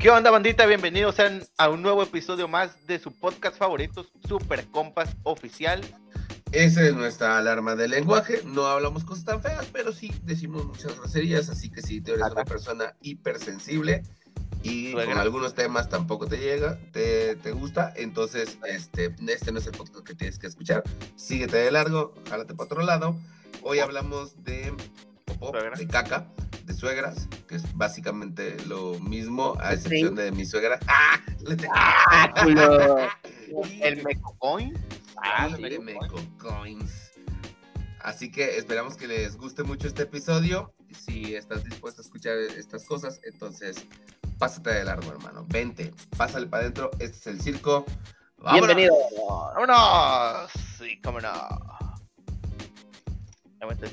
¿Qué 0.00 0.08
onda, 0.08 0.30
bandita? 0.30 0.64
Bienvenidos 0.64 1.16
sean 1.16 1.42
a 1.58 1.68
un 1.68 1.82
nuevo 1.82 2.02
episodio 2.02 2.48
más 2.48 2.86
de 2.86 2.98
su 2.98 3.12
podcast 3.12 3.58
favorito, 3.58 4.06
Super 4.26 4.64
Compas 4.68 5.14
Oficial. 5.24 5.82
Esa 6.52 6.86
es 6.86 6.94
nuestra 6.94 7.36
alarma 7.36 7.76
de 7.76 7.86
lenguaje. 7.86 8.40
No 8.46 8.64
hablamos 8.64 9.04
cosas 9.04 9.26
tan 9.26 9.42
feas, 9.42 9.66
pero 9.70 9.92
sí 9.92 10.10
decimos 10.22 10.64
muchas 10.64 10.96
groserías. 10.96 11.50
Así 11.50 11.70
que 11.70 11.82
si 11.82 12.00
tú 12.00 12.12
eres 12.12 12.24
una 12.32 12.46
persona 12.46 12.96
hipersensible 13.02 14.02
y 14.62 14.94
con 14.94 15.18
algunos 15.18 15.54
temas 15.54 15.90
tampoco 15.90 16.26
te 16.26 16.38
llega, 16.38 16.78
te, 16.92 17.36
te, 17.36 17.52
gusta, 17.52 17.92
entonces 17.94 18.56
este, 18.66 19.14
este 19.28 19.52
no 19.52 19.58
es 19.58 19.66
el 19.66 19.72
podcast 19.72 20.06
que 20.06 20.14
tienes 20.14 20.38
que 20.38 20.46
escuchar. 20.46 20.82
Síguete 21.16 21.58
de 21.58 21.70
largo, 21.70 22.14
jálate 22.26 22.54
para 22.54 22.64
otro 22.64 22.82
lado. 22.82 23.16
Hoy 23.62 23.80
hablamos 23.80 24.42
de 24.44 24.72
popó, 25.40 25.52
de 25.52 25.88
caca 25.88 26.26
de 26.64 26.74
suegras, 26.74 27.28
que 27.48 27.56
es 27.56 27.76
básicamente 27.76 28.56
lo 28.66 28.98
mismo, 29.00 29.56
a 29.60 29.72
excepción 29.72 30.14
de 30.14 30.30
mi 30.30 30.44
suegra. 30.44 30.78
¡Ah! 30.86 31.20
¡Ah 31.74 32.34
el 33.82 34.02
Meco 34.04 34.36
Coin. 34.38 34.74
Ah, 35.16 35.48
el 35.58 35.80
Meco 35.80 36.20
Coins. 36.38 37.10
Así 38.00 38.30
que 38.30 38.56
esperamos 38.56 38.96
que 38.96 39.06
les 39.06 39.36
guste 39.36 39.62
mucho 39.62 39.88
este 39.88 40.04
episodio. 40.04 40.72
Si 40.92 41.34
estás 41.34 41.64
dispuesto 41.64 42.00
a 42.02 42.04
escuchar 42.04 42.38
estas 42.38 42.84
cosas, 42.84 43.20
entonces 43.24 43.86
pásate 44.38 44.70
de 44.70 44.84
largo, 44.84 45.10
hermano. 45.10 45.44
Vente, 45.48 45.92
pásale 46.16 46.46
para 46.46 46.62
adentro. 46.62 46.90
Este 46.98 47.18
es 47.18 47.26
el 47.26 47.40
circo. 47.40 47.84
Bienvenido. 48.52 48.94
¡Vámonos! 49.54 50.50
Sí, 50.78 51.00
cómo 51.02 51.20
no. 51.20 51.30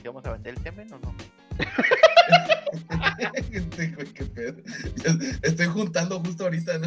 ¿Vamos 0.06 0.26
a 0.26 0.32
vender 0.32 0.54
el 0.56 0.64
semen 0.64 0.94
o 0.94 1.00
no? 1.00 1.14
Estoy 5.42 5.66
juntando 5.68 6.20
justo 6.20 6.44
ahorita. 6.46 6.80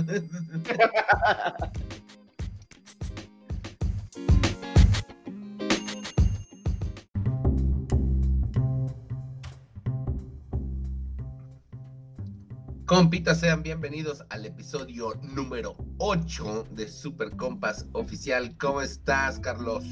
Compitas, 12.90 13.38
sean 13.38 13.62
bienvenidos 13.62 14.24
al 14.30 14.46
episodio 14.46 15.14
número 15.22 15.76
8 15.98 16.66
de 16.72 16.88
Super 16.88 17.30
Compas 17.36 17.86
Oficial. 17.92 18.56
¿Cómo 18.58 18.80
estás, 18.82 19.38
Carlos? 19.38 19.84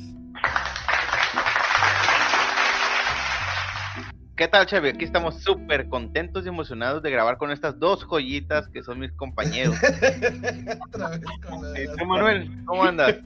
¿Qué 4.38 4.46
tal, 4.46 4.66
Chevy? 4.66 4.90
Aquí 4.90 5.04
estamos 5.04 5.42
súper 5.42 5.88
contentos 5.88 6.46
y 6.46 6.48
emocionados 6.48 7.02
de 7.02 7.10
grabar 7.10 7.38
con 7.38 7.50
estas 7.50 7.76
dos 7.80 8.04
joyitas 8.04 8.68
que 8.68 8.84
son 8.84 9.00
mis 9.00 9.10
compañeros. 9.10 9.74
Otra 10.86 11.08
vez 11.08 11.90
con 11.98 12.08
Manuel, 12.08 12.48
¿cómo 12.64 12.84
andas? 12.84 13.16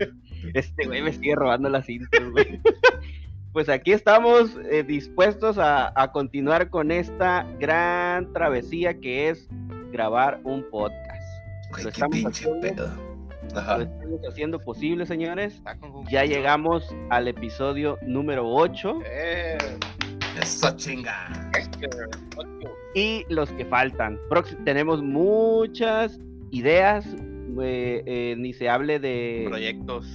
Este 0.54 0.86
güey 0.86 1.02
me 1.02 1.12
sigue 1.12 1.34
robando 1.34 1.68
las 1.68 1.84
cintas, 1.84 2.30
güey. 2.30 2.60
Pues 3.52 3.68
aquí 3.68 3.92
estamos 3.92 4.56
eh, 4.70 4.82
dispuestos 4.82 5.58
a, 5.58 5.92
continuar 6.14 6.70
con 6.70 6.90
esta 6.90 7.46
gran 7.60 8.32
travesía 8.32 8.98
que 8.98 9.28
es 9.28 9.46
grabar 9.90 10.40
un 10.42 10.64
podcast. 10.70 11.22
lo, 11.82 11.90
estamos 11.90 12.24
haciendo, 12.24 12.66
lo 13.52 13.82
estamos 13.82 14.20
haciendo 14.26 14.58
posible, 14.58 15.04
señores. 15.04 15.60
Ya 16.10 16.24
llegamos 16.24 16.82
al 17.10 17.28
episodio 17.28 17.98
número 18.00 18.48
8. 18.48 19.00
Eh. 19.04 19.58
Eso 20.40 20.74
chinga. 20.76 21.50
Y 22.94 23.24
los 23.28 23.50
que 23.50 23.64
faltan. 23.64 24.18
tenemos 24.64 25.02
muchas 25.02 26.18
ideas. 26.50 27.06
Eh, 27.60 28.34
ni 28.38 28.54
se 28.54 28.70
hable 28.70 28.98
de 28.98 29.44
proyectos 29.46 30.06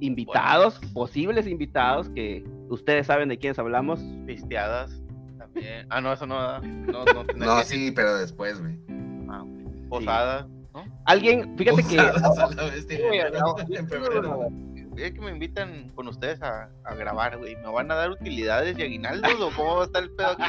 invitados, 0.00 0.80
posibles 0.94 1.46
invitados 1.46 2.08
que 2.10 2.42
ustedes 2.70 3.06
saben 3.06 3.28
de 3.28 3.38
quiénes 3.38 3.58
hablamos. 3.58 4.00
Pisteadas 4.26 5.02
también. 5.38 5.86
Ah, 5.90 6.00
no, 6.00 6.12
eso 6.12 6.26
no. 6.26 6.60
No, 6.60 7.04
no, 7.04 7.24
no 7.36 7.62
sí, 7.62 7.92
pero 7.94 8.16
después, 8.16 8.60
güey. 8.60 8.78
Ah, 9.28 9.44
Posada. 9.90 10.48
¿no? 10.72 10.84
Alguien, 11.04 11.56
fíjate 11.58 11.82
que. 11.82 11.96
Es 15.02 15.12
que 15.12 15.20
me 15.20 15.30
invitan 15.30 15.90
con 15.94 16.08
ustedes 16.08 16.42
a, 16.42 16.70
a 16.84 16.94
grabar, 16.94 17.38
güey. 17.38 17.56
¿Me 17.56 17.70
van 17.70 17.90
a 17.90 17.94
dar 17.94 18.10
utilidades 18.10 18.78
y 18.78 18.82
aguinaldos 18.82 19.40
o 19.40 19.50
cómo 19.54 19.76
va 19.76 19.82
a 19.82 19.86
estar 19.86 20.02
el 20.02 20.10
pedo 20.10 20.28
aquí? 20.30 20.42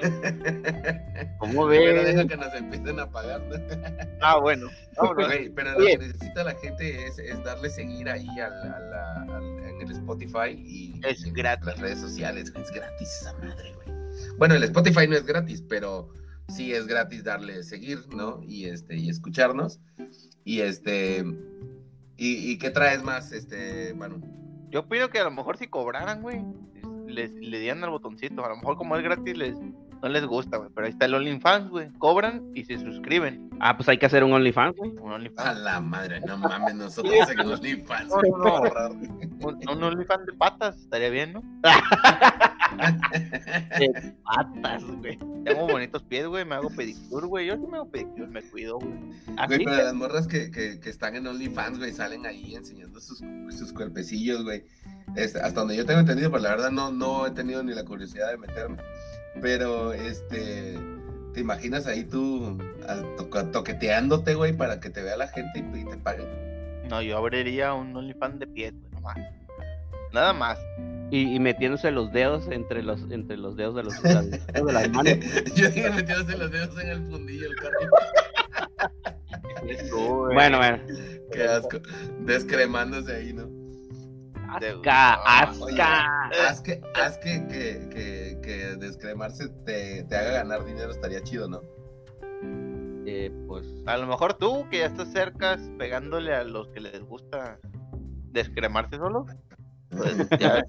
¿Cómo 1.38 1.66
ves? 1.66 1.80
Pero 1.84 2.02
deja 2.02 2.26
que 2.26 2.36
nos 2.36 2.54
empiecen 2.54 3.00
a 3.00 3.10
pagar. 3.10 3.42
ah, 4.20 4.38
bueno. 4.38 4.68
pero 5.54 5.78
lo 5.78 5.86
que 5.86 5.98
necesita 5.98 6.44
la 6.44 6.54
gente 6.54 7.06
es, 7.06 7.18
es 7.18 7.42
darle 7.44 7.70
seguir 7.70 8.08
ahí 8.08 8.28
al, 8.38 9.64
en 9.68 9.80
el 9.80 9.90
Spotify 9.92 10.50
y 10.56 11.00
es 11.06 11.24
en 11.24 11.34
gratis. 11.34 11.66
las 11.66 11.78
redes 11.78 12.00
sociales. 12.00 12.52
Es 12.56 12.70
gratis 12.70 13.08
esa 13.20 13.32
madre, 13.34 13.74
güey. 13.74 13.88
Bueno, 14.38 14.54
el 14.54 14.62
Spotify 14.64 15.06
no 15.06 15.16
es 15.16 15.24
gratis, 15.26 15.62
pero 15.68 16.12
sí 16.48 16.72
es 16.72 16.86
gratis 16.86 17.24
darle 17.24 17.62
seguir, 17.62 18.06
¿no? 18.14 18.42
Y 18.42 18.66
este, 18.66 18.96
y 18.96 19.08
escucharnos. 19.08 19.80
Y 20.44 20.60
este, 20.60 21.24
¿Y, 22.22 22.58
qué 22.58 22.68
traes 22.68 23.02
más, 23.02 23.32
este, 23.32 23.94
Manu? 23.94 24.20
Yo 24.68 24.86
pido 24.86 25.08
que 25.08 25.20
a 25.20 25.24
lo 25.24 25.30
mejor 25.30 25.56
si 25.56 25.68
cobraran, 25.68 26.20
güey, 26.20 26.44
les, 27.06 27.32
le 27.32 27.58
dieran 27.58 27.82
al 27.82 27.88
botoncito. 27.88 28.44
A 28.44 28.50
lo 28.50 28.56
mejor 28.56 28.76
como 28.76 28.94
es 28.96 29.02
gratis 29.02 29.38
les, 29.38 29.56
no 30.02 30.08
les 30.08 30.24
gusta, 30.24 30.56
güey. 30.56 30.70
Pero 30.74 30.86
ahí 30.86 30.92
está 30.92 31.06
el 31.06 31.14
OnlyFans, 31.14 31.70
güey. 31.70 31.88
Cobran 31.98 32.42
y 32.54 32.64
se 32.64 32.78
suscriben. 32.78 33.50
Ah, 33.60 33.76
pues 33.76 33.88
hay 33.88 33.98
que 33.98 34.06
hacer 34.06 34.24
un 34.24 34.32
OnlyFans, 34.32 34.76
güey. 34.76 34.90
Un 34.90 35.12
OnlyFans. 35.12 35.48
A 35.48 35.54
la 35.54 35.80
madre, 35.80 36.20
no 36.20 36.38
mames, 36.38 36.74
nosotros 36.74 37.12
en 37.30 37.40
OnlyFans. 37.40 38.08
No, 38.08 38.22
no, 38.22 38.64
no. 38.64 38.88
un, 39.46 39.68
un 39.68 39.84
OnlyFans 39.84 40.26
de 40.26 40.32
patas, 40.32 40.78
estaría 40.78 41.10
bien, 41.10 41.34
¿no? 41.34 41.42
de 43.78 44.14
patas, 44.24 44.84
güey. 44.84 45.18
Tengo 45.44 45.66
bonitos 45.66 46.02
pies, 46.04 46.26
güey. 46.26 46.44
Me 46.44 46.54
hago 46.54 46.70
pedicure, 46.70 47.26
güey. 47.26 47.46
Yo 47.46 47.56
sí 47.56 47.66
me 47.70 47.76
hago 47.76 47.90
pedicure, 47.90 48.26
me 48.26 48.42
cuido, 48.42 48.78
güey. 48.78 48.92
Güey, 49.46 49.64
pero 49.64 49.76
las 49.76 49.94
morras 49.94 50.26
que, 50.26 50.50
que, 50.50 50.80
que, 50.80 50.90
están 50.90 51.16
en 51.16 51.26
OnlyFans, 51.26 51.78
güey, 51.78 51.92
salen 51.92 52.26
ahí 52.26 52.54
enseñando 52.54 53.00
sus, 53.00 53.22
sus 53.50 53.72
cuerpecillos, 53.72 54.44
güey. 54.44 54.64
hasta 55.16 55.50
donde 55.50 55.76
yo 55.76 55.84
tengo 55.84 56.00
entendido, 56.00 56.30
pero 56.30 56.42
la 56.42 56.50
verdad 56.50 56.70
no, 56.70 56.90
no 56.90 57.26
he 57.26 57.30
tenido 57.32 57.62
ni 57.62 57.74
la 57.74 57.84
curiosidad 57.84 58.30
de 58.30 58.38
meterme. 58.38 58.78
Pero, 59.40 59.92
este, 59.92 60.78
¿te 61.32 61.40
imaginas 61.40 61.86
ahí 61.86 62.04
tú 62.04 62.58
toqueteándote, 63.52 64.34
güey, 64.34 64.52
para 64.52 64.80
que 64.80 64.90
te 64.90 65.02
vea 65.02 65.16
la 65.16 65.28
gente 65.28 65.58
y, 65.58 65.84
te 65.84 65.96
paguen? 65.96 66.26
No, 66.88 67.02
yo 67.02 67.16
abriría 67.18 67.72
un 67.72 67.94
OnlyFans 67.94 68.38
de 68.40 68.46
pies, 68.46 68.72
güey, 68.72 68.92
nomás. 68.92 69.16
Nada 70.12 70.32
más. 70.32 70.58
Y, 71.12 71.38
metiéndose 71.40 71.90
los 71.90 72.12
dedos 72.12 72.46
entre 72.50 72.84
los 72.84 73.00
entre 73.10 73.36
los 73.36 73.56
dedos 73.56 73.74
de 73.74 73.82
los 73.82 74.00
de 74.02 74.14
las 74.72 74.90
manos. 74.90 75.12
Yo 75.56 75.68
dije 75.68 75.90
metiéndose 75.90 76.36
los 76.38 76.52
dedos 76.52 76.78
en 76.80 76.88
el 76.88 77.02
fundillo 77.06 77.46
el 77.48 77.56
carro. 77.56 77.78
bueno, 80.32 80.58
bueno. 80.58 80.78
Qué 81.32 81.42
asco. 81.44 81.80
Descremándose 82.20 83.16
ahí, 83.16 83.32
¿no? 83.32 83.59
Asca, 84.56 85.14
asca. 85.14 86.28
haz 86.48 86.60
que, 86.60 86.80
haz 86.94 87.18
que, 87.18 87.46
que, 87.48 88.38
que, 88.42 88.76
descremarse 88.76 89.48
te, 89.64 90.04
te, 90.04 90.16
haga 90.16 90.32
ganar 90.32 90.64
dinero, 90.64 90.90
estaría 90.90 91.22
chido, 91.22 91.48
¿no? 91.48 91.60
Eh, 93.06 93.30
pues 93.46 93.66
a 93.86 93.96
lo 93.96 94.06
mejor 94.06 94.34
tú, 94.34 94.68
que 94.70 94.78
ya 94.78 94.86
estás 94.86 95.12
cerca, 95.12 95.58
pegándole 95.78 96.34
a 96.34 96.44
los 96.44 96.68
que 96.68 96.80
les 96.80 97.00
gusta 97.02 97.58
descremarse 98.32 98.96
solo. 98.96 99.26
Pues 99.90 100.16
ya, 100.40 100.62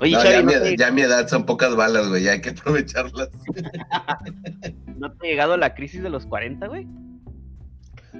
Oye, 0.00 0.12
ya, 0.12 0.42
mi, 0.42 0.76
ya, 0.76 0.90
mi, 0.90 1.02
edad 1.02 1.28
son 1.28 1.44
pocas 1.44 1.76
balas, 1.76 2.08
güey, 2.08 2.22
ya 2.22 2.32
hay 2.32 2.40
que 2.40 2.50
aprovecharlas. 2.50 3.28
¿No 4.96 5.12
te 5.12 5.26
ha 5.26 5.30
llegado 5.30 5.56
la 5.58 5.74
crisis 5.74 6.02
de 6.02 6.08
los 6.08 6.24
40, 6.26 6.66
güey? 6.68 6.88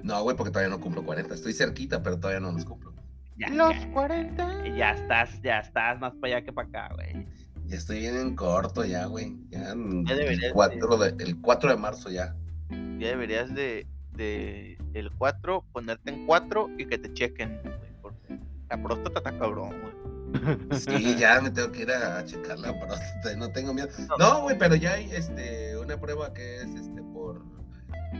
No, 0.02 0.22
güey, 0.22 0.36
porque 0.36 0.50
todavía 0.50 0.74
no 0.74 0.80
cumplo 0.80 1.04
40. 1.04 1.34
Estoy 1.34 1.52
cerquita, 1.52 2.02
pero 2.02 2.18
todavía 2.18 2.40
no 2.40 2.52
los 2.52 2.64
cumplo. 2.64 2.92
los 3.36 3.74
40. 3.92 4.68
Ya 4.76 4.92
estás, 4.92 5.40
ya 5.42 5.60
estás 5.60 5.98
más 6.00 6.14
para 6.14 6.36
allá 6.36 6.44
que 6.44 6.52
para 6.52 6.68
acá, 6.68 6.94
güey. 6.94 7.26
Ya 7.66 7.76
estoy 7.76 8.00
bien 8.00 8.16
en 8.16 8.34
corto 8.34 8.84
ya, 8.84 9.06
güey. 9.06 9.36
Ya, 9.50 9.72
el, 9.72 10.50
4 10.52 10.96
de, 10.96 11.24
el 11.24 11.40
4 11.40 11.70
de 11.70 11.76
marzo 11.76 12.10
ya. 12.10 12.34
Ya 12.70 13.08
deberías 13.08 13.54
de, 13.54 13.86
de 14.12 14.76
el 14.94 15.10
4 15.12 15.64
ponerte 15.72 16.10
en 16.10 16.26
4 16.26 16.70
y 16.78 16.86
que 16.86 16.98
te 16.98 17.12
chequen, 17.12 17.60
güey, 17.62 17.92
porque 18.02 18.38
la 18.68 18.82
próstata 18.82 19.18
está 19.20 19.38
cabrón, 19.38 19.80
güey. 19.80 20.00
Sí, 20.72 21.16
ya 21.16 21.40
me 21.40 21.50
tengo 21.50 21.72
que 21.72 21.82
ir 21.82 21.90
a 21.90 22.24
checar 22.24 22.58
la 22.58 22.78
próstata, 22.78 23.36
no 23.36 23.50
tengo 23.50 23.74
miedo. 23.74 23.88
No, 24.18 24.42
güey, 24.42 24.58
pero 24.58 24.74
ya 24.74 24.94
hay 24.94 25.10
este 25.12 25.76
una 25.76 25.96
prueba 26.00 26.32
que 26.32 26.56
es 26.56 26.74
este 26.74 26.89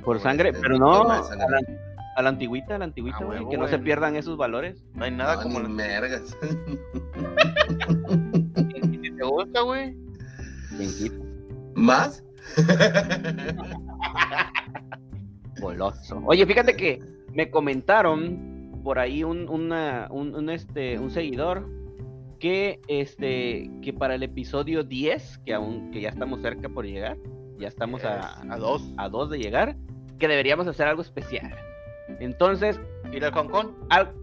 por 0.04 0.20
sangre, 0.20 0.52
pero 0.52 0.78
no 0.78 1.02
a 1.10 1.20
la, 1.20 1.60
a 2.16 2.22
la, 2.22 2.28
antigüita, 2.28 2.74
a 2.74 2.78
la 2.78 2.84
antigüita, 2.84 3.18
ah, 3.20 3.24
güey, 3.24 3.48
que 3.48 3.56
no 3.56 3.68
se 3.68 3.78
pierdan 3.78 4.16
esos 4.16 4.36
valores. 4.36 4.84
No 4.94 5.04
hay 5.04 5.10
nada 5.10 5.42
como 5.42 5.60
las 5.60 5.70
mergas. 5.70 6.36
¿Te 9.16 9.24
gusta, 9.24 9.60
güey? 9.62 9.96
¿Más? 11.74 12.24
Goloso. 15.60 16.22
Oye, 16.24 16.46
fíjate 16.46 16.74
que 16.74 17.02
me 17.34 17.50
comentaron 17.50 18.80
por 18.82 18.98
ahí 18.98 19.24
un, 19.24 19.48
un, 19.48 20.50
este, 20.50 20.98
un 20.98 21.10
seguidor 21.10 21.68
que, 22.38 22.80
este, 22.88 23.70
que 23.82 23.92
para 23.92 24.14
el 24.14 24.22
episodio 24.22 24.82
10, 24.82 25.38
que 25.44 25.54
aún 25.54 25.90
que 25.90 26.00
ya 26.00 26.08
estamos 26.08 26.40
cerca 26.40 26.68
por 26.68 26.86
llegar, 26.86 27.18
ya 27.60 27.68
estamos 27.68 28.04
a, 28.04 28.40
a, 28.50 28.56
dos. 28.56 28.82
a 28.96 29.08
dos 29.08 29.30
de 29.30 29.38
llegar, 29.38 29.76
que 30.18 30.26
deberíamos 30.26 30.66
hacer 30.66 30.88
algo 30.88 31.02
especial. 31.02 31.54
Entonces, 32.18 32.80
¿ir 33.12 33.24
al 33.24 33.32
Hong 33.32 33.48
Kong? 33.48 33.68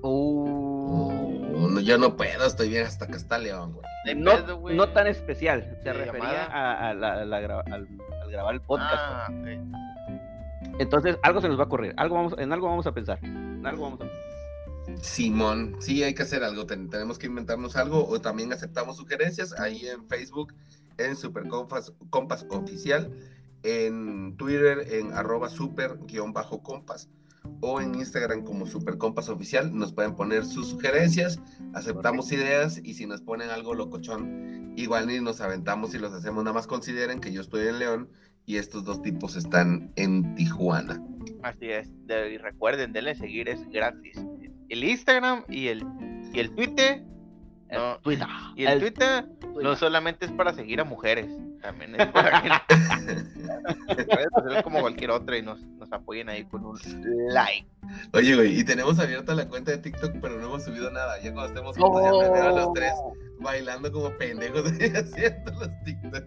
Uh, 0.02 1.80
yo 1.80 1.98
no 1.98 2.16
puedo, 2.18 2.46
estoy 2.46 2.70
bien 2.70 2.86
hasta 2.86 3.08
que 3.08 3.16
está 3.16 3.38
León, 3.38 3.74
güey. 3.74 3.86
No, 4.76 4.90
tan 4.90 5.08
especial, 5.08 5.78
se 5.84 5.94
refería 5.94 6.46
a, 6.46 6.90
al, 6.90 7.00
grabar 8.30 8.56
el 8.56 8.62
podcast. 8.62 8.96
Ah, 8.96 9.28
Entonces, 10.80 11.18
algo 11.24 11.42
se 11.42 11.48
nos 11.48 11.58
va 11.58 11.64
a 11.64 11.68
ocurrir, 11.68 11.94
algo 11.98 12.16
vamos, 12.16 12.36
en 12.38 12.52
algo 12.52 12.68
vamos 12.68 12.88
a 12.88 12.92
pensar, 12.94 13.20
en 13.24 13.66
algo 13.66 13.84
vamos 13.84 14.02
a 14.02 14.06
Simón, 15.02 15.76
sí, 15.80 16.04
hay 16.04 16.14
que 16.14 16.24
hacer 16.24 16.44
algo, 16.44 16.66
tenemos 16.66 17.18
que 17.20 17.28
inventarnos 17.28 17.76
algo 17.76 18.08
o 18.08 18.20
también 18.22 18.54
aceptamos 18.54 18.98
sugerencias 18.98 19.54
ahí 19.60 19.86
en 19.86 20.08
Facebook, 20.08 20.54
en 20.98 21.16
Super 21.16 21.48
Compas, 21.48 22.46
Oficial, 22.50 23.12
en 23.64 24.36
Twitter, 24.38 24.86
en 24.94 25.14
arroba 25.14 25.50
super-compas 25.50 27.10
o 27.62 27.82
en 27.82 27.96
Instagram 27.96 28.44
como 28.44 28.66
Super 28.66 28.98
Compas 28.98 29.30
Oficial. 29.30 29.76
Nos 29.78 29.94
pueden 29.94 30.16
poner 30.16 30.46
sus 30.46 30.70
sugerencias, 30.70 31.40
aceptamos 31.74 32.32
ideas 32.32 32.80
y 32.84 32.94
si 32.94 33.06
nos 33.06 33.22
ponen 33.22 33.50
algo 33.50 33.74
locochón, 33.74 34.74
igual 34.76 35.08
ni 35.08 35.20
nos 35.20 35.42
aventamos 35.42 35.94
y 35.96 36.00
los 36.00 36.14
hacemos. 36.14 36.44
Nada 36.44 36.54
más 36.54 36.68
consideren 36.68 37.20
que 37.20 37.32
yo 37.32 37.42
estoy 37.42 37.68
en 37.68 37.80
León 37.80 38.10
y 38.46 38.58
estos 38.58 38.84
dos 38.84 39.02
tipos 39.02 39.36
están 39.36 39.92
en 39.96 40.36
Tijuana. 40.36 41.02
Así 41.44 41.70
es, 41.70 41.90
y 42.08 42.38
recuerden, 42.38 42.94
denle 42.94 43.16
seguir, 43.16 43.50
es 43.50 43.68
gratis 43.70 44.18
el 44.70 44.84
Instagram 44.84 45.44
y 45.50 45.68
el, 45.68 45.84
y 46.34 46.40
el 46.40 46.54
Twitter. 46.56 47.04
No, 47.72 48.00
Twitter. 48.00 48.28
Y 48.56 48.66
el, 48.66 48.80
Twitter, 48.80 49.26
no 49.62 49.76
solamente 49.76 50.26
es 50.26 50.32
para 50.32 50.54
seguir 50.54 50.80
a 50.80 50.84
mujeres, 50.86 51.28
también 51.62 52.00
es 52.00 52.08
para 52.08 52.42
que 52.42 52.50
como 54.64 54.80
cualquier 54.80 55.12
otra 55.12 55.38
y 55.38 55.42
nos, 55.42 55.60
nos 55.62 55.92
apoyen 55.92 56.30
ahí 56.30 56.46
con 56.46 56.66
un 56.66 56.80
like. 57.30 57.68
Oye, 58.14 58.36
güey, 58.36 58.60
y 58.60 58.64
tenemos 58.64 59.00
abierta 59.00 59.36
la 59.36 59.48
cuenta 59.48 59.72
de 59.72 59.80
TikTok, 59.80 60.14
pero 60.22 60.40
no 60.40 60.48
hemos 60.48 60.64
subido 60.64 60.90
nada. 60.92 61.22
Ya 61.22 61.34
cuando 61.34 61.48
estemos 61.48 61.78
juntos, 61.78 62.30
ya 62.36 62.50
los 62.52 62.74
tres 62.74 62.94
bailando 63.40 63.92
como 63.92 64.10
pendejos 64.18 64.64
haciendo 64.72 65.52
los 65.52 65.84
TikTok. 65.84 66.24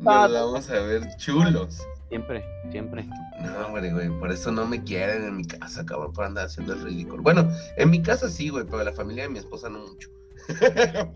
Nos 0.00 0.32
vamos 0.32 0.70
a 0.70 0.80
ver 0.80 1.16
chulos. 1.16 1.86
Siempre, 2.08 2.42
siempre. 2.70 3.04
No, 3.42 3.66
hombre, 3.66 3.92
güey, 3.92 4.08
por 4.18 4.32
eso 4.32 4.50
no 4.50 4.66
me 4.66 4.82
quieren 4.82 5.24
en 5.24 5.36
mi 5.36 5.44
casa, 5.44 5.84
cabrón, 5.84 6.12
por 6.12 6.24
andar 6.24 6.46
haciendo 6.46 6.72
el 6.72 6.82
ridículo. 6.82 7.22
Bueno, 7.22 7.50
en 7.76 7.90
mi 7.90 8.00
casa 8.02 8.30
sí, 8.30 8.48
güey, 8.48 8.64
pero 8.64 8.82
la 8.82 8.92
familia 8.92 9.24
de 9.24 9.30
mi 9.30 9.38
esposa 9.38 9.68
no 9.68 9.80
mucho. 9.80 10.08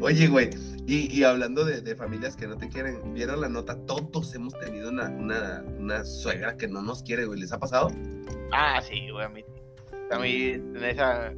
Oye, 0.00 0.26
güey, 0.26 0.50
y, 0.86 1.22
hablando 1.22 1.64
de, 1.64 1.94
familias 1.94 2.36
que 2.36 2.46
no 2.46 2.56
te 2.56 2.68
quieren, 2.68 3.14
¿vieron 3.14 3.40
la 3.40 3.48
nota? 3.48 3.76
Todos 3.86 4.34
hemos 4.34 4.58
tenido 4.58 4.88
una, 4.88 5.08
una, 5.08 5.62
una 5.78 6.04
suegra 6.04 6.56
que 6.56 6.66
no 6.66 6.82
nos 6.82 7.02
quiere, 7.02 7.26
güey. 7.26 7.40
¿Les 7.40 7.52
ha 7.52 7.60
pasado? 7.60 7.88
Ah, 8.52 8.80
sí, 8.82 9.10
güey, 9.10 9.24
a 9.24 9.28
mí. 9.28 9.44
A 10.10 10.18
mí, 10.18 10.50
en 10.50 10.84
esa, 10.84 11.32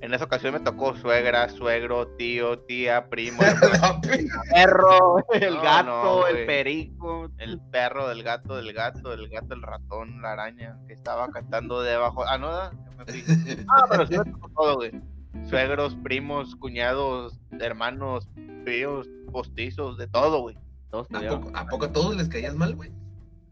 en 0.00 0.14
esa 0.14 0.24
ocasión 0.24 0.54
me 0.54 0.60
tocó 0.60 0.96
suegra, 0.96 1.48
suegro, 1.50 2.08
tío, 2.16 2.58
tía, 2.60 3.08
primo, 3.08 3.38
perro, 4.50 5.18
el 5.34 5.60
gato, 5.60 6.26
el 6.26 6.46
perico. 6.46 7.30
El 7.38 7.60
perro 7.70 8.08
del 8.08 8.22
gato, 8.22 8.56
del 8.56 8.72
gato, 8.72 9.12
el 9.12 9.28
gato, 9.28 9.54
el 9.54 9.62
ratón, 9.62 10.22
la 10.22 10.32
araña 10.32 10.78
que 10.86 10.94
estaba 10.94 11.30
cantando 11.30 11.82
debajo. 11.82 12.24
Ah, 12.26 12.38
no, 12.38 12.48
ah, 12.48 12.72
pero 13.90 14.06
sí 14.06 14.16
me 14.16 14.24
tocó 14.24 14.48
todo, 14.56 14.76
güey. 14.76 14.92
Suegros, 15.48 15.96
primos, 16.02 16.56
cuñados, 16.56 17.38
hermanos, 17.60 18.28
tíos, 18.64 19.06
postizos, 19.30 19.98
de 19.98 20.08
todo, 20.08 20.40
güey. 20.40 20.56
¿A 21.54 21.66
poco, 21.66 21.84
a 21.84 21.92
todos 21.92 22.16
les 22.16 22.28
caías 22.28 22.54
mal, 22.54 22.74
güey? 22.74 22.90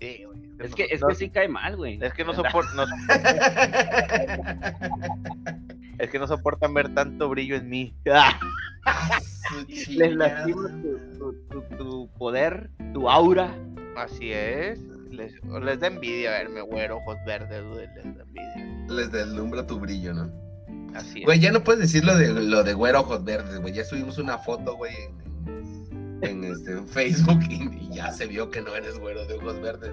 Sí, 0.00 0.24
güey. 0.24 0.38
Es 0.60 0.74
que, 0.74 0.86
es 0.90 1.00
que 1.06 1.14
sí 1.14 1.30
cae 1.30 1.48
mal, 1.48 1.76
güey. 1.76 1.98
Es 2.02 2.12
que 2.14 2.24
no 2.24 2.34
soporto. 2.34 2.72
Es 5.98 6.10
que 6.10 6.18
no 6.18 6.26
soportan 6.26 6.72
ver 6.74 6.94
tanto 6.94 7.28
brillo 7.28 7.56
en 7.56 7.68
mí. 7.68 7.94
Les 9.88 10.14
lastima 10.14 10.70
tu, 11.76 12.08
poder, 12.18 12.70
tu 12.92 13.10
aura. 13.10 13.54
Así 13.96 14.32
es. 14.32 14.80
Les, 15.10 15.32
les 15.62 15.80
da 15.80 15.86
envidia 15.88 16.30
verme, 16.30 16.60
güero, 16.60 16.98
ojos 16.98 17.16
verdes, 17.26 17.64
Les 17.74 17.94
da 17.94 18.22
envidia. 18.22 18.86
Les 18.88 19.10
deslumbra 19.10 19.66
tu 19.66 19.80
brillo, 19.80 20.14
¿no? 20.14 20.30
Así 20.94 21.20
es. 21.20 21.24
Güey, 21.24 21.40
ya 21.40 21.50
no 21.50 21.64
puedes 21.64 21.80
decir 21.80 22.04
lo 22.04 22.16
de, 22.16 22.28
lo 22.32 22.62
de 22.62 22.74
güero, 22.74 23.00
ojos 23.00 23.24
verdes, 23.24 23.60
güey. 23.60 23.74
Ya 23.74 23.84
subimos 23.84 24.18
una 24.18 24.38
foto, 24.38 24.76
güey, 24.76 24.94
en, 26.22 26.44
este, 26.44 26.80
Facebook 26.82 27.40
y, 27.48 27.88
ya 27.94 28.12
se 28.12 28.26
vio 28.26 28.50
que 28.50 28.60
no 28.60 28.74
eres 28.74 28.98
güero 28.98 29.26
de 29.26 29.34
ojos 29.34 29.60
verdes. 29.60 29.92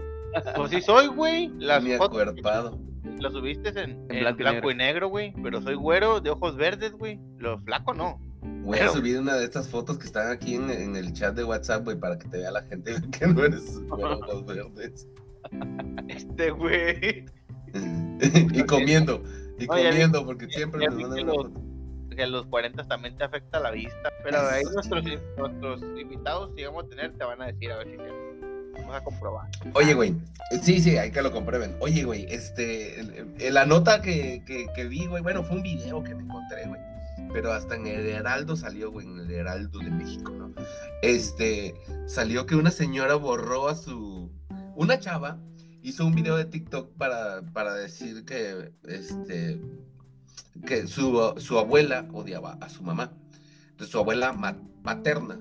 Pues 0.55 0.69
sí 0.69 0.81
soy, 0.81 1.07
güey. 1.07 1.49
Las 1.57 1.83
acuerpado 1.99 2.77
lo 3.19 3.31
subiste 3.31 3.69
en, 3.79 4.07
blanco, 4.37 4.71
y 4.71 4.75
negro, 4.75 5.09
güey. 5.09 5.33
Pero 5.41 5.61
soy 5.61 5.75
güero, 5.75 6.19
de 6.19 6.29
ojos 6.29 6.55
verdes, 6.55 6.93
güey. 6.93 7.19
Lo 7.37 7.59
flaco 7.59 7.93
no. 7.93 8.19
Voy 8.63 8.79
a 8.79 8.89
subir 8.89 9.19
una 9.19 9.35
de 9.35 9.45
estas 9.45 9.69
fotos 9.69 9.97
que 9.97 10.05
están 10.05 10.31
aquí 10.31 10.55
en, 10.55 10.95
el 10.95 11.13
chat 11.13 11.35
de 11.35 11.43
WhatsApp, 11.43 11.83
güey, 11.83 11.99
para 11.99 12.17
que 12.17 12.27
te 12.27 12.37
vea 12.37 12.51
la 12.51 12.63
gente 12.63 12.95
que 13.19 13.27
no 13.27 13.43
eres 13.43 13.79
güero, 13.87 14.19
ojos 14.19 14.45
verdes. 14.45 15.07
Este, 16.07 16.51
güey. 16.51 17.25
y 18.53 18.63
comiendo, 18.63 19.23
y 19.59 19.67
comiendo, 19.67 20.25
porque 20.25 20.47
siempre 20.47 20.85
nos 20.85 20.95
mandan 20.95 21.25
los, 21.25 21.47
que 22.15 22.23
a 22.23 22.27
los 22.27 22.45
40 22.47 22.87
también 22.87 23.17
te 23.17 23.23
afecta 23.23 23.59
la 23.59 23.71
vista. 23.71 24.11
Pero 24.23 24.39
ahí 24.49 24.63
nuestros, 24.73 25.03
nuestros 25.37 25.81
invitados, 25.99 26.51
si 26.55 26.63
vamos 26.63 26.85
a 26.85 26.87
tener, 26.87 27.13
te 27.17 27.23
van 27.23 27.41
a 27.41 27.47
decir 27.47 27.71
a 27.71 27.77
ver 27.77 27.91
si 27.91 27.97
Vamos 28.85 29.01
a 29.01 29.03
comprobar. 29.03 29.49
Oye, 29.73 29.95
güey. 29.95 30.15
Sí, 30.61 30.79
sí, 30.79 30.95
hay 30.97 31.09
que 31.09 31.23
lo 31.23 31.31
comprueben. 31.31 31.75
Oye, 31.79 32.03
güey, 32.03 32.27
este, 32.29 33.03
la 33.51 33.65
nota 33.65 34.01
que, 34.01 34.43
que, 34.45 34.87
vi, 34.87 35.07
güey, 35.07 35.23
bueno, 35.23 35.43
fue 35.43 35.57
un 35.57 35.63
video 35.63 36.03
que 36.03 36.13
me 36.13 36.21
encontré, 36.21 36.67
güey. 36.67 36.79
Pero 37.33 37.51
hasta 37.51 37.75
en 37.75 37.87
el 37.87 38.05
Heraldo 38.05 38.55
salió, 38.55 38.91
güey, 38.91 39.07
en 39.07 39.19
el 39.19 39.31
Heraldo 39.31 39.79
de 39.79 39.89
México, 39.89 40.31
¿no? 40.31 40.53
Este, 41.01 41.73
salió 42.05 42.45
que 42.45 42.55
una 42.55 42.69
señora 42.69 43.15
borró 43.15 43.69
a 43.69 43.75
su. 43.75 44.31
Una 44.75 44.99
chava 44.99 45.39
hizo 45.81 46.05
un 46.05 46.13
video 46.13 46.37
de 46.37 46.45
TikTok 46.45 46.95
para, 46.95 47.41
para 47.53 47.73
decir 47.73 48.23
que, 48.23 48.71
este, 48.83 49.59
que 50.67 50.85
su, 50.85 51.33
su 51.37 51.57
abuela 51.57 52.07
odiaba 52.13 52.59
a 52.61 52.69
su 52.69 52.83
mamá. 52.83 53.13
Entonces, 53.71 53.91
su 53.91 53.97
abuela 53.97 54.31
materna 54.83 55.39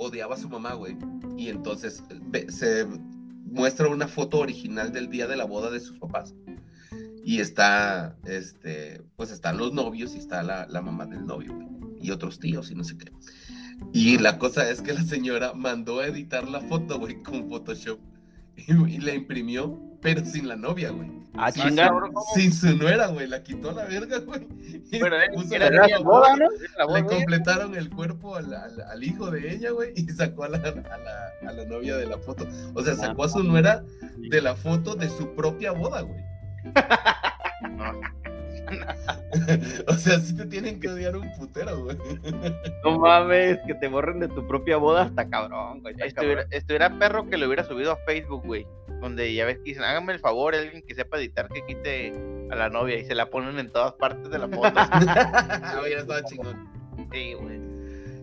odiaba 0.00 0.34
a 0.34 0.38
su 0.38 0.48
mamá, 0.48 0.74
güey. 0.74 0.96
Y 1.36 1.48
entonces 1.48 2.02
se 2.48 2.86
muestra 3.44 3.88
una 3.88 4.08
foto 4.08 4.38
original 4.38 4.92
del 4.92 5.10
día 5.10 5.26
de 5.26 5.36
la 5.36 5.44
boda 5.44 5.70
de 5.70 5.80
sus 5.80 5.98
papás. 5.98 6.34
Y 7.22 7.40
está, 7.40 8.16
este, 8.24 9.02
pues 9.16 9.30
están 9.30 9.58
los 9.58 9.72
novios 9.74 10.14
y 10.14 10.18
está 10.18 10.42
la, 10.42 10.66
la 10.66 10.80
mamá 10.80 11.06
del 11.06 11.26
novio, 11.26 11.54
güey. 11.54 11.68
Y 12.00 12.10
otros 12.10 12.38
tíos 12.38 12.70
y 12.70 12.74
no 12.74 12.82
sé 12.82 12.96
qué. 12.96 13.12
Y 13.92 14.18
la 14.18 14.38
cosa 14.38 14.70
es 14.70 14.80
que 14.80 14.94
la 14.94 15.02
señora 15.02 15.52
mandó 15.52 16.00
a 16.00 16.06
editar 16.06 16.48
la 16.48 16.60
foto, 16.60 16.98
güey, 16.98 17.22
con 17.22 17.48
Photoshop. 17.48 18.00
y 18.56 18.98
la 18.98 19.14
imprimió 19.14 19.89
pero 20.00 20.24
sin 20.24 20.48
la 20.48 20.56
novia, 20.56 20.90
güey. 20.90 21.10
Ah, 21.34 21.52
sin, 21.52 21.76
sin 22.34 22.52
su 22.52 22.76
nuera, 22.76 23.06
güey. 23.08 23.26
La 23.26 23.42
quitó 23.42 23.70
a 23.70 23.74
la 23.74 23.84
verga, 23.84 24.18
güey. 24.18 24.46
Pero 24.90 25.06
era, 25.52 25.88
la, 25.88 25.98
boda, 25.98 26.36
¿no? 26.36 26.48
Le 26.94 27.04
completaron 27.04 27.74
el 27.76 27.90
cuerpo 27.90 28.36
al, 28.36 28.52
al, 28.54 29.04
hijo 29.04 29.30
de 29.30 29.52
ella, 29.52 29.70
güey, 29.70 29.92
y 29.94 30.08
sacó 30.08 30.44
a 30.44 30.48
la, 30.48 30.58
a, 30.58 30.98
la, 30.98 31.48
a 31.48 31.52
la 31.52 31.64
novia 31.66 31.96
de 31.96 32.06
la 32.06 32.18
foto. 32.18 32.46
O 32.74 32.82
sea, 32.82 32.94
sacó 32.96 33.24
a 33.24 33.28
su 33.28 33.42
nuera 33.42 33.84
de 34.16 34.40
la 34.40 34.56
foto 34.56 34.94
de 34.94 35.08
su 35.08 35.34
propia 35.34 35.72
boda, 35.72 36.02
güey. 36.02 36.24
o 39.88 39.92
sea, 39.94 40.18
sí 40.18 40.34
te 40.36 40.46
tienen 40.46 40.80
que 40.80 40.88
odiar 40.88 41.16
un 41.16 41.30
putero, 41.38 41.84
güey. 41.84 41.96
No 42.84 42.98
mames, 42.98 43.58
que 43.66 43.74
te 43.74 43.88
borren 43.88 44.20
de 44.20 44.28
tu 44.28 44.46
propia 44.46 44.76
boda 44.76 45.02
hasta 45.02 45.28
cabrón, 45.28 45.80
güey. 45.80 45.94
Estuviera, 46.50 46.98
perro 46.98 47.28
que 47.28 47.36
lo 47.36 47.46
hubiera 47.46 47.64
subido 47.64 47.92
a 47.92 47.96
Facebook, 48.06 48.42
güey. 48.44 48.66
Donde 49.00 49.32
ya 49.32 49.46
ves 49.46 49.58
que 49.58 49.64
dicen, 49.64 49.84
háganme 49.84 50.12
el 50.12 50.18
favor, 50.18 50.54
alguien 50.54 50.82
que 50.82 50.94
sepa 50.94 51.18
editar 51.18 51.48
que 51.48 51.64
quite 51.64 52.12
a 52.50 52.56
la 52.56 52.68
novia 52.68 52.98
y 52.98 53.04
se 53.04 53.14
la 53.14 53.30
ponen 53.30 53.58
en 53.58 53.70
todas 53.70 53.94
partes 53.94 54.30
de 54.30 54.38
la 54.38 54.48
foto. 54.48 54.68
Oye, 55.82 55.96
estaba 55.96 56.22
chingón. 56.24 56.68
Sí, 57.12 57.34
güey. 57.34 57.60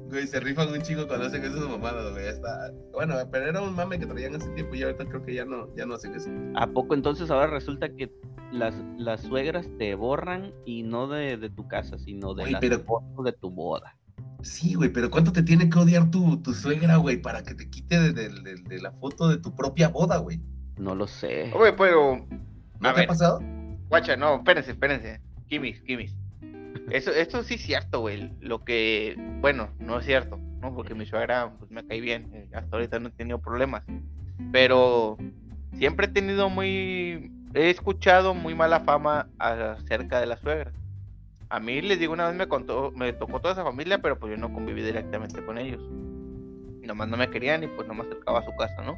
Güey, 0.10 0.26
se 0.26 0.40
rifan 0.40 0.70
un 0.70 0.82
chingo 0.82 1.06
cuando 1.08 1.26
hacen 1.26 1.44
esas 1.44 1.68
mamadas, 1.68 2.12
güey. 2.14 2.28
Está... 2.28 2.72
Bueno, 2.94 3.16
pero 3.32 3.48
era 3.48 3.62
un 3.62 3.76
mame 3.76 4.00
que 4.00 4.06
traían 4.06 4.36
hace 4.36 4.50
tiempo 4.52 4.76
y 4.76 4.84
ahorita 4.84 5.06
creo 5.06 5.24
que 5.24 5.34
ya 5.34 5.46
no, 5.46 5.74
ya 5.76 5.86
no 5.86 5.96
hacen 5.96 6.16
eso. 6.16 6.30
¿A 6.56 6.68
poco 6.68 6.94
entonces 6.94 7.30
ahora 7.30 7.48
resulta 7.48 7.90
que 7.90 8.10
las, 8.52 8.76
las 8.98 9.22
suegras 9.22 9.68
te 9.78 9.96
borran 9.96 10.54
y 10.66 10.84
no 10.84 11.08
de, 11.08 11.38
de 11.38 11.50
tu 11.50 11.68
casa, 11.68 11.98
sino 11.98 12.34
de 12.34 12.52
las 12.52 12.62
pero... 12.62 12.84
de 13.24 13.32
tu 13.34 13.50
boda? 13.50 13.96
Sí, 14.42 14.76
güey, 14.76 14.90
pero 14.90 15.10
¿cuánto 15.10 15.32
te 15.32 15.44
tiene 15.44 15.70
que 15.70 15.80
odiar 15.80 16.12
tu, 16.12 16.42
tu 16.42 16.54
suegra, 16.54 16.98
güey, 16.98 17.18
para 17.18 17.44
que 17.44 17.56
te 17.56 17.70
quite 17.70 18.14
de, 18.14 18.82
la 18.82 18.92
foto 18.92 19.28
de 19.28 19.38
tu 19.38 19.56
propia 19.56 19.90
boda, 19.90 20.18
güey? 20.18 20.40
No 20.78 20.96
lo 20.96 21.08
sé. 21.08 21.52
Güey, 21.52 21.76
pero. 21.76 22.26
¿No 22.80 22.94
te 22.94 23.04
ha 23.04 23.08
pasado? 23.08 23.42
Guacha, 23.90 24.16
no, 24.16 24.36
espérense, 24.36 24.72
espérense. 24.72 25.22
Kimis, 25.48 25.82
Kimis. 25.82 26.16
Eso, 26.92 27.12
esto 27.12 27.44
sí 27.44 27.56
es 27.56 27.62
cierto, 27.62 28.02
güey. 28.02 28.32
Lo 28.40 28.64
que. 28.64 29.16
Bueno, 29.42 29.72
no 29.80 30.00
es 30.00 30.06
cierto, 30.06 30.38
¿no? 30.62 30.74
Porque 30.76 30.94
mi 30.94 31.06
suegra 31.06 31.54
pues, 31.58 31.72
me 31.72 31.86
cae 31.86 32.00
bien. 32.00 32.50
Hasta 32.54 32.76
ahorita 32.76 33.00
no 33.00 33.10
he 33.10 33.12
tenido 33.12 33.42
problemas. 33.42 33.84
Pero 34.52 35.18
siempre 35.74 36.06
he 36.06 36.10
tenido 36.10 36.50
muy. 36.50 37.32
He 37.58 37.72
escuchado 37.72 38.36
muy 38.36 38.54
mala 38.54 38.82
fama 38.82 39.30
acerca 39.40 40.20
de 40.20 40.28
la 40.28 40.38
suegra. 40.38 40.72
A 41.50 41.60
mí 41.60 41.82
les 41.82 42.00
digo, 42.00 42.14
una 42.14 42.28
vez 42.28 42.36
me 42.36 42.48
contó, 42.48 42.92
me 42.92 43.14
tocó 43.14 43.40
toda 43.40 43.54
esa 43.56 43.64
familia, 43.64 43.98
pero 43.98 44.20
pues 44.20 44.30
yo 44.30 44.38
no 44.38 44.54
conviví 44.54 44.84
directamente 44.84 45.44
con 45.44 45.58
ellos. 45.58 45.82
Nomás 46.84 47.08
no 47.08 47.18
me 47.18 47.32
querían 47.32 47.64
y 47.64 47.68
pues 47.68 47.88
no 47.88 47.96
me 47.96 48.04
acercaba 48.04 48.42
a 48.42 48.46
su 48.46 48.56
casa, 48.56 48.84
¿no? 48.84 48.96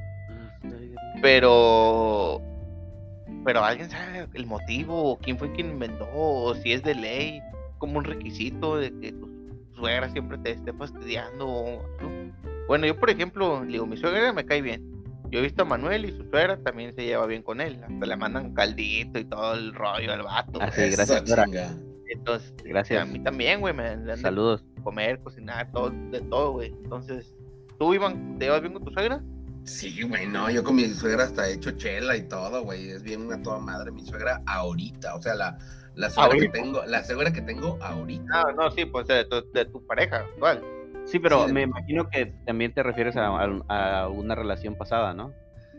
Pero 1.21 2.41
pero 3.45 3.63
alguien 3.63 3.89
sabe 3.89 4.27
el 4.33 4.45
motivo, 4.45 5.17
quién 5.21 5.37
fue 5.37 5.53
quien 5.53 5.69
inventó, 5.69 6.09
o 6.13 6.53
si 6.55 6.73
es 6.73 6.83
de 6.83 6.95
ley, 6.95 7.41
como 7.77 7.97
un 7.97 8.03
requisito 8.03 8.75
de 8.75 8.91
que 8.99 9.13
tu 9.13 9.29
suegra 9.73 10.09
siempre 10.09 10.37
te 10.39 10.51
esté 10.51 10.73
fastidiando. 10.73 11.81
Bueno, 12.67 12.85
yo 12.85 12.99
por 12.99 13.09
ejemplo, 13.09 13.63
digo, 13.65 13.85
mi 13.85 13.95
suegra 13.95 14.33
me 14.33 14.45
cae 14.45 14.61
bien. 14.61 14.98
Yo 15.29 15.39
he 15.39 15.41
visto 15.43 15.61
a 15.61 15.65
Manuel 15.65 16.05
y 16.05 16.11
su 16.11 16.23
suegra 16.29 16.57
también 16.57 16.95
se 16.95 17.03
lleva 17.03 17.25
bien 17.25 17.43
con 17.43 17.61
él. 17.61 17.79
Hasta 17.83 18.05
le 18.05 18.15
mandan 18.15 18.53
caldito 18.53 19.19
y 19.19 19.25
todo 19.25 19.53
el 19.53 19.73
rollo 19.73 20.11
al 20.11 20.23
vato. 20.23 20.61
Así, 20.61 20.81
ah, 20.81 20.89
gracias, 20.91 21.23
entonces, 22.09 22.53
gracias. 22.63 23.03
A 23.03 23.05
mí 23.05 23.19
también, 23.19 23.61
güey. 23.61 23.73
Me, 23.73 24.17
Saludos. 24.17 24.65
Comer, 24.83 25.19
cocinar, 25.19 25.71
todo, 25.71 25.91
de 26.11 26.21
todo, 26.21 26.53
güey. 26.53 26.69
Entonces, 26.83 27.35
¿tú, 27.77 27.93
Iván, 27.93 28.37
te 28.39 28.45
llevas 28.45 28.61
bien 28.61 28.73
con 28.73 28.83
tu 28.83 28.91
suegra? 28.91 29.21
Sí, 29.65 30.01
güey, 30.01 30.25
no, 30.25 30.49
yo 30.49 30.63
con 30.63 30.75
mi 30.75 30.85
suegra 30.87 31.25
hasta 31.25 31.47
he 31.47 31.53
hecho 31.53 31.71
chela 31.71 32.15
y 32.17 32.23
todo, 32.23 32.63
güey. 32.63 32.89
Es 32.89 33.03
bien 33.03 33.21
una 33.21 33.41
toda 33.41 33.59
madre 33.59 33.91
mi 33.91 34.03
suegra 34.03 34.41
ahorita. 34.47 35.15
O 35.15 35.21
sea, 35.21 35.35
la, 35.35 35.57
la 35.95 36.09
suegra 36.09 36.39
que 36.39 36.49
tengo, 36.49 36.83
la 36.85 37.03
suegra 37.03 37.31
que 37.31 37.41
tengo 37.41 37.77
ahorita. 37.81 38.23
No, 38.25 38.51
no, 38.53 38.71
sí, 38.71 38.85
pues 38.85 39.05
de 39.07 39.25
tu, 39.25 39.43
de 39.51 39.65
tu 39.65 39.85
pareja, 39.85 40.25
igual. 40.35 40.63
Sí, 41.11 41.19
pero 41.19 41.47
me 41.47 41.63
imagino 41.63 42.09
que 42.09 42.27
también 42.45 42.73
te 42.73 42.83
refieres 42.83 43.15
a, 43.15 43.27
a, 43.27 44.07
una 44.09 44.35
relación 44.35 44.75
pasada, 44.75 45.13
¿no? 45.13 45.33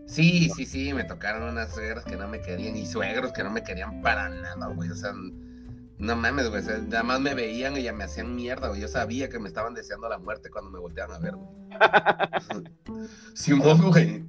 Sí, 0.07 0.51
sí, 0.57 0.67
sí, 0.67 0.93
me 0.93 1.05
tocaron 1.05 1.49
unas 1.49 1.73
suegras 1.73 2.05
que 2.05 2.17
no 2.17 2.27
me 2.27 2.41
querían 2.41 2.77
y 2.77 2.85
suegros 2.85 3.33
que 3.33 3.45
no 3.45 3.51
me 3.51 3.63
querían 3.63 4.03
para 4.03 4.29
nada, 4.29 4.67
güey. 4.69 4.91
O 4.91 4.95
sea, 4.95 5.13
no 5.13 6.17
mames, 6.17 6.51
güey. 6.51 6.65
Nada 6.89 7.05
más 7.05 7.21
me 7.21 7.35
veían 7.35 7.77
y 7.77 7.83
ya 7.83 7.93
me 7.93 8.05
hacían 8.05 8.35
mierda, 8.35 8.69
güey. 8.69 8.81
Yo 8.81 8.89
sabía 8.89 9.29
que 9.29 9.39
me 9.39 9.47
estaban 9.47 9.75
deseando 9.75 10.09
la 10.09 10.19
muerte 10.19 10.51
cuando 10.51 10.71
me 10.71 10.81
volteaban 10.81 11.15
a 11.15 11.19
ver, 11.21 11.37
güey. 11.37 11.49
Simón, 13.35 13.91
güey. 13.91 14.25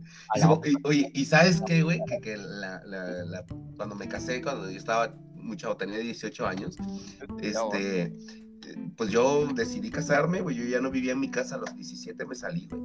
Oye, 0.83 1.09
¿y 1.15 1.25
sabes 1.25 1.61
qué, 1.65 1.81
güey? 1.81 1.99
Que, 2.07 2.19
que 2.19 2.37
la, 2.37 2.83
la, 2.85 3.45
cuando 3.75 3.95
me 3.95 4.07
casé, 4.07 4.41
cuando 4.41 4.69
yo 4.69 4.77
estaba 4.77 5.15
mucho, 5.33 5.75
tenía 5.75 5.97
18 5.97 6.45
años, 6.45 6.77
este, 7.41 8.13
pues 8.95 9.09
yo 9.09 9.47
decidí 9.47 9.89
casarme, 9.89 10.41
güey. 10.41 10.55
Yo 10.55 10.65
ya 10.65 10.81
no 10.81 10.91
vivía 10.91 11.13
en 11.13 11.19
mi 11.19 11.29
casa, 11.29 11.55
a 11.55 11.57
los 11.59 11.75
17 11.75 12.25
me 12.25 12.35
salí, 12.35 12.67
güey. 12.69 12.81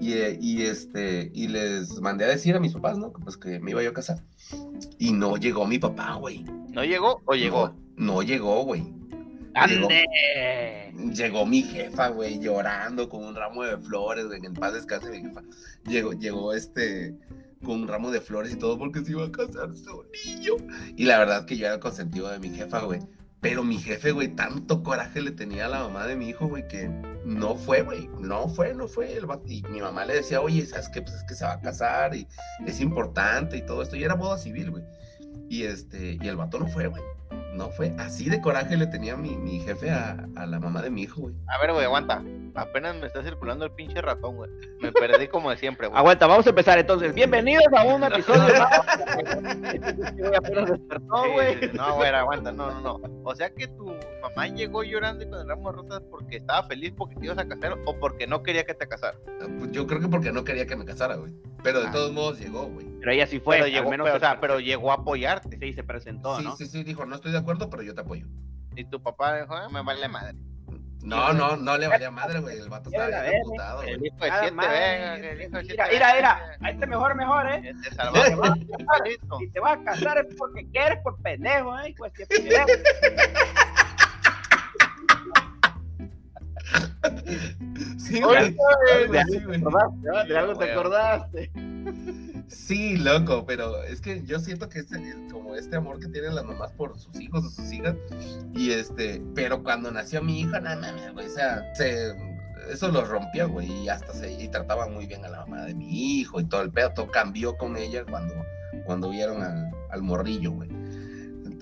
Y, 0.00 0.14
y, 0.40 0.62
este, 0.62 1.30
y 1.34 1.48
les 1.48 2.00
mandé 2.00 2.24
a 2.24 2.28
decir 2.28 2.54
a 2.56 2.60
mis 2.60 2.72
papás, 2.72 2.98
¿no? 2.98 3.12
Pues 3.12 3.36
que 3.36 3.60
me 3.60 3.72
iba 3.72 3.82
yo 3.82 3.90
a 3.90 3.94
casar. 3.94 4.24
Y 4.98 5.12
no 5.12 5.36
llegó 5.36 5.66
mi 5.66 5.78
papá, 5.78 6.14
güey. 6.14 6.44
¿No 6.70 6.84
llegó 6.84 7.20
o 7.24 7.34
llegó? 7.34 7.74
No 7.96 8.22
llegó, 8.22 8.64
güey. 8.64 9.00
Llegó, 9.68 9.88
llegó, 11.12 11.44
mi 11.44 11.62
jefa, 11.62 12.08
güey, 12.08 12.38
llorando 12.38 13.08
con 13.08 13.24
un 13.24 13.34
ramo 13.34 13.64
de 13.64 13.76
flores, 13.78 14.26
güey, 14.26 14.40
en 14.44 14.54
paz 14.54 14.74
descanse 14.74 15.10
mi 15.10 15.22
jefa. 15.22 15.42
Llegó, 15.86 16.12
llegó 16.12 16.54
este 16.54 17.16
con 17.64 17.82
un 17.82 17.88
ramo 17.88 18.10
de 18.10 18.20
flores 18.20 18.52
y 18.52 18.56
todo 18.56 18.78
porque 18.78 19.04
se 19.04 19.10
iba 19.10 19.24
a 19.24 19.32
casar 19.32 19.74
su 19.74 20.04
niño. 20.24 20.54
Y 20.96 21.04
la 21.04 21.18
verdad 21.18 21.44
que 21.46 21.56
yo 21.56 21.66
era 21.66 21.74
el 21.74 21.80
consentido 21.80 22.28
de 22.30 22.38
mi 22.38 22.50
jefa, 22.50 22.80
güey. 22.84 23.00
Pero 23.40 23.64
mi 23.64 23.78
jefe, 23.78 24.12
güey, 24.12 24.28
tanto 24.28 24.82
coraje 24.82 25.22
le 25.22 25.30
tenía 25.30 25.66
a 25.66 25.68
la 25.68 25.80
mamá 25.80 26.06
de 26.06 26.14
mi 26.14 26.28
hijo, 26.28 26.46
güey, 26.46 26.68
que 26.68 26.88
no 27.24 27.56
fue, 27.56 27.82
güey. 27.82 28.08
No 28.18 28.48
fue, 28.48 28.74
no 28.74 28.86
fue. 28.86 29.14
El 29.14 29.26
y 29.46 29.62
mi 29.70 29.80
mamá 29.80 30.04
le 30.04 30.14
decía, 30.14 30.40
oye, 30.40 30.66
¿sabes 30.66 30.90
qué? 30.90 31.00
Pues 31.00 31.14
es 31.14 31.24
que 31.24 31.34
se 31.34 31.44
va 31.44 31.52
a 31.52 31.60
casar 31.60 32.14
y 32.14 32.26
es 32.66 32.80
importante 32.80 33.56
y 33.56 33.62
todo 33.64 33.82
esto. 33.82 33.96
Y 33.96 34.04
era 34.04 34.14
boda 34.14 34.36
civil, 34.36 34.70
güey. 34.70 34.84
Y 35.48 35.62
este, 35.62 36.18
y 36.20 36.28
el 36.28 36.36
vato 36.36 36.58
no 36.58 36.66
fue, 36.66 36.86
güey 36.88 37.02
no 37.54 37.68
fue 37.70 37.94
así 37.98 38.30
de 38.30 38.40
coraje 38.40 38.76
le 38.76 38.86
tenía 38.86 39.16
mi, 39.16 39.36
mi 39.36 39.60
jefe 39.60 39.90
a, 39.90 40.26
a, 40.34 40.46
la 40.46 40.58
mamá 40.58 40.80
de 40.82 40.90
mi 40.90 41.02
hijo, 41.02 41.20
güey. 41.22 41.34
A 41.46 41.58
ver, 41.58 41.72
güey, 41.72 41.84
aguanta. 41.84 42.22
Apenas 42.54 42.96
me 42.96 43.06
está 43.06 43.22
circulando 43.22 43.64
el 43.64 43.70
pinche 43.72 44.00
ratón, 44.00 44.36
güey. 44.36 44.50
Me 44.80 44.90
perdí 44.92 45.28
como 45.28 45.50
de 45.50 45.56
siempre, 45.56 45.86
güey. 45.86 45.98
Aguanta, 45.98 46.26
vamos 46.26 46.46
a 46.46 46.50
empezar 46.50 46.78
entonces. 46.78 47.14
Bienvenidos 47.14 47.66
a 47.76 47.84
un 47.84 48.02
episodio 48.12 48.54
no, 51.02 51.32
güey. 51.32 51.72
No, 51.72 51.96
güey, 51.96 52.10
aguanta, 52.10 52.52
no, 52.52 52.70
no, 52.80 52.98
no. 52.98 53.22
O 53.24 53.34
sea 53.34 53.50
que 53.50 53.66
tu 53.68 53.94
mamá 54.22 54.48
llegó 54.48 54.82
llorando 54.82 55.24
y 55.24 55.28
con 55.28 55.40
el 55.40 55.48
ramo 55.48 55.70
de 55.70 55.76
rosas 55.76 56.02
porque 56.10 56.36
estaba 56.36 56.66
feliz 56.66 56.92
porque 56.96 57.16
te 57.16 57.26
ibas 57.26 57.38
a 57.38 57.46
casar 57.46 57.78
o 57.84 57.98
porque 57.98 58.26
no 58.26 58.42
quería 58.42 58.64
que 58.64 58.74
te 58.74 58.88
casara. 58.88 59.18
Ah, 59.42 59.46
pues 59.58 59.70
yo 59.72 59.86
creo 59.86 60.00
que 60.00 60.08
porque 60.08 60.32
no 60.32 60.44
quería 60.44 60.66
que 60.66 60.76
me 60.76 60.84
casara, 60.84 61.16
güey. 61.16 61.32
Pero 61.62 61.80
de 61.80 61.88
ah. 61.88 61.92
todos 61.92 62.12
modos 62.12 62.38
llegó, 62.38 62.66
güey. 62.66 62.86
Pero 63.00 63.12
ella 63.12 63.26
sí 63.26 63.40
fue, 63.40 63.56
pero 63.56 63.68
llegó, 63.68 63.90
menos, 63.90 64.08
o 64.10 64.18
sea, 64.18 64.40
pero 64.40 64.60
llegó 64.60 64.90
a 64.90 64.96
apoyarte. 64.96 65.58
Sí, 65.58 65.72
se 65.72 65.82
presentó, 65.82 66.36
sí, 66.36 66.44
¿no? 66.44 66.56
Sí, 66.56 66.66
sí, 66.66 66.84
dijo, 66.84 67.04
no 67.06 67.14
estoy 67.14 67.32
de 67.32 67.38
acuerdo, 67.38 67.70
pero 67.70 67.82
yo 67.82 67.94
te 67.94 68.02
apoyo. 68.02 68.26
Y 68.76 68.84
tu 68.84 69.02
papá 69.02 69.40
dijo, 69.40 69.54
ah, 69.54 69.68
me 69.68 69.82
vale 69.82 70.08
madre. 70.08 70.36
No, 71.02 71.32
no, 71.32 71.56
no 71.56 71.78
le 71.78 71.88
valía 71.88 72.10
madre, 72.10 72.40
güey. 72.40 72.58
El 72.58 72.68
vato 72.68 72.90
estaba 72.90 73.08
bien 73.22 73.36
emputado, 73.36 73.78
güey. 73.78 73.94
El 73.94 74.06
hijo 74.06 74.16
de 74.16 74.30
siete, 74.38 74.54
venga, 74.54 75.14
el 75.16 75.42
hijo 75.42 75.56
de 75.56 75.64
siete. 75.64 75.82
Mira, 75.92 76.14
mira, 76.14 76.58
a 76.60 76.70
este 76.70 76.86
mejor, 76.86 77.14
mejor, 77.14 77.50
¿eh? 77.52 77.74
Te 77.82 77.94
salvaste. 77.94 79.18
Si 79.38 79.48
te 79.48 79.60
vas 79.60 79.78
a 79.78 79.84
casar 79.84 80.18
es 80.18 80.34
porque 80.36 80.66
quieres, 80.70 80.98
por 81.02 81.20
pendejo, 81.22 81.78
¿eh? 81.80 81.94
Pues 81.96 82.12
que 82.16 82.26
Sí, 88.10 88.20
güey. 88.20 88.56
De 90.28 90.38
algo 90.38 90.56
te 90.56 90.72
acordaste. 90.72 91.50
Sí, 92.48 92.96
loco, 92.96 93.44
pero 93.46 93.82
es 93.84 94.00
que 94.00 94.24
yo 94.24 94.40
siento 94.40 94.68
que 94.68 94.80
es 94.80 94.86
como 95.30 95.54
este 95.54 95.76
amor 95.76 96.00
que 96.00 96.08
tienen 96.08 96.34
las 96.34 96.44
mamás 96.44 96.72
por 96.72 96.98
sus 96.98 97.20
hijos 97.20 97.44
o 97.44 97.48
sus 97.48 97.72
hijas. 97.72 97.94
Y 98.52 98.72
este, 98.72 99.22
pero 99.34 99.62
cuando 99.62 99.90
nació 99.92 100.20
mi 100.22 100.40
hija, 100.40 100.58
nada 100.60 100.76
más, 100.76 101.12
güey, 101.12 101.26
o 101.26 101.30
sea, 101.30 101.62
se, 101.74 102.12
eso 102.68 102.88
lo 102.88 103.04
rompió, 103.04 103.48
güey, 103.48 103.70
y 103.70 103.88
hasta 103.88 104.12
se 104.12 104.32
y 104.32 104.48
trataba 104.48 104.88
muy 104.88 105.06
bien 105.06 105.24
a 105.24 105.28
la 105.28 105.40
mamá 105.40 105.64
de 105.64 105.74
mi 105.74 106.18
hijo 106.18 106.40
y 106.40 106.44
todo 106.44 106.62
el 106.62 106.72
pedo, 106.72 106.90
todo 106.90 107.10
cambió 107.10 107.56
con 107.56 107.76
ella 107.76 108.04
cuando, 108.04 108.34
cuando 108.84 109.10
vieron 109.10 109.42
al, 109.42 109.70
al 109.90 110.02
morrillo, 110.02 110.50
güey. 110.50 110.79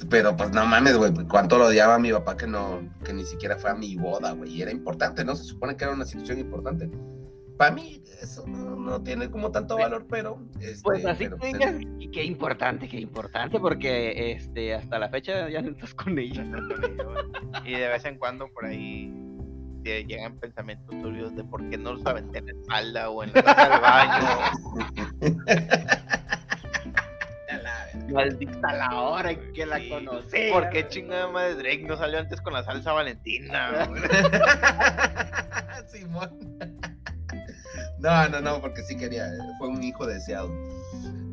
Pero 0.09 0.37
pues 0.37 0.51
no 0.53 0.65
mames, 0.65 0.97
güey, 0.97 1.13
cuánto 1.29 1.59
lo 1.59 1.67
odiaba 1.67 1.97
a 1.97 1.99
mi 1.99 2.13
papá 2.13 2.37
que 2.37 2.47
no, 2.47 2.81
que 3.05 3.13
ni 3.13 3.25
siquiera 3.25 3.57
fue 3.57 3.71
a 3.71 3.75
mi 3.75 3.97
boda, 3.97 4.33
güey, 4.33 4.53
y 4.53 4.63
era 4.63 4.71
importante, 4.71 5.25
¿no? 5.25 5.35
Se 5.35 5.45
supone 5.45 5.77
que 5.77 5.85
era 5.85 5.93
una 5.93 6.05
situación 6.05 6.39
importante 6.39 6.91
para 7.59 7.73
mí 7.73 8.03
eso 8.23 8.47
no, 8.47 9.03
tiene 9.03 9.31
como 9.31 9.51
tanto 9.51 9.77
valor, 9.77 10.07
pero... 10.09 10.41
Este, 10.61 10.83
pues 10.83 11.05
así 11.05 11.29
pues, 11.29 11.53
y 11.99 12.11
qué 12.11 12.25
importante, 12.25 12.89
qué 12.89 12.99
importante, 13.01 13.61
porque 13.61 14.33
este 14.33 14.75
hasta 14.75 14.99
la 14.99 15.11
fecha 15.11 15.49
ya 15.51 15.61
no 15.61 15.71
estás 15.71 15.93
con 15.95 16.19
ella. 16.19 16.45
y 17.65 17.73
de 17.73 17.89
vez 17.89 18.05
en 18.05 18.17
cuando 18.17 18.49
por 18.49 18.65
ahí 18.65 19.13
llegan 19.85 20.39
pensamientos 20.39 20.91
turbios 21.03 21.35
de 21.35 21.45
por 21.45 21.69
qué 21.69 21.79
no 21.79 21.95
lo 21.95 22.01
saben 22.01 22.31
en 22.35 22.47
la 22.47 22.53
espalda 22.53 23.11
o 23.11 23.25
en 23.25 23.33
la 23.33 23.43
casa 23.43 23.69
del 23.69 23.81
baño. 23.81 24.27
Maldita 28.09 28.73
la 28.73 29.01
hora 29.01 29.33
en 29.33 29.53
que 29.53 29.67
la 29.67 29.81
conocí. 29.89 30.51
¿Por 30.53 30.71
qué 30.71 30.89
chingada 30.89 31.29
madre 31.29 31.55
Drake 31.55 31.85
no 31.87 31.97
salió 31.97 32.19
antes 32.19 32.41
con 32.41 32.53
la 32.53 32.65
salsa 32.65 32.93
valentina? 32.93 33.89
Simón. 35.93 36.59
No, 37.99 38.29
no, 38.29 38.41
no, 38.41 38.61
porque 38.61 38.83
sí 38.83 38.97
quería, 38.97 39.29
fue 39.59 39.69
un 39.69 39.83
hijo 39.83 40.07
deseado. 40.07 40.51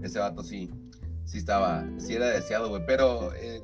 Ese 0.04 0.20
vato 0.20 0.44
sí, 0.44 0.72
sí 1.26 1.38
estaba, 1.38 1.86
sí 1.98 2.16
era 2.16 2.28
deseado, 2.28 2.70
güey, 2.70 2.84
pero 2.86 3.34
eh, 3.36 3.62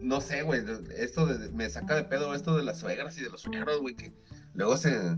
no 0.00 0.20
sé, 0.20 0.42
güey, 0.42 0.62
esto 0.96 1.26
de, 1.26 1.50
me 1.50 1.68
saca 1.68 1.94
de 1.94 2.04
pedo 2.04 2.34
esto 2.34 2.56
de 2.56 2.64
las 2.64 2.78
suegras 2.78 3.16
y 3.18 3.22
de 3.22 3.30
los 3.30 3.42
suegros, 3.42 3.80
güey, 3.80 3.94
que 3.94 4.12
luego 4.54 4.76
se, 4.76 5.16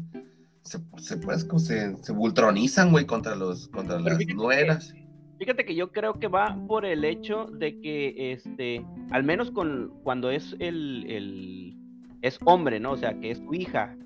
se, 0.63 0.79
se, 0.99 1.17
pues, 1.19 1.47
se, 1.59 1.97
se 1.97 2.13
vultronizan, 2.13 2.91
güey, 2.91 3.05
contra 3.05 3.35
los, 3.35 3.69
contra 3.69 4.01
las 4.01 4.19
nueras. 4.35 4.95
Fíjate 5.43 5.65
que 5.65 5.75
yo 5.75 5.91
creo 5.91 6.21
que 6.21 6.29
va 6.29 6.57
por 6.69 6.87
el 6.87 7.05
hecho 7.05 7.47
de 7.47 7.81
que, 7.81 8.31
este, 8.31 8.87
al 9.11 9.25
menos 9.25 9.51
con, 9.51 9.93
cuando 10.05 10.31
es 10.31 10.55
el, 10.61 11.05
el, 11.09 11.77
es 12.23 12.39
hombre, 12.45 12.79
¿no? 12.79 12.93
O 12.93 12.97
sea, 12.97 13.19
que 13.19 13.33
es 13.33 13.45
tu 13.45 13.53
hija, 13.53 13.97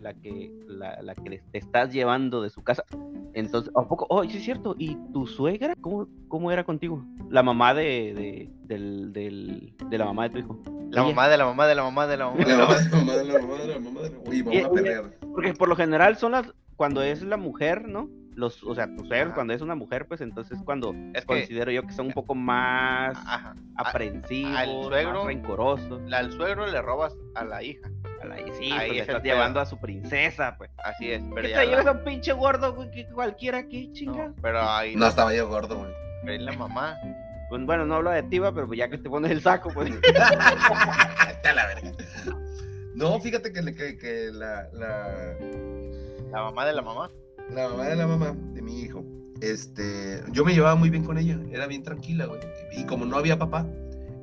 la 0.00 0.14
que, 0.14 0.50
la, 0.66 1.02
la 1.02 1.14
que 1.14 1.42
te 1.50 1.58
estás 1.58 1.92
llevando 1.92 2.40
de 2.40 2.48
su 2.48 2.64
casa. 2.64 2.84
Entonces, 3.34 3.70
¿a 3.76 3.86
poco? 3.86 4.06
Oh, 4.08 4.24
sí 4.24 4.38
es 4.38 4.44
cierto. 4.44 4.74
¿Y 4.78 4.96
tu 5.12 5.26
suegra? 5.26 5.74
¿Cómo, 5.78 6.08
cómo 6.28 6.50
era 6.50 6.64
contigo? 6.64 7.04
La 7.28 7.42
mamá 7.42 7.74
de, 7.74 8.14
de, 8.14 8.50
del, 8.62 9.12
del, 9.12 9.74
de 9.90 9.98
la 9.98 10.06
mamá 10.06 10.22
de 10.22 10.30
tu 10.30 10.38
hijo. 10.38 10.58
La 10.88 11.02
mamá 11.02 11.28
de 11.28 11.36
la 11.36 11.44
mamá 11.44 11.66
de 11.66 11.74
la 11.74 11.82
mamá 11.82 12.06
de 12.06 12.16
la 12.16 12.30
mamá. 12.30 12.44
La 12.46 12.56
mamá 12.56 12.76
de 12.78 12.88
la 12.90 12.98
mamá 12.98 13.12
de 13.12 13.24
la 13.26 13.38
mamá 13.38 13.58
de 13.58 13.66
la 13.66 13.78
mamá 13.78 14.00
de 14.00 14.10
la 14.10 14.18
Uy, 14.26 14.40
vamos 14.40 14.64
a 14.64 14.70
pelear. 14.70 15.18
Porque 15.34 15.52
por 15.52 15.68
lo 15.68 15.76
general 15.76 16.16
son 16.16 16.32
las, 16.32 16.50
cuando 16.76 17.02
es 17.02 17.20
la 17.20 17.36
mujer, 17.36 17.86
¿no? 17.86 18.08
Los, 18.34 18.62
o 18.64 18.74
sea, 18.74 18.86
tus 18.96 19.06
suegros, 19.08 19.34
cuando 19.34 19.52
es 19.52 19.60
una 19.60 19.74
mujer, 19.74 20.06
pues 20.08 20.20
entonces 20.22 20.58
cuando 20.64 20.94
Es 21.14 21.20
que 21.20 21.26
considero 21.26 21.70
yo 21.70 21.82
que 21.86 21.92
son 21.92 22.06
un 22.06 22.12
poco 22.12 22.34
más 22.34 23.16
Ajá. 23.26 23.54
aprensivos, 23.76 24.56
al 24.56 24.68
suegro- 24.84 25.18
más 25.18 25.26
rencorosos. 25.26 26.00
La- 26.08 26.18
al 26.18 26.32
suegro 26.32 26.66
le 26.66 26.80
robas 26.80 27.14
a 27.34 27.44
la 27.44 27.62
hija. 27.62 27.90
A 28.22 28.26
la- 28.26 28.36
sí, 28.36 28.70
Ahí 28.72 28.88
pues 28.88 29.02
es 29.02 29.08
estás 29.08 29.22
llevando 29.22 29.60
a 29.60 29.66
su 29.66 29.78
princesa, 29.78 30.54
pues. 30.56 30.70
Así 30.82 31.10
es. 31.10 31.22
Pero 31.34 31.42
¿Qué 31.42 31.50
ya 31.50 31.60
te 31.60 31.66
llevas 31.66 31.86
a 31.86 31.92
un 31.92 32.04
pinche 32.04 32.32
gordo, 32.32 32.74
güey, 32.74 32.90
que 32.90 33.06
cualquiera 33.08 33.58
aquí, 33.58 33.88
no, 33.88 33.92
chinga? 33.94 34.32
pero 34.40 34.60
ahí 34.62 34.96
No, 34.96 35.06
estaba 35.08 35.34
yo 35.34 35.48
gordo, 35.48 35.76
güey. 35.78 35.90
pero 36.22 36.32
ahí 36.32 36.38
la 36.38 36.52
mamá. 36.52 36.96
Pues, 37.50 37.66
bueno, 37.66 37.84
no 37.84 37.96
hablo 37.96 38.10
de 38.10 38.22
ti, 38.22 38.40
pero 38.40 38.66
pues 38.66 38.78
ya 38.78 38.88
que 38.88 38.96
te 38.96 39.10
pones 39.10 39.30
el 39.30 39.42
saco, 39.42 39.70
pues. 39.74 39.92
A 41.44 41.52
la 41.54 41.66
verga. 41.66 41.92
No, 42.94 43.20
fíjate 43.20 43.52
que, 43.52 43.60
le- 43.62 43.74
que, 43.74 43.98
que 43.98 44.30
la, 44.32 44.68
la, 44.72 45.34
La 46.30 46.42
mamá 46.44 46.64
de 46.64 46.72
la 46.72 46.80
mamá. 46.82 47.10
La 47.54 47.68
mamá 47.68 47.84
de 47.86 47.96
la 47.96 48.06
mamá 48.06 48.34
de 48.54 48.62
mi 48.62 48.80
hijo, 48.80 49.04
este, 49.40 50.22
yo 50.32 50.44
me 50.44 50.54
llevaba 50.54 50.74
muy 50.76 50.90
bien 50.90 51.04
con 51.04 51.18
ella, 51.18 51.38
era 51.50 51.66
bien 51.66 51.82
tranquila, 51.82 52.26
güey. 52.26 52.40
Y 52.76 52.84
como 52.86 53.04
no 53.04 53.16
había 53.16 53.38
papá, 53.38 53.66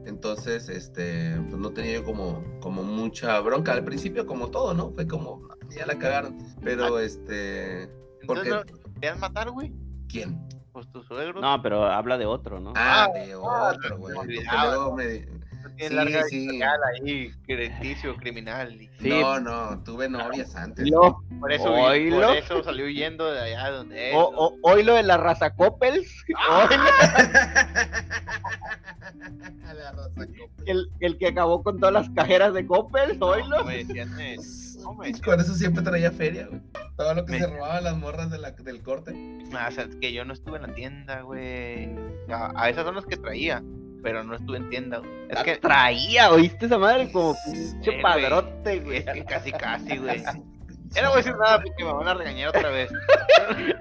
entonces, 0.06 0.70
este, 0.70 1.36
pues 1.50 1.62
no 1.62 1.72
tenía 1.72 1.94
yo 2.00 2.04
como, 2.04 2.44
como 2.62 2.84
mucha 2.84 3.40
bronca. 3.42 3.74
Al 3.74 3.84
principio, 3.84 4.26
como 4.26 4.50
todo, 4.50 4.74
¿no? 4.74 4.92
Fue 4.92 5.06
como, 5.08 5.48
ya 5.70 5.86
la 5.86 5.98
cagaron. 6.00 6.38
Pero, 6.64 7.00
este, 7.00 7.90
¿por 8.26 8.38
Entonces, 8.40 8.44
qué? 8.44 8.50
¿no? 8.74 8.82
¿te 8.84 8.94
querían 8.94 9.20
matar, 9.20 9.52
güey? 9.52 9.74
¿Quién? 10.08 10.40
Pues 10.72 10.90
tu 10.92 11.04
suegro. 11.04 11.42
No, 11.42 11.62
pero 11.62 11.84
habla 11.86 12.18
de 12.18 12.26
otro, 12.26 12.60
¿no? 12.60 12.74
Ah, 12.76 13.06
Ah, 13.06 13.12
de 13.14 13.34
ah, 13.34 13.74
otro, 13.76 13.98
güey. 13.98 14.16
porque 14.16 14.42
luego 14.68 14.96
me- 14.96 15.20
No 15.26 15.38
tiene 15.80 15.90
sí, 15.90 15.96
larga 15.96 16.24
sí. 16.28 16.60
ahí, 17.02 17.32
crediticio 17.46 18.16
criminal. 18.18 18.74
y 18.82 18.90
Sí. 19.00 19.10
No, 19.10 19.40
no, 19.40 19.82
tuve 19.84 20.10
novias 20.10 20.56
antes. 20.56 20.86
Yo, 20.90 21.22
Por 21.40 21.52
eso, 21.54 21.66
por 21.74 21.96
eso 21.96 22.64
salió 22.64 22.86
huyendo 22.86 23.32
de 23.32 23.40
allá 23.40 23.70
donde 23.72 24.12
o, 24.14 24.20
o- 24.36 24.58
hoy 24.64 24.84
lo 24.84 24.94
de 24.96 25.04
la 25.04 25.16
raza 25.18 25.52
Coppels, 25.56 26.24
La 29.70 29.94
el, 30.66 30.90
el 31.00 31.18
que 31.18 31.28
acabó 31.28 31.64
con 31.64 31.80
todas 31.80 31.94
las 31.94 32.10
cajeras 32.12 32.54
de 32.54 32.66
Coppels, 32.68 33.18
no, 33.18 33.64
me 33.64 33.84
decían, 33.84 34.10
Con 35.26 35.40
eso 35.40 35.54
siempre 35.54 35.84
traía 35.84 36.12
feria, 36.12 36.48
güey. 36.48 36.62
Todo 36.98 37.14
lo 37.14 37.26
que 37.26 37.34
Me- 37.34 37.40
se 37.40 37.48
robaban 37.48 37.84
las 37.84 37.98
morras 37.98 38.32
de 38.32 38.38
la- 38.40 38.52
del 38.52 38.82
corte. 38.82 39.14
"Ah, 39.54 39.68
o 39.70 39.72
sea, 39.72 39.84
es 39.86 39.96
que 39.98 40.12
yo 40.14 40.26
no 40.26 40.34
estuve 40.34 40.58
en 40.58 40.64
la 40.64 40.74
tienda, 40.74 41.22
güey. 41.22 41.90
A, 42.30 42.52
a 42.56 42.70
esas 42.70 42.86
son 42.86 42.96
las 42.96 43.06
que 43.06 43.18
traía, 43.18 43.62
pero 44.01 44.24
no 44.24 44.36
estuve 44.36 44.58
en 44.58 44.70
tienda. 44.70 44.98
güey. 45.00 45.12
Es 45.29 45.44
que 45.44 45.56
traía, 45.58 46.32
¿oíste 46.32 46.65
esa 46.65 46.77
madre? 46.77 47.12
Como 47.12 47.36
pinche 47.51 47.91
güey. 47.91 48.01
padrote, 48.01 48.79
güey. 48.79 48.98
Es 49.00 49.06
que 49.06 49.25
casi, 49.25 49.51
casi, 49.51 49.98
güey. 49.98 50.24
Ya 50.91 51.03
no 51.03 51.10
voy 51.10 51.18
a 51.20 51.24
decir 51.24 51.36
nada 51.38 51.62
porque 51.62 51.84
me 51.84 51.94
van 51.94 52.08
a 52.08 52.13
regañar 52.15 52.50
otra 52.50 52.70
vez. 52.72 52.89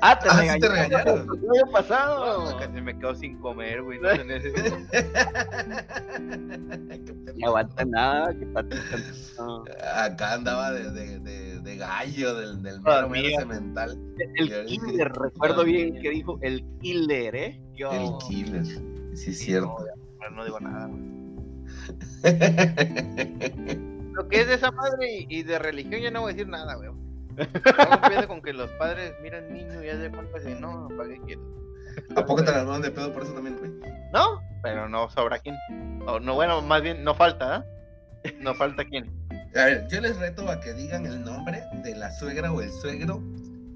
Ah, 0.02 0.18
te 0.18 0.28
Ah, 0.28 0.32
sí 0.34 0.40
regañaron. 0.40 0.60
te 0.60 0.68
regañaron. 0.68 1.18
El 1.42 1.62
año 1.62 1.72
pasado. 1.72 2.50
No, 2.52 2.58
casi 2.58 2.80
me 2.82 2.98
quedo 2.98 3.14
sin 3.14 3.38
comer, 3.40 3.82
güey. 3.82 3.98
No, 3.98 4.08
No 7.36 7.46
aguanta 7.46 7.84
nada, 7.84 8.28
que 8.34 8.44
no. 8.44 9.64
Acá 9.94 10.34
andaba 10.34 10.72
de, 10.72 10.90
de, 10.90 11.18
de, 11.20 11.60
de 11.60 11.76
gallo, 11.76 12.34
del, 12.34 12.62
del 12.62 12.80
mero, 12.80 13.08
cemental. 13.38 13.98
El 14.36 14.66
killer, 14.66 15.12
recuerdo 15.12 15.64
bien 15.64 16.00
que 16.00 16.10
dijo 16.10 16.38
el 16.42 16.64
killer, 16.80 17.34
¿eh? 17.36 17.60
Yo. 17.74 17.90
El 17.92 18.10
killer. 18.28 18.64
Sí, 19.14 19.30
es 19.30 19.38
cierto. 19.38 19.76
No, 19.78 20.07
no 20.30 20.44
digo 20.44 20.60
nada, 20.60 20.86
güey. 20.86 21.18
Lo 24.12 24.28
que 24.28 24.40
es 24.40 24.48
de 24.48 24.54
esa 24.54 24.70
madre 24.72 25.20
y, 25.20 25.26
y 25.28 25.42
de 25.42 25.58
religión, 25.58 26.00
yo 26.00 26.10
no 26.10 26.22
voy 26.22 26.32
a 26.32 26.34
decir 26.34 26.48
nada, 26.48 26.74
güey. 26.74 26.90
No 28.20 28.28
con 28.28 28.42
que 28.42 28.52
los 28.52 28.70
padres 28.72 29.14
miran 29.22 29.52
niño 29.52 29.82
y 29.82 29.86
ya 29.86 29.96
de 29.96 30.10
cuenta 30.10 30.40
que 30.40 30.54
no, 30.54 30.88
¿para 30.96 31.08
qué 31.08 31.20
quieren? 31.20 31.44
¿A 32.16 32.24
poco 32.24 32.44
te 32.44 32.50
las 32.50 32.64
mandan 32.64 32.82
de 32.82 32.90
pedo 32.90 33.12
por 33.12 33.22
eso 33.22 33.32
también, 33.32 33.56
güey? 33.58 33.70
No, 34.12 34.40
pero 34.62 34.88
no 34.88 35.08
sobra 35.10 35.38
quién. 35.38 35.56
O 36.06 36.18
no, 36.20 36.34
bueno, 36.34 36.62
más 36.62 36.82
bien, 36.82 37.04
no 37.04 37.14
falta, 37.14 37.56
¿ah? 37.56 37.64
No 38.40 38.54
falta 38.54 38.84
quién. 38.84 39.10
A 39.56 39.64
ver, 39.64 39.86
yo 39.88 40.00
les 40.00 40.16
reto 40.18 40.48
a 40.48 40.60
que 40.60 40.72
digan 40.74 41.06
el 41.06 41.24
nombre 41.24 41.62
de 41.82 41.94
la 41.94 42.10
suegra 42.10 42.52
o 42.52 42.60
el 42.60 42.70
suegro 42.70 43.22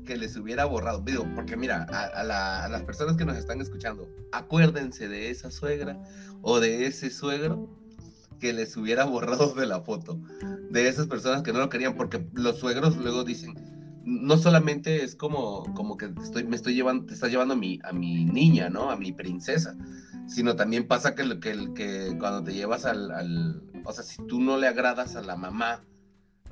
que 0.04 0.16
les 0.16 0.36
hubiera 0.36 0.64
borrado. 0.64 1.00
Digo, 1.00 1.26
porque 1.34 1.56
mira, 1.56 1.86
a, 1.90 2.04
a 2.20 2.24
la- 2.24 2.64
a 2.64 2.68
las 2.68 2.82
personas 2.82 3.16
que 3.16 3.24
nos 3.24 3.36
están 3.36 3.60
escuchando, 3.60 4.08
acuérdense 4.32 5.08
de 5.08 5.30
esa 5.30 5.50
suegra 5.50 5.98
o 6.42 6.60
de 6.60 6.86
ese 6.86 7.10
suegro 7.10 7.68
que 8.40 8.52
les 8.52 8.76
hubiera 8.76 9.04
borrado 9.04 9.54
de 9.54 9.66
la 9.66 9.80
foto. 9.82 10.18
De 10.70 10.88
esas 10.88 11.06
personas 11.06 11.42
que 11.42 11.52
no 11.52 11.60
lo 11.60 11.68
querían, 11.68 11.94
porque 11.96 12.26
los 12.32 12.58
suegros 12.58 12.96
luego 12.96 13.22
dicen, 13.24 13.54
no 14.04 14.36
solamente 14.36 15.04
es 15.04 15.14
como, 15.14 15.62
como 15.74 15.96
que 15.96 16.10
estoy, 16.22 16.42
me 16.44 16.56
estoy 16.56 16.74
llevando, 16.74 17.06
te 17.06 17.14
estás 17.14 17.30
llevando 17.30 17.54
a 17.54 17.56
mi, 17.56 17.78
a 17.84 17.92
mi 17.92 18.24
niña, 18.24 18.68
¿no? 18.68 18.90
A 18.90 18.96
mi 18.96 19.12
princesa. 19.12 19.76
Sino 20.26 20.56
también 20.56 20.88
pasa 20.88 21.14
que, 21.14 21.38
que, 21.38 21.72
que 21.74 22.16
cuando 22.18 22.42
te 22.42 22.52
llevas 22.54 22.84
al, 22.84 23.10
al- 23.12 23.62
o 23.84 23.92
sea, 23.92 24.02
si 24.02 24.20
tú 24.26 24.40
no 24.40 24.56
le 24.56 24.66
agradas 24.66 25.14
a 25.14 25.22
la 25.22 25.36
mamá 25.36 25.84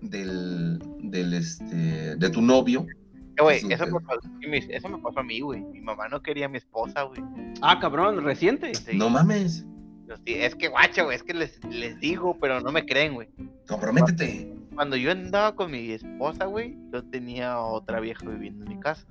del, 0.01 0.79
del 1.01 1.35
este, 1.35 2.17
de 2.17 2.31
tu 2.31 2.41
novio, 2.43 2.87
Güey, 3.43 3.73
eso, 3.73 3.87
me 3.87 4.01
pasó, 4.01 4.21
y 4.43 4.47
mis- 4.47 4.69
eso 4.69 4.89
me 4.89 4.99
pasó 4.99 5.21
a 5.21 5.23
mí, 5.23 5.41
güey. 5.41 5.61
Mi 5.61 5.81
mamá 5.81 6.09
no 6.09 6.23
quería 6.23 6.47
a 6.47 6.49
mi 6.49 6.59
esposa, 6.59 7.03
güey. 7.03 7.21
Ah, 7.63 7.79
cabrón, 7.81 8.23
reciente. 8.25 8.75
Sí. 8.75 8.97
no 8.97 9.09
mames, 9.11 9.65
Es 10.27 10.55
que, 10.57 10.69
guacha, 10.69 11.03
güey, 11.05 11.17
es 11.17 11.23
que 11.23 11.35
les, 11.35 11.61
les 11.71 11.99
digo, 12.01 12.37
pero 12.41 12.61
no 12.61 12.73
me 12.73 12.85
creen, 12.85 13.15
güey. 13.15 13.29
comprométete. 13.69 14.53
Cuando 14.75 14.97
yo 14.97 15.11
andaba 15.13 15.55
con 15.55 15.71
mi 15.71 15.91
esposa, 15.93 16.47
güey, 16.47 16.77
yo 16.93 17.05
tenía 17.05 17.59
otra 17.61 18.01
vieja 18.01 18.25
viviendo 18.27 18.65
en 18.65 18.71
mi 18.77 18.81
casa. 18.81 19.05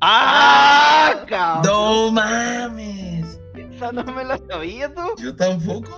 ¡Ah, 0.00 1.24
cabrón! 1.28 1.62
No 1.64 2.12
mames, 2.12 3.40
Esa 3.54 3.92
no 3.92 4.04
me 4.04 4.24
la 4.24 4.38
sabía 4.48 4.92
tú. 4.92 5.02
yo 5.22 5.34
tampoco. 5.36 5.90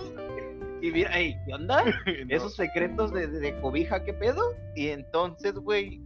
Y 0.83 0.91
mira, 0.91 1.17
ey, 1.19 1.35
¿qué 1.47 1.55
onda? 1.55 1.83
No. 2.27 2.35
¿Esos 2.37 2.55
secretos 2.55 3.13
de, 3.13 3.27
de- 3.27 3.41
de 3.41 3.61
cobija, 3.61 4.05
qué 4.05 4.13
pedo? 4.13 4.43
Y 4.77 4.89
entonces, 4.89 5.55
güey, 5.55 6.03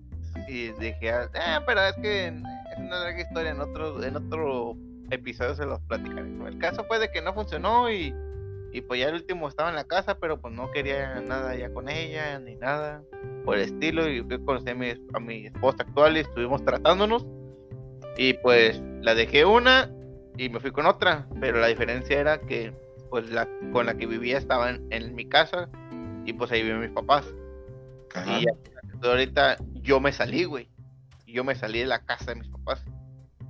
y 0.49 0.73
dije, 0.73 1.11
ah, 1.11 1.63
pero 1.67 1.81
es 1.83 1.95
que 1.97 2.27
es 2.29 2.79
una 2.79 3.01
larga 3.01 3.21
historia, 3.21 3.51
en 3.51 3.61
otro, 3.61 4.03
en 4.03 4.17
otro 4.17 4.77
episodio 5.11 5.55
se 5.55 5.67
los 5.67 5.81
platicaré. 5.81 6.29
El 6.47 6.59
caso 6.59 6.85
fue 6.85 6.99
de 6.99 7.11
que 7.11 7.23
no 7.23 7.33
funcionó 7.35 7.91
y, 7.91 8.15
y 8.73 8.81
pues 8.83 9.01
ya 9.01 9.09
el 9.09 9.15
último 9.15 9.49
estaba 9.49 9.71
en 9.71 9.77
la 9.77 9.85
casa, 9.85 10.19
pero 10.19 10.41
pues 10.41 10.55
no 10.55 10.71
quería 10.71 11.21
nada 11.21 11.55
ya 11.57 11.73
con 11.73 11.89
ella, 11.89 12.39
ni 12.39 12.57
nada 12.57 13.03
por 13.45 13.57
el 13.57 13.63
estilo. 13.63 14.09
Y 14.09 14.27
yo 14.27 14.45
conocí 14.45 14.71
a 14.71 14.75
mi, 14.75 14.95
a 15.15 15.21
mi 15.21 15.47
esposa 15.47 15.79
actual 15.81 16.17
y 16.17 16.21
estuvimos 16.21 16.65
tratándonos. 16.65 17.27
Y 18.17 18.35
pues 18.35 18.83
la 19.01 19.15
dejé 19.15 19.45
una 19.45 19.91
y 20.37 20.49
me 20.49 20.61
fui 20.61 20.71
con 20.71 20.87
otra, 20.87 21.27
pero 21.41 21.59
la 21.59 21.69
diferencia 21.69 22.19
era 22.19 22.41
que 22.41 22.73
pues 23.11 23.31
la 23.31 23.49
con 23.73 23.87
la 23.87 23.95
que 23.95 24.07
vivía 24.07 24.37
estaba 24.37 24.71
en, 24.71 24.87
en 24.91 25.15
mi 25.15 25.27
casa 25.27 25.69
y 26.25 26.33
pues 26.33 26.51
ahí 26.51 26.63
viven 26.63 26.81
mis 26.81 26.91
papás. 26.91 27.27
Ajá. 28.15 28.39
Y 28.39 28.45
ya, 28.45 28.53
ahorita 29.03 29.57
yo 29.83 30.01
me 30.01 30.13
salí, 30.13 30.45
güey. 30.45 30.69
Yo 31.27 31.45
me 31.45 31.55
salí 31.55 31.81
de 31.81 31.87
la 31.87 32.05
casa 32.05 32.33
de 32.33 32.41
mis 32.41 32.49
papás. 32.49 32.85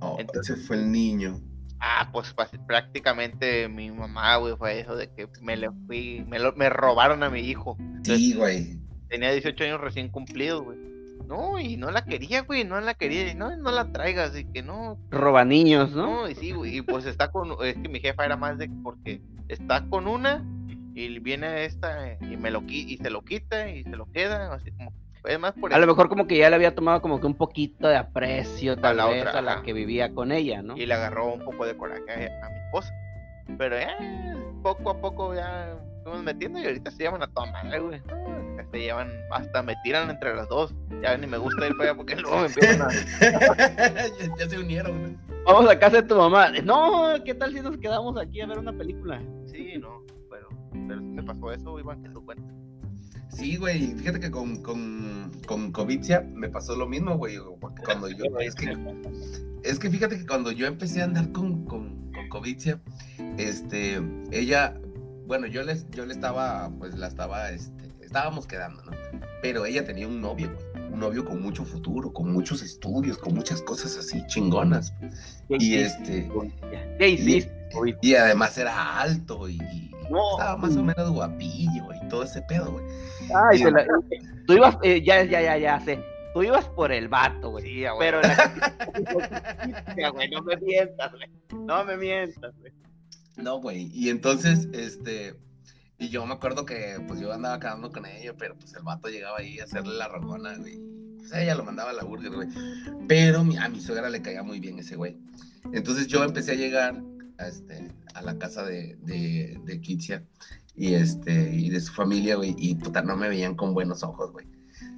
Oh, 0.01 0.17
entonces- 0.19 0.57
ese 0.57 0.67
fue 0.67 0.75
el 0.77 0.91
niño. 0.91 1.39
Ah, 1.79 2.09
pues 2.11 2.35
pas- 2.35 2.65
prácticamente 2.67 3.69
mi 3.69 3.89
mamá, 3.91 4.35
güey, 4.37 4.55
fue 4.57 4.81
eso 4.81 4.95
de 4.95 5.09
que 5.13 5.29
me 5.41 5.55
le 5.55 5.69
fui, 5.87 6.25
me, 6.27 6.39
lo- 6.39 6.53
me 6.53 6.69
robaron 6.69 7.23
a 7.23 7.29
mi 7.29 7.39
hijo. 7.39 7.77
Sí, 8.03 8.33
güey. 8.33 8.79
Tenía 9.07 9.31
18 9.31 9.63
años 9.63 9.79
recién 9.81 10.09
cumplidos, 10.09 10.61
güey. 10.63 10.77
No, 11.25 11.59
y 11.59 11.77
no 11.77 11.91
la 11.91 12.03
quería, 12.03 12.41
güey, 12.41 12.63
no 12.65 12.79
la 12.81 12.95
quería. 12.95 13.31
y 13.31 13.35
No, 13.35 13.55
no 13.55 13.71
la 13.71 13.91
traigas, 13.91 14.37
y 14.37 14.45
que 14.45 14.61
no, 14.63 14.97
Roba 15.11 15.45
niños, 15.45 15.91
¿no? 15.91 16.23
no, 16.23 16.29
y 16.29 16.35
sí, 16.35 16.51
güey. 16.51 16.77
Y 16.77 16.81
pues 16.81 17.05
está 17.05 17.31
con, 17.31 17.51
es 17.63 17.75
que 17.75 17.87
mi 17.89 17.99
jefa 17.99 18.25
era 18.25 18.35
más 18.35 18.57
de, 18.57 18.69
porque 18.83 19.21
está 19.47 19.85
con 19.87 20.07
una 20.07 20.43
y 20.95 21.19
viene 21.19 21.63
esta 21.65 22.17
y 22.19 22.35
me 22.35 22.51
lo 22.51 22.61
y 22.67 22.97
se 22.97 23.09
lo 23.09 23.21
quita 23.23 23.69
y 23.69 23.83
se 23.83 23.95
lo 23.95 24.11
queda, 24.11 24.53
así 24.53 24.71
como, 24.71 24.91
es 25.25 25.39
más 25.39 25.53
por 25.53 25.73
A 25.73 25.79
lo 25.79 25.87
mejor 25.87 26.09
como 26.09 26.27
que 26.27 26.37
ya 26.37 26.49
le 26.49 26.55
había 26.55 26.73
tomado 26.75 27.01
como 27.01 27.19
que 27.19 27.27
un 27.27 27.35
poquito 27.35 27.87
de 27.87 27.97
aprecio 27.97 28.77
tal 28.77 28.97
la 28.97 29.05
vez 29.07 29.25
otra, 29.25 29.39
a 29.39 29.41
la 29.41 29.53
ajá. 29.53 29.63
que 29.63 29.73
vivía 29.73 30.13
con 30.13 30.31
ella, 30.31 30.61
¿no? 30.61 30.77
y 30.77 30.85
le 30.85 30.93
agarró 30.93 31.33
un 31.33 31.43
poco 31.43 31.65
de 31.65 31.75
coraje 31.75 32.01
a, 32.09 32.45
a 32.45 32.49
mi 32.49 32.57
esposa. 32.65 32.93
Pero 33.57 33.77
eh, 33.77 33.87
poco 34.61 34.91
a 34.91 35.01
poco 35.01 35.33
ya 35.33 35.75
fuimos 36.03 36.23
metiendo 36.23 36.59
y 36.59 36.65
ahorita 36.65 36.91
se 36.91 37.03
llevan 37.03 37.23
a 37.23 37.27
toda 37.27 37.51
madre, 37.51 37.79
güey. 37.79 38.01
Que 38.01 38.65
Se 38.71 38.79
llevan, 38.79 39.11
hasta 39.31 39.63
me 39.63 39.75
tiran 39.83 40.09
entre 40.09 40.35
las 40.35 40.47
dos. 40.49 40.73
Ya 41.01 41.17
ni 41.17 41.27
me 41.27 41.37
gusta 41.37 41.67
ir 41.67 41.75
para 41.77 41.89
allá 41.89 41.97
porque 41.97 42.15
luego 42.15 42.39
me 42.39 42.45
empiezan 42.47 42.81
a. 42.81 42.91
ya, 42.91 44.35
ya 44.37 44.49
se 44.49 44.59
unieron. 44.59 45.13
¿no? 45.13 45.19
Vamos 45.45 45.69
a 45.69 45.79
casa 45.79 46.01
de 46.01 46.07
tu 46.07 46.15
mamá. 46.15 46.51
No, 46.63 47.15
¿qué 47.25 47.33
tal 47.33 47.53
si 47.53 47.61
nos 47.61 47.77
quedamos 47.77 48.17
aquí 48.17 48.41
a 48.41 48.47
ver 48.47 48.59
una 48.59 48.73
película? 48.73 49.21
Sí, 49.47 49.77
no, 49.79 50.03
pero, 50.29 50.49
pero 50.87 50.99
sí 50.99 51.05
me 51.07 51.23
pasó 51.23 51.51
eso, 51.51 51.79
Iván, 51.79 52.03
que 52.03 52.09
tú 52.09 52.23
cuentas. 52.23 52.53
Sí, 53.29 53.57
güey. 53.57 53.93
Fíjate 53.95 54.19
que 54.19 54.31
con, 54.31 54.61
con, 54.61 55.31
con 55.45 55.71
Covicia 55.71 56.21
me 56.21 56.49
pasó 56.49 56.75
lo 56.75 56.87
mismo, 56.87 57.17
güey. 57.17 57.37
porque 57.59 57.83
Cuando 57.83 58.09
yo. 58.09 58.25
Es 58.39 58.55
que, 58.55 58.75
es 59.63 59.79
que 59.79 59.89
fíjate 59.89 60.17
que 60.17 60.25
cuando 60.25 60.51
yo 60.51 60.65
empecé 60.67 61.01
a 61.01 61.05
andar 61.05 61.31
con, 61.31 61.65
con, 61.65 62.11
con 62.11 62.29
Covicia, 62.29 62.79
este, 63.37 64.01
ella 64.31 64.75
bueno, 65.29 65.45
yo 65.45 65.61
les, 65.61 65.87
yo 65.91 66.07
le 66.07 66.13
estaba, 66.13 66.71
pues 66.79 66.97
la 66.97 67.05
estaba, 67.05 67.51
este, 67.51 67.93
estábamos 68.01 68.47
quedando, 68.47 68.83
¿no? 68.83 68.91
Pero 69.43 69.63
ella 69.63 69.85
tenía 69.85 70.07
un 70.07 70.19
novio, 70.19 70.51
un 70.91 70.99
novio 70.99 71.23
con 71.23 71.39
mucho 71.39 71.63
futuro, 71.63 72.11
con 72.11 72.33
muchos 72.33 72.63
estudios, 72.63 73.19
con 73.19 73.35
muchas 73.35 73.61
cosas 73.61 73.95
así 73.95 74.25
chingonas. 74.25 74.91
Y 75.47 75.75
este. 75.75 76.27
¿Qué 76.97 77.09
hiciste? 77.09 77.69
Y, 78.01 78.15
además 78.15 78.57
era 78.57 78.99
alto 78.99 79.47
y, 79.47 79.91
estaba 80.33 80.57
más 80.57 80.75
o 80.75 80.81
menos 80.81 81.11
guapillo 81.11 81.93
y 81.93 81.98
todo 82.09 82.23
ese 82.23 82.41
pedo, 82.41 82.71
güey. 82.71 82.85
Ay, 83.33 83.63
tú 84.45 84.53
ibas, 84.53 84.77
eh, 84.83 85.01
ya, 85.03 85.23
ya, 85.23 85.41
ya, 85.41 85.57
ya 85.57 85.79
sé. 85.79 86.03
Tú 86.33 86.43
ibas 86.43 86.65
por 86.69 86.91
el 86.91 87.07
vato, 87.07 87.51
güey. 87.51 87.63
Sí, 87.65 87.83
pero 87.97 88.21
güey, 90.13 90.29
no 90.29 90.41
me 90.43 90.57
mientas, 90.57 91.11
güey. 91.11 91.29
No 91.65 91.83
me 91.85 91.97
mientas, 91.97 92.53
güey. 92.59 92.73
No, 93.37 93.59
güey. 93.59 93.89
Y 93.93 94.09
entonces, 94.09 94.67
este, 94.73 95.35
y 95.97 96.09
yo 96.09 96.25
me 96.25 96.33
acuerdo 96.33 96.65
que 96.65 97.01
pues 97.07 97.19
yo 97.19 97.33
andaba 97.33 97.59
quedando 97.59 97.91
con 97.91 98.05
ella, 98.05 98.33
pero 98.37 98.55
pues 98.55 98.73
el 98.73 98.83
vato 98.83 99.09
llegaba 99.09 99.39
ahí 99.39 99.59
a 99.59 99.63
hacerle 99.63 99.95
la 99.95 100.07
rogona, 100.07 100.55
güey. 100.57 100.79
Pues 101.17 101.33
ella 101.33 101.55
lo 101.55 101.63
mandaba 101.63 101.89
a 101.89 101.93
la 101.93 102.03
burger, 102.03 102.31
güey. 102.31 102.47
Pero 103.07 103.39
a 103.39 103.69
mi 103.69 103.81
suegra 103.81 104.09
le 104.09 104.21
caía 104.21 104.43
muy 104.43 104.59
bien 104.59 104.79
ese 104.79 104.95
güey. 104.95 105.17
Entonces 105.73 106.07
yo 106.07 106.23
empecé 106.23 106.51
a 106.53 106.55
llegar 106.55 107.01
a, 107.39 107.47
este, 107.47 107.91
la 108.21 108.37
casa 108.37 108.63
de, 108.63 108.97
de, 109.01 109.59
de 109.65 109.81
Kitsia 109.81 110.23
y, 110.75 110.93
este, 110.93 111.53
y 111.53 111.69
de 111.69 111.81
su 111.81 111.93
familia, 111.93 112.35
güey. 112.35 112.55
Y 112.57 112.75
puta, 112.75 113.01
no 113.01 113.15
me 113.15 113.29
veían 113.29 113.55
con 113.55 113.73
buenos 113.73 114.03
ojos, 114.03 114.31
güey. 114.31 114.47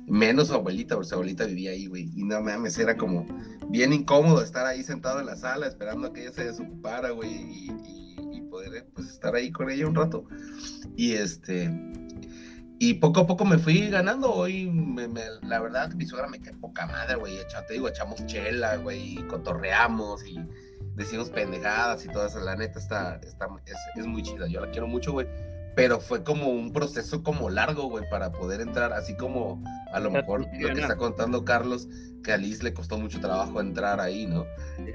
Menos 0.08 0.50
su 0.50 0.56
abuelita, 0.56 0.96
porque 0.96 1.10
su 1.10 1.16
abuelita 1.16 1.46
vivía 1.46 1.72
ahí, 1.72 1.86
güey. 1.88 2.12
Y 2.16 2.24
no 2.24 2.42
mames, 2.42 2.78
era 2.78 2.98
como 2.98 3.26
bien 3.70 3.94
incómodo 3.94 4.44
estar 4.44 4.66
ahí 4.66 4.84
sentado 4.84 5.20
en 5.20 5.28
la 5.28 5.36
sala 5.36 5.68
esperando 5.68 6.12
que 6.12 6.22
ella 6.24 6.34
se 6.34 6.46
desocupara, 6.46 7.12
güey. 7.12 7.70
y 8.34 8.42
poder 8.50 8.86
pues, 8.94 9.08
estar 9.08 9.34
ahí 9.36 9.52
con 9.52 9.70
ella 9.70 9.88
un 9.88 9.96
rato. 9.96 10.26
Y 10.96 11.14
este, 11.14 11.72
y 12.84 12.96
poco 12.96 13.20
a 13.20 13.28
poco 13.28 13.46
me 13.46 13.60
fui 13.60 13.90
ganando. 13.90 14.34
Hoy, 14.34 14.72
la 15.44 15.60
verdad, 15.60 15.94
mi 15.94 16.04
suegra 16.08 16.28
me 16.28 16.40
quedó 16.40 16.60
poca 16.60 16.88
madre, 16.88 17.14
güey. 17.16 17.38
Te 17.68 17.74
digo, 17.76 17.88
echamos 17.88 18.26
chela, 18.26 18.78
güey, 18.78 19.20
y 19.20 19.24
cotorreamos 19.28 20.26
y 20.26 20.40
decimos 21.02 21.30
pendejadas 21.30 22.06
y 22.06 22.10
todo 22.10 22.26
eso. 22.26 22.40
La 22.40 22.56
neta 22.56 22.80
está, 22.80 23.20
está 23.24 23.48
es, 23.66 23.76
es 23.96 24.06
muy 24.06 24.24
chida. 24.24 24.48
Yo 24.48 24.62
la 24.62 24.72
quiero 24.72 24.88
mucho, 24.88 25.12
güey 25.12 25.28
pero 25.76 26.00
fue 26.00 26.24
como 26.24 26.50
un 26.50 26.74
proceso 26.74 27.24
como 27.24 27.50
largo, 27.50 27.84
güey, 27.84 28.08
para 28.10 28.32
poder 28.32 28.62
entrar, 28.62 28.94
así 28.94 29.16
como 29.16 29.64
a 29.94 30.00
lo 30.00 30.12
mejor 30.12 30.42
lo 30.42 30.74
que 30.74 30.82
está 30.82 30.98
contando 30.98 31.46
Carlos, 31.46 31.88
que 32.24 32.34
a 32.34 32.38
Liz 32.38 32.62
le 32.62 32.74
costó 32.74 32.98
mucho 32.98 33.20
trabajo 33.20 33.62
entrar 33.62 34.00
ahí, 34.00 34.28
¿no? 34.28 34.46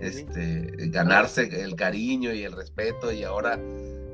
Este, 0.01 0.73
ganarse 0.89 1.63
el 1.63 1.75
cariño 1.77 2.33
y 2.33 2.43
el 2.43 2.53
respeto 2.53 3.11
y 3.11 3.25
ahora 3.25 3.59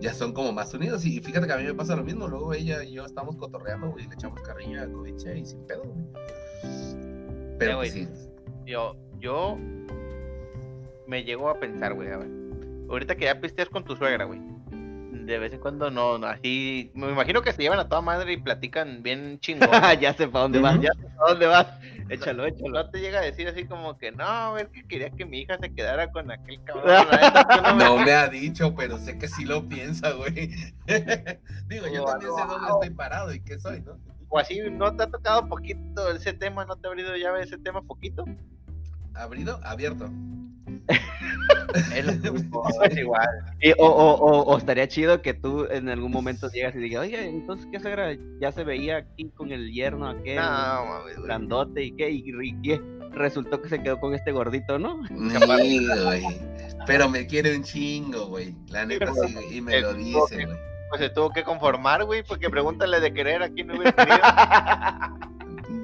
ya 0.00 0.14
son 0.14 0.32
como 0.32 0.52
más 0.52 0.72
unidos 0.74 1.04
y 1.04 1.20
fíjate 1.20 1.46
que 1.46 1.52
a 1.52 1.56
mí 1.56 1.64
me 1.64 1.74
pasa 1.74 1.96
lo 1.96 2.04
mismo, 2.04 2.28
luego 2.28 2.54
ella 2.54 2.82
y 2.82 2.92
yo 2.92 3.04
estamos 3.04 3.36
cotorreando, 3.36 3.90
güey, 3.90 4.06
le 4.06 4.14
echamos 4.14 4.40
cariño 4.42 4.82
a 4.82 4.86
Coviche 4.86 5.38
y 5.38 5.44
sin 5.44 5.66
pedo, 5.66 5.82
güey. 5.82 6.06
Pero 7.58 7.78
pues 7.78 7.92
sí. 7.92 8.08
Yo, 8.66 8.96
yo 9.18 9.58
me 11.12 11.24
llego 11.24 11.50
a 11.50 11.60
pensar, 11.60 11.92
güey, 11.92 12.10
a 12.10 12.16
ver. 12.16 12.30
Ahorita 12.88 13.14
que 13.14 13.26
ya 13.26 13.38
pisteas 13.38 13.68
con 13.68 13.84
tu 13.84 13.94
suegra, 13.96 14.24
güey 14.24 14.40
de 15.26 15.38
vez 15.38 15.52
en 15.52 15.60
cuando 15.60 15.90
no, 15.90 16.18
no, 16.18 16.26
así, 16.26 16.90
me 16.94 17.08
imagino 17.10 17.42
que 17.42 17.52
se 17.52 17.62
llevan 17.62 17.78
a 17.78 17.88
toda 17.88 18.00
madre 18.00 18.32
y 18.32 18.38
platican 18.38 19.02
bien 19.02 19.38
chingón. 19.40 19.68
ya 20.00 20.14
sé 20.14 20.28
para 20.28 20.42
dónde 20.42 20.58
vas, 20.58 20.80
ya 20.80 20.90
sé 20.94 21.06
para 21.16 21.30
dónde 21.30 21.46
vas. 21.46 21.66
Échalo, 22.08 22.44
échalo. 22.44 22.70
No 22.70 22.90
te 22.90 23.00
llega 23.00 23.20
a 23.20 23.22
decir 23.22 23.46
así 23.48 23.64
como 23.64 23.96
que 23.98 24.10
no, 24.10 24.24
a 24.24 24.52
ver 24.52 24.68
que 24.68 24.82
quería 24.86 25.10
que 25.10 25.24
mi 25.24 25.40
hija 25.40 25.58
se 25.58 25.72
quedara 25.72 26.10
con 26.10 26.30
aquel 26.30 26.62
cabrón. 26.64 27.06
no, 27.78 27.98
me... 28.04 28.12
ha 28.12 28.28
dicho, 28.28 28.74
pero 28.74 28.98
sé 28.98 29.18
que 29.18 29.28
sí 29.28 29.44
lo 29.44 29.68
piensa, 29.68 30.10
güey. 30.12 30.50
Digo, 31.68 31.86
yo 31.92 32.04
también 32.04 32.32
sé 32.34 32.42
dónde 32.46 32.68
estoy 32.70 32.90
parado 32.90 33.32
y 33.32 33.40
qué 33.40 33.58
soy, 33.58 33.80
¿no? 33.80 33.98
O 34.28 34.38
así, 34.38 34.60
¿no 34.70 34.96
te 34.96 35.04
ha 35.04 35.06
tocado 35.06 35.46
poquito 35.48 36.10
ese 36.10 36.32
tema? 36.32 36.64
¿No 36.64 36.76
te 36.76 36.88
ha 36.88 36.90
abrido 36.90 37.14
llave 37.16 37.42
ese 37.42 37.58
tema 37.58 37.82
poquito? 37.82 38.24
¿Abrido? 39.14 39.60
Abierto. 39.62 40.10
es 42.84 42.96
igual. 42.96 43.28
o, 43.78 43.86
o, 43.86 44.42
o, 44.42 44.58
estaría 44.58 44.88
chido 44.88 45.22
que 45.22 45.34
tú 45.34 45.66
en 45.70 45.88
algún 45.88 46.12
momento 46.12 46.50
llegas 46.50 46.74
y 46.74 46.78
digas, 46.78 47.02
oye, 47.02 47.28
entonces, 47.28 47.66
¿qué 47.72 47.80
se 47.80 48.18
Ya 48.40 48.52
se 48.52 48.64
veía 48.64 48.98
aquí 48.98 49.30
con 49.30 49.52
el 49.52 49.72
yerno 49.72 50.08
aquel, 50.08 50.36
no, 50.36 51.04
grandote, 51.24 51.84
¿y 51.84 51.92
qué? 51.92 52.10
¿Y, 52.10 52.62
qué? 52.62 52.80
Resultó 53.12 53.60
que 53.60 53.68
se 53.68 53.82
quedó 53.82 54.00
con 54.00 54.14
este 54.14 54.32
gordito, 54.32 54.78
¿no? 54.78 55.06
Sí, 55.06 55.86
güey. 56.04 56.24
Pero 56.86 57.08
me 57.08 57.26
quiere 57.26 57.54
un 57.56 57.62
chingo, 57.62 58.26
güey. 58.26 58.54
La 58.68 58.86
neta 58.86 59.12
sí, 59.14 59.56
y 59.56 59.60
me 59.60 59.80
lo 59.80 59.94
dice, 59.94 60.46
güey. 60.46 60.58
Pues 60.88 61.00
se 61.00 61.10
tuvo 61.10 61.30
que 61.30 61.42
conformar, 61.42 62.04
güey, 62.04 62.22
porque 62.22 62.50
pregúntale 62.50 63.00
de 63.00 63.14
querer 63.14 63.42
a 63.42 63.48
quién 63.48 63.68
no 63.68 63.76
hubiera 63.76 63.92
querido. 63.96 65.31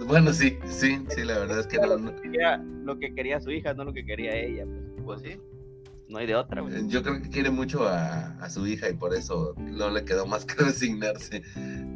Bueno, 0.08 0.32
sí, 0.32 0.58
sí, 0.64 0.98
sí, 1.10 1.22
la 1.22 1.38
verdad 1.38 1.60
es 1.60 1.66
que 1.66 1.76
no. 1.76 1.98
Lo, 1.98 2.16
que 2.16 2.22
quería, 2.22 2.56
lo 2.56 2.98
que 2.98 3.14
quería 3.14 3.40
su 3.40 3.50
hija, 3.50 3.74
no 3.74 3.84
lo 3.84 3.92
que 3.92 4.06
quería 4.06 4.34
ella, 4.34 4.64
pues, 4.64 5.04
pues 5.04 5.20
sí. 5.20 5.40
No 6.08 6.16
hay 6.16 6.26
de 6.26 6.34
otra, 6.34 6.62
güey. 6.62 6.88
Yo 6.88 7.02
creo 7.02 7.20
que 7.20 7.28
quiere 7.28 7.50
mucho 7.50 7.86
a, 7.86 8.48
su 8.48 8.66
hija 8.66 8.88
y 8.88 8.94
por 8.94 9.14
eso 9.14 9.54
no 9.58 9.90
le 9.90 10.06
quedó 10.06 10.26
más 10.26 10.46
que 10.46 10.54
resignarse. 10.64 11.42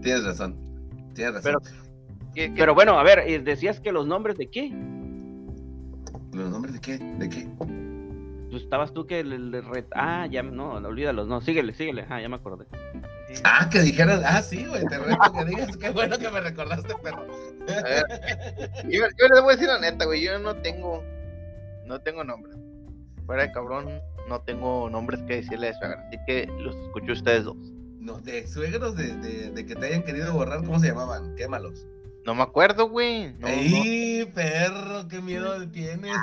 Tienes 0.03 0.25
razón, 0.25 0.57
tienes 1.15 1.37
razón. 1.37 1.55
Pero, 2.35 2.55
pero 2.55 2.75
bueno, 2.75 2.99
a 2.99 3.03
ver, 3.03 3.43
decías 3.43 3.81
que 3.81 3.93
los 3.93 4.07
nombres 4.07 4.37
de 4.37 4.51
qué? 4.51 4.69
¿Los 6.33 6.51
nombres 6.51 6.75
de 6.75 6.81
qué? 6.81 6.99
¿De 6.99 7.31
qué? 7.31 7.49
Pues 8.51 8.65
estabas 8.65 8.93
tú 8.93 9.07
que 9.07 9.25
le, 9.25 9.63
Ah, 9.93 10.27
ya, 10.31 10.43
no, 10.43 10.73
olvídalos, 10.75 11.27
no, 11.27 11.41
síguele, 11.41 11.73
síguele, 11.73 12.05
ah, 12.11 12.21
ya 12.21 12.29
me 12.29 12.37
acordé. 12.37 12.67
Ah, 13.45 13.69
que 13.71 13.81
dijeras, 13.81 14.23
ah, 14.25 14.43
sí, 14.43 14.67
güey, 14.67 14.85
te 14.87 14.99
reto 14.99 15.33
que 15.33 15.45
digas, 15.45 15.77
qué 15.77 15.91
bueno 15.91 16.19
que 16.19 16.31
me 16.31 16.41
recordaste, 16.41 16.95
perro. 17.03 17.27
yo, 18.89 19.03
yo 19.19 19.29
les 19.29 19.43
voy 19.43 19.53
a 19.53 19.57
decir 19.57 19.69
la 19.69 19.79
neta, 19.81 20.05
güey, 20.05 20.23
yo 20.23 20.39
no 20.39 20.57
tengo, 20.57 21.03
no 21.87 22.01
tengo 22.01 22.25
nombre. 22.25 22.53
Fuera 23.27 23.43
de 23.47 23.53
cabrón, 23.53 24.01
no 24.29 24.41
tengo 24.43 24.91
nombres 24.91 25.23
que 25.23 25.37
decirle 25.37 25.69
de 25.69 25.75
suegra, 25.75 26.05
así 26.09 26.19
que 26.27 26.47
los 26.59 26.77
escucho 26.77 27.13
ustedes 27.13 27.45
dos. 27.45 27.57
No, 28.01 28.19
de 28.21 28.47
suegros 28.47 28.97
de, 28.97 29.17
de, 29.17 29.51
de 29.51 29.67
que 29.67 29.77
te 29.77 29.87
hayan 29.87 30.03
querido 30.03 30.33
borrar, 30.33 30.59
¿cómo 30.65 30.81
se 30.81 30.89
llamaban? 30.89 31.35
Quémalos. 31.37 31.87
No 32.25 32.37
me 32.37 32.43
acuerdo, 32.43 32.89
güey. 32.89 33.33
No, 33.35 33.49
¡Ey, 33.49 34.31
perro! 34.33 35.09
¡Qué 35.09 35.21
miedo 35.21 35.69
tienes! 35.71 36.17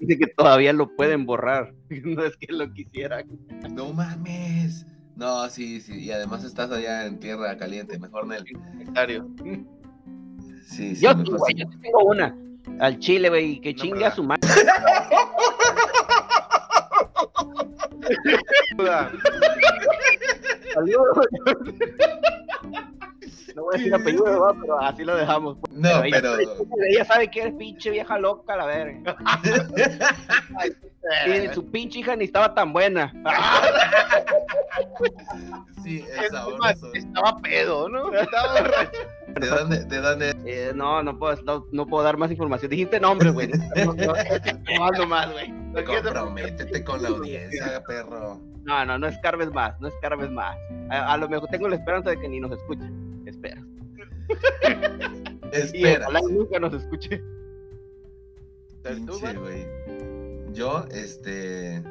Dice 0.00 0.18
que 0.18 0.26
todavía 0.28 0.72
lo 0.72 0.94
pueden 0.94 1.26
borrar. 1.26 1.74
No 2.04 2.24
es 2.24 2.36
que 2.36 2.52
lo 2.52 2.72
quisieran. 2.72 3.26
No 3.70 3.92
mames. 3.92 4.86
No, 5.16 5.48
sí, 5.48 5.80
sí. 5.80 6.00
Y 6.00 6.10
además 6.10 6.44
estás 6.44 6.70
allá 6.70 7.06
en 7.06 7.18
tierra 7.18 7.56
caliente. 7.56 7.98
Mejor 7.98 8.26
Nel. 8.26 8.44
Sí, 10.66 10.96
sí. 10.96 11.02
Yo, 11.02 11.12
yo 11.22 11.36
tengo 11.80 12.04
una. 12.04 12.36
Al 12.80 12.98
chile, 12.98 13.28
güey. 13.28 13.60
Que 13.60 13.74
chingue 13.74 14.04
a 14.04 14.14
su 14.14 14.24
madre. 14.24 14.48
No 23.54 23.62
voy 23.62 23.74
a 23.74 23.78
decir 23.78 23.94
apellido, 23.94 24.56
pero 24.60 24.80
así 24.80 25.04
lo 25.04 25.16
dejamos. 25.16 25.56
No, 25.70 26.02
pero. 26.10 26.36
Ella, 26.38 27.04
sabe 27.04 27.30
que 27.30 27.42
eres 27.42 27.54
pinche 27.54 27.90
vieja 27.90 28.18
loca, 28.18 28.56
la 28.56 28.66
verga. 28.66 29.16
y 31.26 31.54
su 31.54 31.70
pinche 31.70 32.00
hija 32.00 32.16
ni 32.16 32.24
estaba 32.24 32.54
tan 32.54 32.72
buena. 32.72 33.12
sí, 35.84 36.04
esa 36.24 36.46
Estaba 36.94 37.38
pedo, 37.40 37.88
¿no? 37.88 38.12
Estaba 38.12 38.60
¿De 39.28 39.46
dónde? 39.46 39.84
¿De 39.84 40.00
dónde? 40.00 40.34
Eh, 40.46 40.72
no, 40.74 41.02
no 41.02 41.18
puedo, 41.18 41.66
no, 41.72 41.86
puedo 41.86 42.02
dar 42.02 42.16
más 42.16 42.30
información. 42.30 42.70
Dijiste 42.70 42.98
nombre, 42.98 43.30
güey. 43.30 43.48
No, 43.48 43.94
no, 43.94 44.90
no, 44.90 45.06
más, 45.06 45.32
güey. 45.32 45.52
Comprométete 45.84 46.84
con 46.84 47.02
la 47.02 47.10
audiencia, 47.10 47.82
perro. 47.86 48.40
No, 48.64 48.84
no, 48.84 48.98
no 48.98 49.06
escarbes 49.06 49.52
más, 49.52 49.78
no 49.80 49.88
escarbes 49.88 50.30
más. 50.30 50.56
A, 50.90 51.16
lo 51.16 51.28
mejor 51.28 51.48
tengo 51.50 51.68
la 51.68 51.76
esperanza 51.76 52.10
de 52.10 52.18
que 52.18 52.28
ni 52.28 52.40
nos 52.40 52.52
escuche. 52.52 52.84
Espera. 53.34 53.66
Espera. 55.52 56.08
ojalá 56.08 56.20
nunca 56.30 56.58
nos 56.58 56.74
escuche. 56.74 57.22
Pinche, 58.82 59.34
güey. 59.34 59.66
Yo, 60.52 60.84
este 60.90 61.82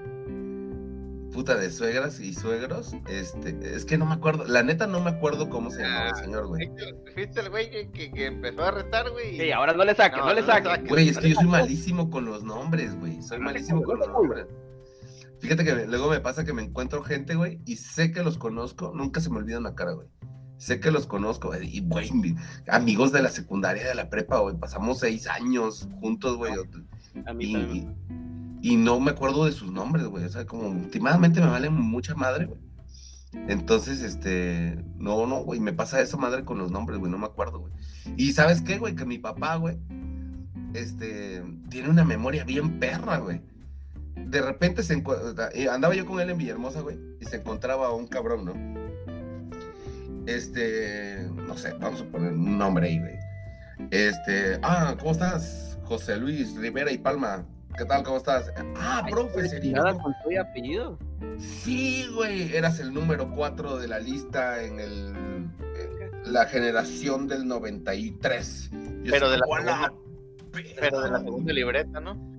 puta 1.34 1.56
de 1.56 1.72
suegras 1.72 2.20
y 2.20 2.34
suegros, 2.34 2.94
este, 3.10 3.58
es 3.76 3.86
que 3.86 3.98
no 3.98 4.06
me 4.06 4.14
acuerdo, 4.14 4.46
la 4.46 4.62
neta 4.62 4.86
no 4.86 5.02
me 5.02 5.10
acuerdo 5.10 5.50
cómo 5.50 5.72
se 5.72 5.82
llama 5.82 6.10
el 6.10 6.14
ah, 6.14 6.16
señor, 6.16 6.48
güey. 6.48 6.72
Fuiste 7.14 7.40
el 7.40 7.50
güey 7.50 7.72
que, 7.92 8.12
que, 8.12 8.28
empezó 8.28 8.64
a 8.64 8.72
retar, 8.72 9.10
güey. 9.10 9.38
Sí, 9.38 9.52
ahora 9.52 9.74
no 9.74 9.84
le 9.84 9.96
saque, 9.96 10.18
no, 10.18 10.32
le 10.32 10.44
saque. 10.44 10.88
Güey, 10.88 11.10
es 11.10 11.18
que 11.18 11.30
yo 11.30 11.36
soy 11.36 11.48
malísimo 11.48 12.12
con 12.12 12.26
los 12.26 12.44
nombres, 12.44 12.98
güey, 13.00 13.22
soy 13.24 13.40
malísimo 13.40 13.82
con 13.82 13.98
los 14.00 14.08
nombres. 14.08 14.46
Fíjate 15.40 15.66
que 15.66 15.88
luego 15.88 16.10
me 16.10 16.22
pasa 16.22 16.46
que 16.46 16.54
me 16.54 16.62
encuentro 16.62 17.04
gente, 17.04 17.36
güey, 17.36 17.60
y 17.66 17.78
sé 17.78 18.12
que 18.12 18.24
los 18.24 18.38
conozco, 18.38 18.94
nunca 18.96 19.20
se 19.20 19.30
me 19.30 19.38
olvidan 19.38 19.64
la 19.64 19.76
cara, 19.76 19.94
güey. 19.94 20.08
Sé 20.64 20.80
que 20.80 20.92
los 20.92 21.08
conozco, 21.08 21.52
y 21.62 21.82
güey, 21.82 22.10
amigos 22.70 23.12
de 23.12 23.22
la 23.22 23.28
secundaria, 23.28 23.86
de 23.86 23.96
la 23.96 24.10
prepa, 24.10 24.40
güey, 24.40 24.56
pasamos 24.56 25.00
seis 25.00 25.28
años 25.28 25.90
juntos, 26.00 26.38
güey. 26.38 26.54
A 27.26 27.34
mí 27.34 27.52
también 27.52 27.94
y 28.62 28.78
no 28.78 28.98
me 29.02 29.12
acuerdo 29.12 29.44
de 29.44 29.52
sus 29.52 29.74
nombres, 29.74 30.06
güey. 30.06 30.24
O 30.24 30.30
sea, 30.30 30.46
como 30.46 30.70
últimamente 30.70 31.42
me 31.42 31.48
valen 31.48 31.74
mucha 31.74 32.16
madre, 32.16 32.46
güey. 32.46 32.62
Entonces, 33.50 34.02
este, 34.02 34.82
no, 34.96 35.28
no, 35.28 35.44
güey, 35.44 35.60
me 35.60 35.74
pasa 35.74 36.00
eso 36.00 36.18
madre 36.18 36.46
con 36.46 36.60
los 36.60 36.72
nombres, 36.72 36.98
güey, 36.98 37.12
no 37.12 37.18
me 37.18 37.26
acuerdo, 37.26 37.60
güey. 37.60 37.74
Y 38.16 38.32
sabes 38.32 38.62
qué, 38.62 38.78
güey, 38.78 38.96
que 38.96 39.04
mi 39.04 39.18
papá, 39.18 39.58
güey, 39.58 39.78
este, 40.74 41.44
tiene 41.68 41.90
una 41.90 42.06
memoria 42.06 42.46
bien 42.46 42.80
perra, 42.80 43.18
güey. 43.18 43.42
De 44.16 44.42
repente 44.42 44.82
se 44.82 45.04
eh, 45.56 45.68
andaba 45.68 45.94
yo 45.94 46.06
con 46.06 46.22
él 46.22 46.30
en 46.30 46.38
Villahermosa, 46.38 46.80
güey, 46.80 46.98
y 47.20 47.26
se 47.26 47.36
encontraba 47.36 47.94
un 47.94 48.08
cabrón, 48.08 48.46
¿no? 48.46 48.83
Este, 50.26 51.28
no 51.34 51.58
sé, 51.58 51.74
vamos 51.80 52.02
a 52.02 52.06
poner 52.06 52.34
un 52.34 52.58
nombre 52.58 52.88
ahí, 52.88 53.00
güey. 53.00 53.16
Este, 53.92 54.60
ah, 54.62 54.96
¿cómo 55.00 55.12
estás? 55.12 55.78
José 55.84 56.18
Luis 56.18 56.56
Rivera 56.56 56.92
y 56.92 56.98
Palma. 56.98 57.46
¿Qué 57.78 57.86
tal? 57.86 58.04
¿Cómo 58.04 58.18
estás? 58.18 58.52
Ah, 58.78 59.06
profe, 59.10 59.60
Nada 59.72 59.94
con 59.98 60.14
tu 60.24 60.40
apellido. 60.40 60.98
Sí, 61.40 62.08
güey, 62.14 62.56
eras 62.56 62.80
el 62.80 62.94
número 62.94 63.32
4 63.36 63.78
de 63.78 63.88
la 63.88 64.00
lista 64.00 64.64
en 64.64 64.80
el 64.80 65.14
la 66.26 66.46
generación 66.46 67.28
del 67.28 67.48
93. 67.48 68.70
pero 69.10 69.30
de 69.30 69.38
la 69.38 69.46
segunda, 69.46 69.94
pero 70.80 71.02
de 71.02 71.12
la 71.12 71.20
segunda 71.20 71.54
libreta, 71.54 72.00
¿no? 72.00 72.33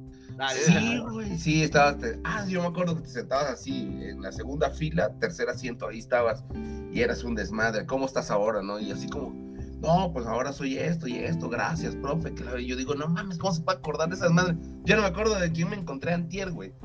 Sí, 0.65 0.99
güey, 1.11 1.39
sí, 1.39 1.63
estabas. 1.63 1.97
Ah, 2.25 2.45
yo 2.49 2.61
me 2.61 2.69
acuerdo 2.69 2.97
que 2.97 3.03
te 3.03 3.09
sentabas 3.09 3.51
así, 3.51 3.99
en 4.03 4.23
la 4.23 4.33
segunda 4.33 4.71
fila, 4.71 5.13
tercer 5.21 5.49
asiento, 5.49 5.89
ahí 5.89 5.99
estabas, 5.99 6.45
y 6.93 7.01
eras 7.01 7.25
un 7.25 7.35
desmadre. 7.35 7.87
¿Cómo 7.87 8.07
estás 8.07 8.31
ahora, 8.31 8.63
no? 8.63 8.81
Y 8.81 8.91
así 8.91 9.09
como, 9.09 9.33
no, 9.81 10.13
pues 10.13 10.27
ahora 10.27 10.53
soy 10.53 10.79
esto 10.79 11.07
y 11.07 11.17
esto, 11.17 11.49
gracias, 11.49 11.95
profe. 11.97 12.35
Que 12.35 12.67
yo 12.67 12.77
digo, 12.77 12.95
no 12.95 13.07
mames, 13.07 13.39
¿cómo 13.39 13.53
se 13.53 13.63
puede 13.63 13.79
acordar 13.79 14.09
de 14.09 14.17
esas 14.17 14.33
madres? 14.33 14.57
Yo 14.85 14.97
no 14.97 15.03
me 15.03 15.09
acuerdo 15.09 15.39
de 15.39 15.53
quién 15.53 15.71
me 15.71 15.77
encontré 15.77 16.13
antier, 16.13 16.51
güey. 16.51 16.73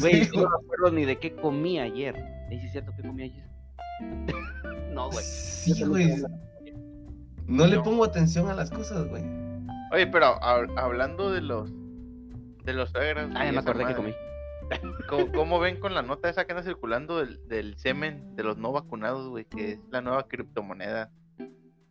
Güey, 0.00 0.28
no 0.32 0.42
me 0.42 0.56
acuerdo 0.62 0.92
ni 0.92 1.04
de 1.04 1.18
qué 1.18 1.34
comí 1.34 1.80
ayer. 1.80 2.14
¿Es 2.50 2.70
cierto 2.70 2.92
que 2.96 3.02
comí 3.02 3.24
ayer? 3.24 3.44
no, 4.92 5.10
güey. 5.10 5.24
Sí, 5.24 5.82
güey. 5.82 6.22
No, 7.46 7.66
le 7.66 7.80
pongo 7.80 8.04
atención 8.04 8.48
a 8.48 8.54
las 8.54 8.70
cosas, 8.70 9.08
güey. 9.08 9.24
Oye, 9.94 10.08
pero 10.08 10.42
hablando 10.42 11.30
de 11.30 11.40
los 11.40 11.72
de 12.64 12.72
los 12.72 12.90
suegros. 12.90 13.30
Ah, 13.34 13.44
ya 13.44 13.52
me 13.52 13.58
acordé 13.58 13.86
que 13.86 13.94
comí. 13.94 14.12
¿Cómo, 15.34 15.60
ven 15.60 15.78
con 15.78 15.94
la 15.94 16.02
nota 16.02 16.28
esa 16.28 16.46
que 16.46 16.52
anda 16.52 16.64
circulando 16.64 17.18
del, 17.18 17.46
del 17.46 17.76
semen 17.78 18.34
de 18.34 18.42
los 18.42 18.56
no 18.56 18.72
vacunados, 18.72 19.28
güey? 19.28 19.44
Que 19.44 19.72
es 19.72 19.78
la 19.90 20.00
nueva 20.00 20.26
criptomoneda. 20.26 21.10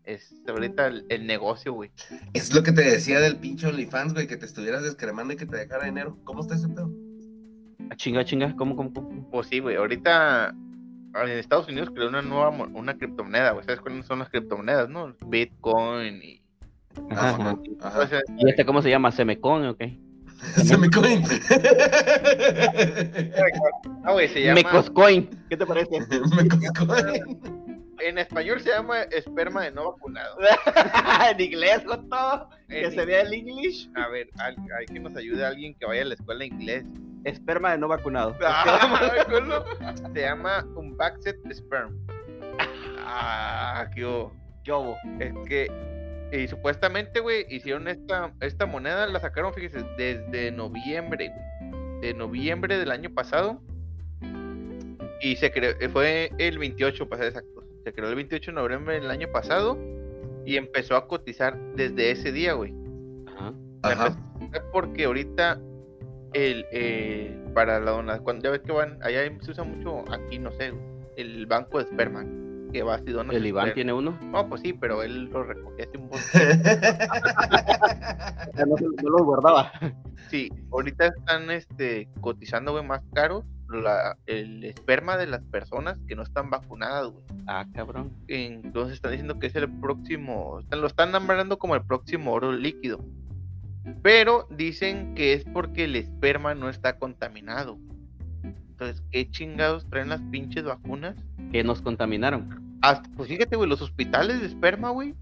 Es 0.03 0.35
ahorita 0.47 0.87
el, 0.87 1.27
negocio, 1.27 1.71
güey. 1.71 1.91
Es 2.33 2.53
lo 2.53 2.61
que 2.63 2.73
te 2.73 2.81
decía 2.81 3.21
del 3.21 3.37
pinche 3.37 3.67
OnlyFans, 3.67 4.13
güey, 4.13 4.27
que 4.27 4.35
te 4.35 4.45
estuvieras 4.45 4.83
descremando 4.83 5.33
y 5.33 5.37
que 5.37 5.45
te 5.45 5.55
dejara 5.55 5.85
dinero. 5.85 6.17
¿Cómo 6.25 6.41
está 6.41 6.55
ese 6.55 6.67
pedo? 6.67 6.91
A 7.79 7.93
ah, 7.93 7.95
chinga, 7.95 8.25
chinga, 8.25 8.53
¿cómo, 8.57 8.75
cómo, 8.75 8.91
cómo? 8.91 9.29
Pues 9.31 9.47
sí, 9.47 9.59
güey, 9.59 9.77
ahorita 9.77 10.53
en 11.15 11.29
Estados 11.29 11.69
Unidos 11.69 11.91
creó 11.93 12.09
una 12.09 12.21
nueva 12.21 12.49
una 12.49 12.97
criptomoneda, 12.97 13.51
güey. 13.51 13.63
¿Sabes 13.63 13.79
cuáles 13.79 14.05
son 14.05 14.19
las 14.19 14.29
criptomonedas, 14.29 14.89
no? 14.89 15.15
Bitcoin 15.25 16.21
y. 16.21 16.42
Ajá, 17.09 17.57
¿Y 18.37 18.49
este 18.49 18.65
cómo 18.65 18.81
se 18.81 18.89
llama? 18.89 19.11
¿Semecoin 19.11 19.65
o 19.65 19.75
qué? 19.75 19.99
Semecoin. 20.63 21.23
güey, 24.11 24.27
se 24.29 24.41
llama. 24.43 24.55
Mecoscoin. 24.55 25.29
¿Qué 25.49 25.57
te 25.57 25.65
parece? 25.65 25.99
Mecoscoin 26.35 27.63
en 28.03 28.17
español 28.17 28.59
se 28.61 28.69
llama 28.69 29.01
esperma 29.03 29.63
de 29.63 29.71
no 29.71 29.91
vacunado. 29.91 30.37
en 31.29 31.41
inglés, 31.41 31.83
con 31.85 32.09
todo. 32.09 32.49
Que 32.67 32.91
sería 32.91 33.21
el 33.21 33.33
English. 33.33 33.89
A 33.95 34.07
ver, 34.09 34.29
hay, 34.39 34.85
que 34.85 34.99
nos 34.99 35.15
ayude 35.15 35.45
a 35.45 35.49
alguien 35.49 35.75
que 35.75 35.85
vaya 35.85 36.01
a 36.01 36.05
la 36.05 36.13
escuela 36.15 36.39
de 36.39 36.47
inglés. 36.47 36.85
Esperma 37.23 37.71
de 37.71 37.77
no 37.77 37.87
vacunado. 37.87 38.35
Ah, 38.41 39.95
se 40.13 40.21
llama 40.21 40.65
un 40.75 40.97
backset 40.97 41.37
sperm. 41.53 41.97
Ah, 42.99 43.89
qué 43.95 44.05
hubo. 44.05 44.97
Es 45.19 45.33
que 45.47 45.67
y 46.33 46.47
supuestamente, 46.47 47.19
güey, 47.19 47.45
hicieron 47.49 47.87
esta, 47.87 48.33
esta 48.41 48.65
moneda, 48.65 49.05
la 49.07 49.19
sacaron, 49.19 49.53
fíjese, 49.53 49.83
desde 49.97 50.51
noviembre, 50.51 51.31
de 52.01 52.13
noviembre 52.13 52.77
del 52.77 52.91
año 52.91 53.13
pasado. 53.13 53.61
Y 55.21 55.35
se 55.37 55.51
creó, 55.51 55.73
fue 55.91 56.31
el 56.39 56.57
28, 56.57 57.07
para 57.07 57.23
ser 57.23 57.27
exacto 57.29 57.63
se 57.83 57.93
creó 57.93 58.09
el 58.09 58.15
28 58.15 58.51
de 58.51 58.55
noviembre 58.55 58.99
del 58.99 59.11
año 59.11 59.27
pasado 59.31 59.77
y 60.45 60.57
empezó 60.57 60.95
a 60.95 61.07
cotizar 61.07 61.57
desde 61.75 62.11
ese 62.11 62.31
día, 62.31 62.53
güey. 62.53 62.73
Ajá. 63.81 64.17
Porque 64.71 65.05
ahorita 65.05 65.59
el 66.33 66.65
eh, 66.71 67.37
para 67.53 67.79
la 67.79 67.91
dona, 67.91 68.19
cuando 68.19 68.43
ya 68.45 68.51
ves 68.51 68.61
que 68.61 68.71
van, 68.71 68.97
allá 69.03 69.21
se 69.41 69.51
usa 69.51 69.63
mucho 69.63 70.03
aquí, 70.11 70.39
no 70.39 70.51
sé, 70.53 70.73
el 71.17 71.45
banco 71.45 71.77
de 71.77 71.83
esperma 71.83 72.25
que 72.73 72.83
va 72.83 72.97
dona. 72.97 73.31
¿El 73.33 73.45
Iván 73.45 73.73
tiene 73.73 73.93
uno? 73.93 74.17
No, 74.21 74.49
pues 74.49 74.61
sí, 74.61 74.73
pero 74.73 75.03
él 75.03 75.25
lo 75.25 75.43
recogía 75.43 75.85
hace 75.85 75.97
un 75.97 76.09
poco. 76.09 76.21
no, 78.65 78.75
no, 79.03 79.09
lo 79.09 79.23
guardaba. 79.23 79.71
Sí, 80.29 80.51
ahorita 80.71 81.07
están 81.07 81.51
este 81.51 82.09
cotizando, 82.19 82.71
güey, 82.71 82.83
más 82.83 83.03
caros 83.13 83.45
el 84.25 84.63
esperma 84.63 85.17
de 85.17 85.27
las 85.27 85.43
personas 85.43 85.99
que 86.07 86.15
no 86.15 86.23
están 86.23 86.49
vacunadas, 86.49 87.11
güey. 87.11 87.23
Ah, 87.47 87.67
cabrón. 87.73 88.13
Entonces 88.27 88.95
están 88.95 89.11
diciendo 89.11 89.37
que 89.37 89.47
es 89.47 89.55
el 89.55 89.69
próximo, 89.79 90.59
lo 90.71 90.87
están 90.87 91.11
nombrando 91.11 91.59
como 91.59 91.75
el 91.75 91.83
próximo 91.83 92.31
oro 92.33 92.51
líquido. 92.51 92.99
Pero 94.01 94.47
dicen 94.49 95.13
que 95.13 95.33
es 95.33 95.43
porque 95.45 95.83
el 95.83 95.95
esperma 95.95 96.55
no 96.55 96.69
está 96.69 96.97
contaminado. 96.97 97.77
Entonces, 98.85 99.05
¿qué 99.11 99.29
chingados 99.29 99.89
traen 99.89 100.09
las 100.09 100.21
pinches 100.31 100.63
vacunas? 100.63 101.15
Que 101.51 101.63
nos 101.63 101.81
contaminaron. 101.81 102.79
pues 103.15 103.29
fíjate, 103.29 103.55
güey, 103.55 103.69
los 103.69 103.81
hospitales 103.81 104.41
de 104.41 104.47
esperma, 104.47 104.89
güey, 104.89 105.15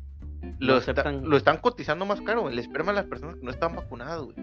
lo, 0.60 0.80
lo 1.24 1.38
están 1.38 1.58
cotizando 1.58 2.06
más 2.06 2.22
caro. 2.22 2.50
El 2.50 2.60
esperma 2.60 2.92
de 2.92 2.98
las 2.98 3.06
personas 3.06 3.36
que 3.36 3.44
no 3.44 3.52
están 3.52 3.76
vacunadas, 3.76 4.22
güey 4.22 4.36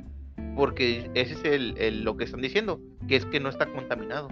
porque 0.58 1.08
ese 1.14 1.34
es 1.34 1.44
el, 1.44 2.02
lo 2.02 2.16
que 2.16 2.24
están 2.24 2.40
diciendo, 2.40 2.80
que 3.06 3.14
es 3.14 3.24
que 3.26 3.38
no 3.38 3.48
está 3.48 3.66
contaminado. 3.66 4.28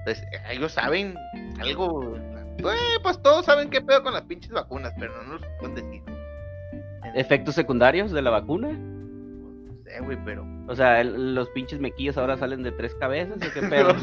Entonces, 0.00 0.26
ellos 0.50 0.72
saben 0.72 1.14
algo, 1.60 2.18
pues 3.00 3.22
todos 3.22 3.46
saben 3.46 3.70
qué 3.70 3.80
pedo 3.80 4.02
con 4.02 4.12
las 4.12 4.22
pinches 4.22 4.50
vacunas, 4.50 4.92
pero 4.98 5.22
no 5.22 5.34
nos 5.34 5.42
pueden 5.60 5.76
decir. 5.76 6.02
¿Efectos 7.14 7.54
secundarios 7.54 8.10
de 8.10 8.22
la 8.22 8.30
vacuna? 8.30 8.76
Sé, 9.88 10.00
güey, 10.00 10.18
pero... 10.24 10.46
O 10.66 10.76
sea, 10.76 11.02
los 11.02 11.48
pinches 11.50 11.80
mequillos 11.80 12.18
ahora 12.18 12.36
salen 12.36 12.62
de 12.62 12.72
tres 12.72 12.94
cabezas, 12.96 13.36
¿o 13.36 13.52
qué 13.52 13.60
pedo? 13.68 13.94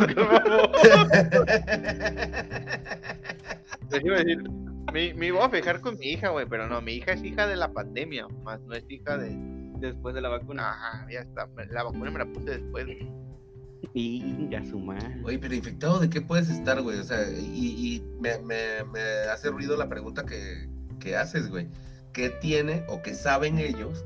pues 3.90 4.04
a 4.04 4.16
decir, 4.18 4.44
me, 4.92 5.14
me 5.14 5.28
iba 5.28 5.46
a 5.46 5.50
fijar 5.50 5.80
con 5.82 5.98
mi 6.00 6.08
hija, 6.08 6.30
güey, 6.30 6.48
pero 6.48 6.68
no, 6.68 6.82
mi 6.82 6.94
hija 6.94 7.12
es 7.14 7.24
hija 7.24 7.48
de 7.48 7.56
la 7.56 7.72
pandemia, 7.72 8.28
más 8.44 8.60
no 8.62 8.74
es 8.74 8.84
hija 8.90 9.18
de 9.18 9.56
después 9.80 10.16
de 10.16 10.22
la 10.22 10.30
vacuna. 10.30 10.70
Ajá, 10.70 11.08
ya 11.12 11.22
está. 11.22 11.48
La 11.70 11.84
vacuna 11.84 12.12
me 12.12 12.20
la 12.20 12.26
puse 12.26 12.52
después. 12.52 12.88
Y 13.94 14.50
ya 14.50 14.64
su 14.66 14.80
madre. 14.80 15.22
Oye, 15.24 15.40
pero 15.40 15.54
infectado, 15.54 16.00
¿de 16.00 16.10
qué 16.10 16.22
puedes 16.22 16.50
estar, 16.50 16.82
güey? 16.82 17.00
O 17.00 17.04
sea, 17.04 17.22
y, 17.30 18.04
me, 18.20 18.38
me, 18.40 18.84
me, 18.92 19.02
hace 19.32 19.50
ruido 19.50 19.78
la 19.78 19.88
pregunta 19.88 20.26
que, 20.26 20.68
que 21.00 21.16
haces, 21.16 21.50
güey. 21.50 21.70
¿Qué 22.12 22.30
tiene 22.30 22.84
o 22.88 23.02
qué 23.02 23.14
saben 23.14 23.60
ellos 23.60 24.04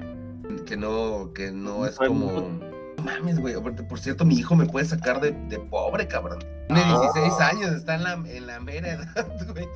que 0.65 0.77
no, 0.77 1.33
que 1.33 1.51
no 1.51 1.85
es 1.85 1.97
como 1.97 2.59
mames, 2.99 3.39
güey. 3.39 3.55
Por, 3.55 3.99
cierto, 3.99 4.25
mi 4.25 4.35
hijo 4.35 4.55
me 4.55 4.65
puede 4.65 4.85
sacar 4.85 5.19
de, 5.21 5.31
de 5.31 5.59
pobre, 5.59 6.07
cabrón. 6.07 6.39
Tiene 6.67 6.85
16 6.85 7.33
ah. 7.39 7.47
años, 7.47 7.71
está 7.71 7.95
en 7.95 8.03
la, 8.03 8.13
en 8.13 8.45
la 8.45 8.59
mera 8.59 8.91
edad, 8.91 9.47
güey. 9.53 9.67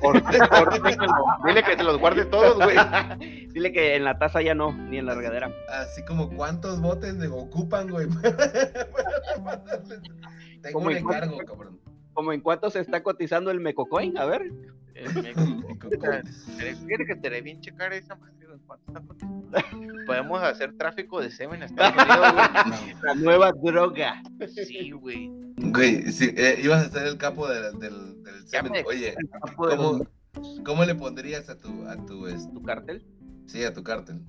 dile 1.44 1.64
que 1.64 1.76
te 1.76 1.82
los 1.82 1.98
guarde 1.98 2.24
todos, 2.26 2.56
güey. 2.56 2.76
Dile 3.52 3.72
que 3.72 3.96
en 3.96 4.04
la 4.04 4.18
taza 4.18 4.42
ya 4.42 4.54
no, 4.54 4.72
ni 4.72 4.98
en 4.98 5.06
la 5.06 5.14
regadera. 5.14 5.50
Así 5.68 6.04
como 6.04 6.28
cuántos 6.30 6.80
botes 6.80 7.18
de 7.18 7.26
ocupan, 7.28 7.90
güey. 7.90 8.06
Tengo 10.62 10.80
un 10.80 10.92
encargo, 10.92 11.38
cabrón. 11.38 11.80
Como 12.12 12.32
en 12.32 12.40
cuánto 12.40 12.70
se 12.70 12.80
está 12.80 13.02
cotizando 13.02 13.50
el 13.50 13.60
Mecocoin, 13.60 14.16
a 14.18 14.24
ver. 14.24 14.52
Que 17.06 17.16
te 17.16 17.40
bien 17.40 17.60
checar 17.60 17.92
esa 17.92 18.14
madre. 18.14 18.34
Podemos 20.06 20.42
hacer 20.42 20.76
tráfico 20.76 21.20
de 21.20 21.30
semen 21.30 21.62
en 21.62 21.64
Estados 21.64 21.94
Unidos, 21.94 22.98
La 23.02 23.14
nueva 23.14 23.52
droga. 23.52 24.22
Sí, 24.66 24.90
güey. 24.90 25.30
Güey, 25.56 26.10
sí, 26.12 26.34
eh, 26.36 26.60
ibas 26.62 26.86
a 26.86 26.90
ser 26.90 27.06
el 27.06 27.16
capo 27.16 27.48
del, 27.48 27.78
del, 27.78 27.94
semen. 28.46 28.84
Oye, 28.86 29.14
¿cómo, 29.56 30.06
¿cómo, 30.64 30.84
le 30.84 30.94
pondrías 30.94 31.48
a 31.48 31.58
tu, 31.58 31.86
a 31.86 31.96
tu, 32.04 32.28
¿Tu 32.52 32.62
cartel? 32.62 33.02
Sí, 33.46 33.64
a 33.64 33.72
tu 33.72 33.82
cartel. 33.82 34.20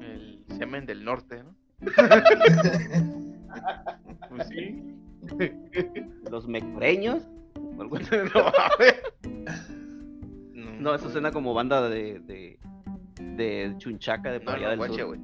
El 0.00 0.44
semen 0.56 0.86
del 0.86 1.04
norte, 1.04 1.42
¿no? 1.42 1.56
pues 4.30 4.46
sí. 4.48 4.80
Los 6.30 6.46
mecoreños. 6.46 7.24
No, 7.76 7.88
no, 10.84 10.94
eso 10.94 11.10
suena 11.10 11.32
como 11.32 11.54
banda 11.54 11.88
de, 11.88 12.20
de, 12.20 12.58
de 13.18 13.74
Chunchaca 13.78 14.30
de 14.30 14.40
no, 14.40 14.52
del 14.52 15.20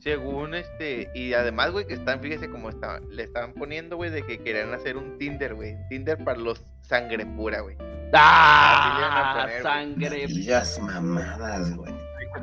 Según 0.00 0.54
este, 0.54 1.08
y 1.14 1.32
además, 1.34 1.70
güey, 1.70 1.86
que 1.86 1.94
están, 1.94 2.20
fíjese 2.20 2.50
cómo 2.50 2.68
está, 2.68 2.98
le 3.08 3.22
estaban 3.22 3.54
poniendo, 3.54 3.96
güey, 3.96 4.10
de 4.10 4.22
que 4.24 4.38
querían 4.38 4.74
hacer 4.74 4.96
un 4.96 5.16
Tinder, 5.18 5.54
güey. 5.54 5.76
Tinder 5.88 6.22
para 6.22 6.38
los 6.38 6.64
sangre 6.82 7.24
pura, 7.24 7.60
güey. 7.60 7.76
¡Ah! 8.12 9.48
Sangre. 9.62 10.26
Las 10.28 10.80
mamadas, 10.80 11.74
güey. 11.76 11.94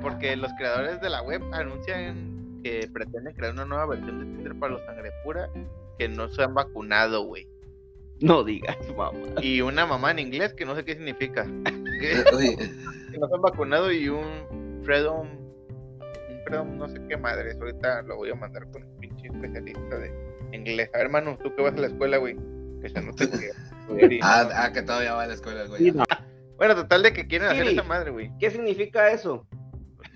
Porque 0.01 0.35
los 0.37 0.51
creadores 0.53 1.01
de 1.01 1.09
la 1.09 1.21
web 1.21 1.41
anuncian 1.51 2.61
que 2.63 2.89
pretenden 2.91 3.35
crear 3.35 3.53
una 3.53 3.65
nueva 3.65 3.85
versión 3.87 4.19
de 4.19 4.25
Tinder 4.25 4.55
para 4.57 4.73
los 4.73 4.85
sangre 4.85 5.11
pura 5.25 5.49
que 5.99 6.07
no 6.07 6.29
se 6.29 6.41
han 6.41 6.53
vacunado, 6.53 7.25
güey. 7.25 7.52
No 8.19 8.43
digas, 8.43 8.77
mamá. 8.97 9.17
Y 9.41 9.61
una 9.61 9.85
mamá 9.85 10.11
en 10.11 10.19
inglés 10.19 10.53
que 10.53 10.65
no 10.65 10.75
sé 10.75 10.85
qué 10.85 10.93
significa. 10.95 11.43
que 11.99 13.19
no 13.19 13.27
se 13.27 13.35
han 13.35 13.41
vacunado 13.41 13.91
y 13.91 14.09
un 14.09 14.81
Freedom 14.83 15.27
Freedom 16.45 16.77
no 16.77 16.87
sé 16.87 17.01
qué 17.07 17.17
madres. 17.17 17.57
Ahorita 17.59 18.01
lo 18.03 18.17
voy 18.17 18.31
a 18.31 18.35
mandar 18.35 18.69
con 18.71 18.83
un 18.83 18.99
pinche 18.99 19.27
especialista 19.27 19.97
de 19.97 20.11
inglés. 20.51 20.89
A 20.93 20.97
ver, 20.97 21.05
hermano, 21.07 21.37
tú 21.41 21.53
que 21.55 21.61
vas 21.61 21.73
a 21.73 21.77
la 21.77 21.87
escuela, 21.87 22.17
güey. 22.17 22.35
Que 22.81 22.89
se 22.89 23.01
no 23.01 23.13
te 23.13 23.29
ah, 24.21 24.49
ah, 24.53 24.71
que 24.73 24.81
todavía 24.81 25.13
va 25.13 25.23
a 25.23 25.27
la 25.27 25.33
escuela, 25.33 25.65
güey. 25.65 25.93
Bueno, 26.57 26.75
total 26.75 27.03
de 27.03 27.13
que 27.13 27.27
quieren 27.27 27.49
hacer 27.49 27.67
esa 27.67 27.83
madre, 27.83 28.11
güey. 28.11 28.31
¿Qué 28.39 28.49
significa 28.51 29.11
eso? 29.11 29.47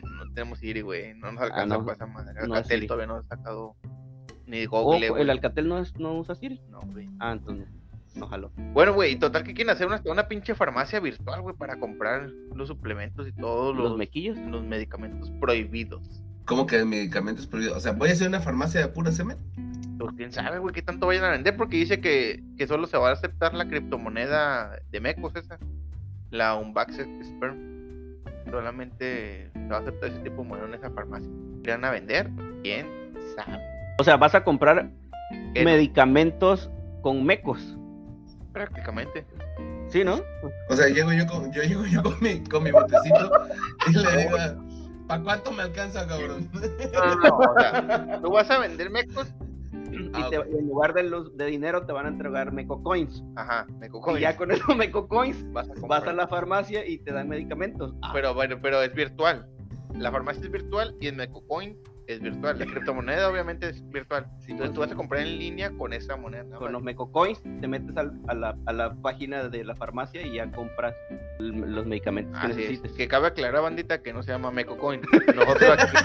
No 0.04 0.34
tenemos 0.34 0.60
Siri, 0.60 0.82
güey. 0.82 1.14
No 1.16 1.32
nos 1.32 1.42
alcanza 1.42 1.76
ah, 1.76 1.78
no. 1.80 1.92
esa 1.92 2.06
madre. 2.06 2.40
Alcatel 2.40 2.82
no 2.82 2.88
todavía 2.88 3.08
no 3.08 3.16
ha 3.16 3.24
sacado 3.24 3.76
ni 4.46 4.66
Google. 4.66 5.10
Oh, 5.10 5.18
¿El 5.18 5.30
Alcatel 5.30 5.68
no, 5.68 5.80
es, 5.80 5.98
no 5.98 6.18
usa 6.18 6.36
Siri? 6.36 6.62
No, 6.70 6.82
güey. 6.82 7.10
Ah, 7.20 7.32
entonces 7.32 7.68
no. 8.18 8.52
Bueno, 8.74 8.94
güey, 8.94 9.16
total 9.16 9.44
que 9.44 9.54
quieren 9.54 9.72
hacer 9.72 9.88
una, 9.88 10.02
una 10.06 10.28
pinche 10.28 10.56
farmacia 10.56 11.00
virtual, 11.00 11.42
güey, 11.42 11.56
para 11.56 11.80
comprar 11.80 12.30
los 12.54 12.68
suplementos 12.68 13.28
y 13.28 13.32
todos 13.32 13.76
los, 13.76 13.90
los 13.90 13.98
mequillos, 13.98 14.38
los 14.38 14.64
medicamentos 14.64 15.32
prohibidos. 15.40 16.02
¿Cómo 16.46 16.66
que 16.66 16.84
medicamentos 16.86 17.48
prohibidos? 17.48 17.78
O 17.78 17.80
sea, 17.80 17.92
¿voy 17.92 18.10
a 18.10 18.14
hacer 18.14 18.28
una 18.28 18.40
farmacia 18.40 18.82
de 18.82 18.88
pura 18.88 19.12
semen? 19.12 19.38
Pues 19.98 20.14
quién 20.16 20.32
sabe, 20.32 20.60
güey, 20.60 20.74
qué 20.74 20.82
tanto 20.82 21.08
vayan 21.08 21.26
a 21.26 21.32
vender, 21.32 21.58
porque 21.58 21.78
dice 21.78 22.00
que, 22.00 22.44
que 22.58 22.68
solo 22.68 22.88
se 22.88 22.98
va 22.98 23.10
a 23.10 23.14
aceptar 23.14 23.54
la 23.54 23.68
criptomoneda 23.68 24.80
de 24.92 25.00
Mecos 25.00 25.36
esa, 25.36 25.58
la 26.32 26.56
Unbaxed 26.56 27.08
Sperm. 27.24 27.78
Solamente 28.50 29.50
se 29.52 29.68
va 29.68 29.78
a 29.78 29.80
aceptar 29.80 30.10
ese 30.10 30.20
tipo 30.20 30.44
de 30.44 30.50
moneda 30.50 30.68
en 30.68 30.74
esa 30.76 30.90
farmacia. 30.92 31.30
¿Van 31.68 31.84
a 31.84 31.92
vender? 31.92 32.30
¿Quién 32.64 32.88
sabe? 33.36 33.60
O 34.00 34.04
sea, 34.04 34.16
vas 34.16 34.36
a 34.36 34.44
comprar 34.44 34.90
medicamentos 35.54 36.70
con 37.02 37.26
mecos. 37.26 37.77
Prácticamente. 38.58 39.24
Sí, 39.90 40.04
¿no? 40.04 40.20
O 40.70 40.76
sea, 40.76 40.88
llego 40.88 41.14
yo 41.14 41.28
con, 41.28 41.54
yo 41.54 41.62
llego 41.62 41.86
yo 41.86 42.02
con 42.02 42.16
mi, 42.22 42.44
con 42.44 42.64
mi 42.64 42.72
botecito 42.72 43.32
y 43.88 43.92
le 43.92 44.18
digo, 44.18 44.38
¿para 45.08 45.24
cuánto 45.24 45.52
me 45.52 45.62
alcanza, 45.62 46.08
cabrón? 46.08 46.50
No, 46.94 47.16
no, 47.16 47.38
o 47.38 47.60
sea, 47.60 48.20
tú 48.22 48.32
vas 48.32 48.50
a 48.50 48.58
vender 48.58 48.90
mecos 48.90 49.32
y, 49.92 50.30
te, 50.30 50.36
en 50.36 50.68
lugar 50.68 50.94
de, 50.96 51.04
los, 51.04 51.38
de 51.38 51.46
dinero 51.46 51.86
te 51.86 51.94
van 51.94 52.08
a 52.08 52.10
entregar 52.10 52.52
Meco 52.52 52.82
Coins. 52.82 53.24
Ajá, 53.36 53.68
Meco 53.80 54.02
Coins. 54.02 54.20
Y 54.20 54.24
ya 54.24 54.36
con 54.36 54.52
esos 54.52 54.76
Meco 54.76 55.08
Coins 55.08 55.38
vas 55.54 55.70
a, 55.70 55.88
vas 55.88 56.04
a 56.04 56.14
la 56.14 56.28
farmacia 56.28 56.86
y 56.86 56.98
te 56.98 57.14
dan 57.14 57.30
medicamentos. 57.30 57.94
Pero 58.12 58.34
bueno, 58.34 58.58
pero 58.60 58.82
es 58.82 58.94
virtual. 58.94 59.48
La 59.94 60.12
farmacia 60.12 60.44
es 60.44 60.52
virtual 60.52 60.96
y 61.00 61.08
el 61.08 61.16
Meco 61.16 61.46
Coin 61.48 61.78
es 62.08 62.22
virtual. 62.22 62.58
La 62.58 62.66
criptomoneda 62.66 63.30
obviamente 63.30 63.70
es 63.70 63.88
virtual. 63.90 64.26
Entonces 64.48 64.74
tú 64.74 64.80
vas 64.82 64.92
a 64.92 64.96
comprar 64.96 65.22
en 65.22 65.38
línea 65.38 65.72
con 65.72 65.94
esa 65.94 66.16
moneda. 66.16 66.58
Con 66.58 66.72
los 66.72 66.82
Mecocoins 66.82 67.42
te 67.44 67.68
metes 67.68 67.96
a, 67.98 68.04
la, 68.34 68.58
a, 68.66 68.74
la, 68.74 68.96
página 68.96 69.50
de 69.50 69.64
la 69.64 69.76
farmacia 69.76 70.22
y 70.22 70.36
ya 70.36 70.50
compras 70.52 70.96
los 71.40 71.86
medicamentos 71.86 72.40
que 72.40 72.48
necesites. 72.48 72.94
Que 72.94 73.08
cabe 73.08 73.28
aclarar, 73.28 73.62
bandita, 73.62 74.02
que 74.02 74.14
no 74.14 74.24
se 74.24 74.32
llama 74.32 74.52
Mecocoin. 74.52 75.02
Nosotros 75.36 75.78
aquí... 75.78 75.98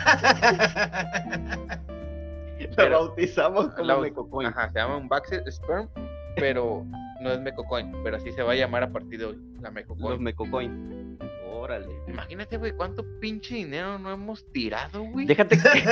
Lo 2.76 2.90
bautizamos 2.90 3.74
como 3.74 4.00
Mecocoin. 4.00 4.48
Ajá, 4.48 4.70
se 4.72 4.78
llama 4.78 4.96
un 4.96 5.08
Baxter 5.08 5.44
Sperm, 5.50 5.88
pero 6.36 6.84
no 7.20 7.30
es 7.30 7.40
Mecocoin, 7.40 7.92
pero 8.02 8.16
así 8.16 8.32
se 8.32 8.42
va 8.42 8.52
a 8.52 8.56
llamar 8.56 8.82
a 8.82 8.90
partir 8.90 9.20
de 9.20 9.26
hoy, 9.26 9.38
la 9.60 9.70
Mecocoin. 9.70 10.10
Los 10.10 10.20
Mecocoin. 10.20 11.18
Imagínate, 12.08 12.56
güey, 12.56 12.72
cuánto 12.72 13.04
pinche 13.20 13.56
dinero 13.56 13.98
no 13.98 14.10
hemos 14.12 14.50
tirado, 14.52 15.04
güey. 15.04 15.26
Déjate 15.26 15.58
que. 15.58 15.84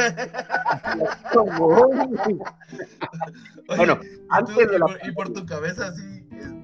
bueno, 3.76 4.00
antes 4.30 4.56
de 4.56 4.78
la... 4.78 4.86
y 5.04 5.12
por 5.12 5.30
tu 5.32 5.44
cabeza 5.46 5.88
así, 5.88 6.20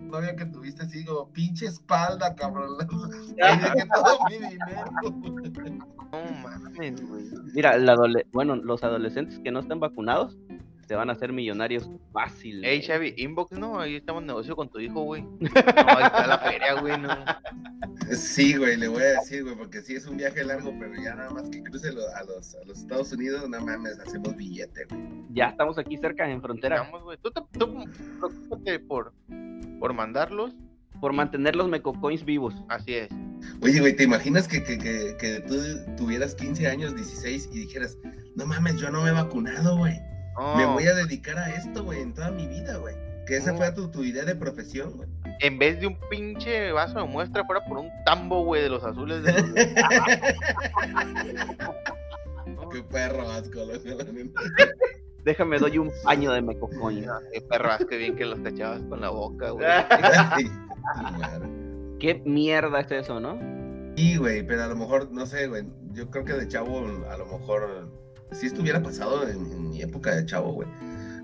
no 0.07 0.17
había 0.17 0.35
que 0.37 0.47
tuviste 0.47 0.83
así 0.83 1.05
como 1.05 1.31
pinche 1.33 1.67
espalda, 1.67 2.35
cabrón. 2.35 2.79
que 3.37 3.87
todo 3.95 4.19
mi 4.31 4.39
dinero. 4.39 4.91
No 6.13 6.23
mames, 6.43 7.09
güey. 7.09 7.25
Mira, 7.55 7.77
bueno, 8.33 8.57
los 8.57 8.83
adolescentes 8.83 9.39
que 9.41 9.51
no 9.51 9.61
están 9.61 9.81
vacunados 9.81 10.37
te 10.87 10.95
van 10.95 11.11
a 11.11 11.15
hacer 11.15 11.33
millonarios 11.33 11.91
fácil. 12.13 12.65
Ey, 12.65 12.83
Xavi, 12.83 13.15
inbox, 13.17 13.53
no, 13.53 13.81
ahí 13.81 13.97
estamos 13.97 14.23
en 14.23 14.29
negocio 14.29 14.55
con 14.55 14.69
tu 14.69 14.79
hijo, 14.79 15.03
güey. 15.03 15.23
No, 15.77 15.99
ahí 15.99 16.05
está 16.05 16.27
la 16.27 16.39
feria, 16.39 16.81
güey, 16.81 16.99
no. 16.99 17.09
Sí, 18.13 18.57
güey, 18.57 18.77
le 18.77 18.89
voy 18.89 19.03
a 19.03 19.21
decir, 19.21 19.43
güey, 19.43 19.57
porque 19.57 19.83
sí 19.83 19.95
es 19.95 20.07
un 20.07 20.17
viaje 20.17 20.45
largo, 20.45 20.73
pero 20.79 20.95
ya 20.95 21.15
nada 21.15 21.31
más 21.31 21.49
que 21.51 21.63
cruce 21.63 21.89
a 21.89 21.93
los, 21.93 22.55
a 22.55 22.65
los 22.65 22.79
Estados 22.79 23.13
Unidos, 23.13 23.49
no 23.49 23.61
mames, 23.61 23.99
hacemos 23.99 24.37
billete, 24.37 24.87
güey. 24.89 25.03
Ya 25.31 25.49
estamos 25.49 25.77
aquí 25.79 25.97
cerca, 25.97 26.29
en 26.31 26.41
frontera. 26.41 26.77
Estamos, 26.77 27.03
güey. 27.03 27.19
Tú, 27.19 27.31
te, 27.31 27.43
preocúpate 27.53 28.79
por, 28.81 29.13
por 29.81 29.93
mandarlos. 29.93 30.55
Por 31.01 31.13
mantener 31.13 31.55
los 31.57 31.69
mecocoins 31.69 32.25
vivos. 32.25 32.55
Así 32.71 32.95
es. 32.95 33.11
Oye, 33.61 33.81
güey, 33.81 33.95
¿te 33.95 34.05
imaginas 34.05 34.49
que, 34.49 34.63
que, 34.63 34.79
que, 34.79 35.15
que 35.19 35.41
tú 35.41 35.55
tuvieras 35.99 36.35
15 36.35 36.67
años, 36.69 36.97
16 36.97 37.51
y 37.53 37.59
dijeras, 37.59 37.99
no 38.35 38.47
mames, 38.47 38.81
yo 38.81 38.91
no 38.91 39.03
me 39.03 39.11
he 39.11 39.13
vacunado, 39.13 39.77
güey? 39.77 40.01
Me 40.57 40.67
voy 40.67 40.87
a 40.87 40.95
dedicar 40.95 41.39
a 41.39 41.49
esto, 41.55 41.83
güey, 41.83 42.03
en 42.03 42.13
toda 42.13 42.31
mi 42.31 42.47
vida, 42.47 42.77
güey. 42.77 42.95
Que 43.27 43.37
esa 43.37 43.55
fue 43.55 43.73
tu, 43.73 43.91
tu, 43.91 44.05
idea 44.05 44.25
de 44.25 44.37
profesión, 44.37 44.93
güey. 44.97 45.09
En 45.41 45.59
vez 45.59 45.81
de 45.81 45.89
un 45.89 45.99
pinche 46.11 46.71
vaso 46.73 47.01
de 47.01 47.07
muestra, 47.07 47.43
fuera 47.45 47.65
por 47.65 47.79
un 47.79 47.91
tambo, 48.05 48.45
güey, 48.45 48.63
de 48.63 48.69
los 48.69 48.85
azules 48.85 49.23
de 49.23 49.33
los... 49.33 49.45
Qué 52.73 52.83
perro 52.83 53.31
asco, 53.31 53.61
Déjame, 55.25 55.59
doy 55.59 55.79
un 55.79 55.91
paño 56.05 56.33
de 56.33 56.43
mecocoño. 56.43 57.11
Qué 57.33 57.41
perro 57.41 57.73
asco, 57.73 57.97
bien 57.97 58.15
que 58.15 58.27
los 58.27 58.39
echabas 58.45 58.83
con 58.89 59.01
la 59.01 59.11
boca, 59.11 59.51
güey. 59.51 59.67
Qué 61.99 62.23
mierda 62.25 62.81
es 62.81 62.93
eso, 62.93 63.19
¿no? 63.19 63.37
Sí, 63.97 64.19
güey, 64.19 64.47
pero 64.47 64.63
a 64.65 64.69
lo 64.69 64.77
mejor, 64.77 65.11
no 65.11 65.27
sé, 65.27 65.49
güey. 65.49 65.65
Yo 65.93 66.11
creo 66.11 66.25
que 66.25 66.35
de 66.35 66.47
chavo, 66.47 66.87
a 67.11 67.17
lo 67.17 67.27
mejor 67.27 67.89
si 68.33 68.47
esto 68.47 68.63
hubiera 68.63 68.83
pasado 68.83 69.29
en, 69.29 69.71
mi 69.71 69.83
época 69.83 70.15
de 70.15 70.27
chavo, 70.27 70.53
güey, 70.53 70.69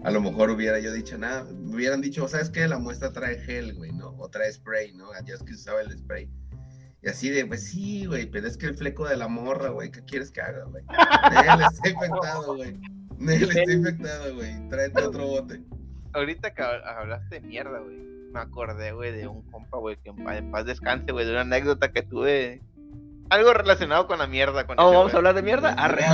a 0.04 0.10
lo 0.10 0.20
mejor 0.20 0.50
hubiera 0.50 0.78
yo 0.80 0.92
dicho 0.92 1.16
nada, 1.18 1.44
me 1.44 1.76
hubieran 1.76 2.00
dicho, 2.00 2.26
¿sabes 2.28 2.50
qué? 2.50 2.66
La 2.68 2.78
muestra 2.78 3.12
trae 3.12 3.38
gel, 3.38 3.74
güey, 3.74 3.92
¿no? 3.92 4.10
O 4.18 4.28
trae 4.28 4.52
spray, 4.52 4.92
¿no? 4.92 5.10
Ya 5.24 5.34
es 5.34 5.42
que 5.42 5.54
se 5.54 5.60
usaba 5.60 5.80
el 5.82 5.96
spray. 5.96 6.28
Y 7.02 7.08
así 7.08 7.30
de, 7.30 7.44
pues 7.46 7.64
sí, 7.64 8.06
güey, 8.06 8.26
pero 8.26 8.46
es 8.46 8.56
que 8.56 8.66
el 8.66 8.76
fleco 8.76 9.08
de 9.08 9.16
la 9.16 9.26
morra, 9.26 9.70
güey, 9.70 9.90
¿qué 9.90 10.04
quieres 10.04 10.30
que 10.30 10.40
haga, 10.40 10.64
güey? 10.64 10.84
Él 11.54 11.62
está 11.62 11.88
infectado, 11.88 12.56
güey. 12.56 12.78
Él 13.20 13.50
está 13.50 13.72
infectado, 13.72 14.34
güey. 14.36 14.68
Tráete 14.68 15.02
otro 15.02 15.26
bote. 15.26 15.62
Ahorita 16.12 16.54
que 16.54 16.62
hablaste 16.62 17.40
de 17.40 17.40
mierda, 17.40 17.80
güey. 17.80 17.96
Me 18.32 18.40
acordé, 18.40 18.92
güey, 18.92 19.12
de 19.12 19.26
un 19.26 19.42
compa, 19.50 19.78
güey, 19.78 19.96
que 19.96 20.10
en 20.10 20.50
paz 20.50 20.64
descanse, 20.64 21.12
güey, 21.12 21.26
de 21.26 21.32
una 21.32 21.42
anécdota 21.42 21.92
que 21.92 22.02
tuve 22.02 22.62
algo 23.32 23.52
relacionado 23.54 24.06
con 24.06 24.18
la 24.18 24.26
mierda. 24.26 24.66
Con 24.66 24.78
oh, 24.78 24.92
¿Vamos 24.92 25.14
a 25.14 25.16
hablar 25.16 25.34
de 25.34 25.42
mierda? 25.42 25.72
Arre. 25.72 26.04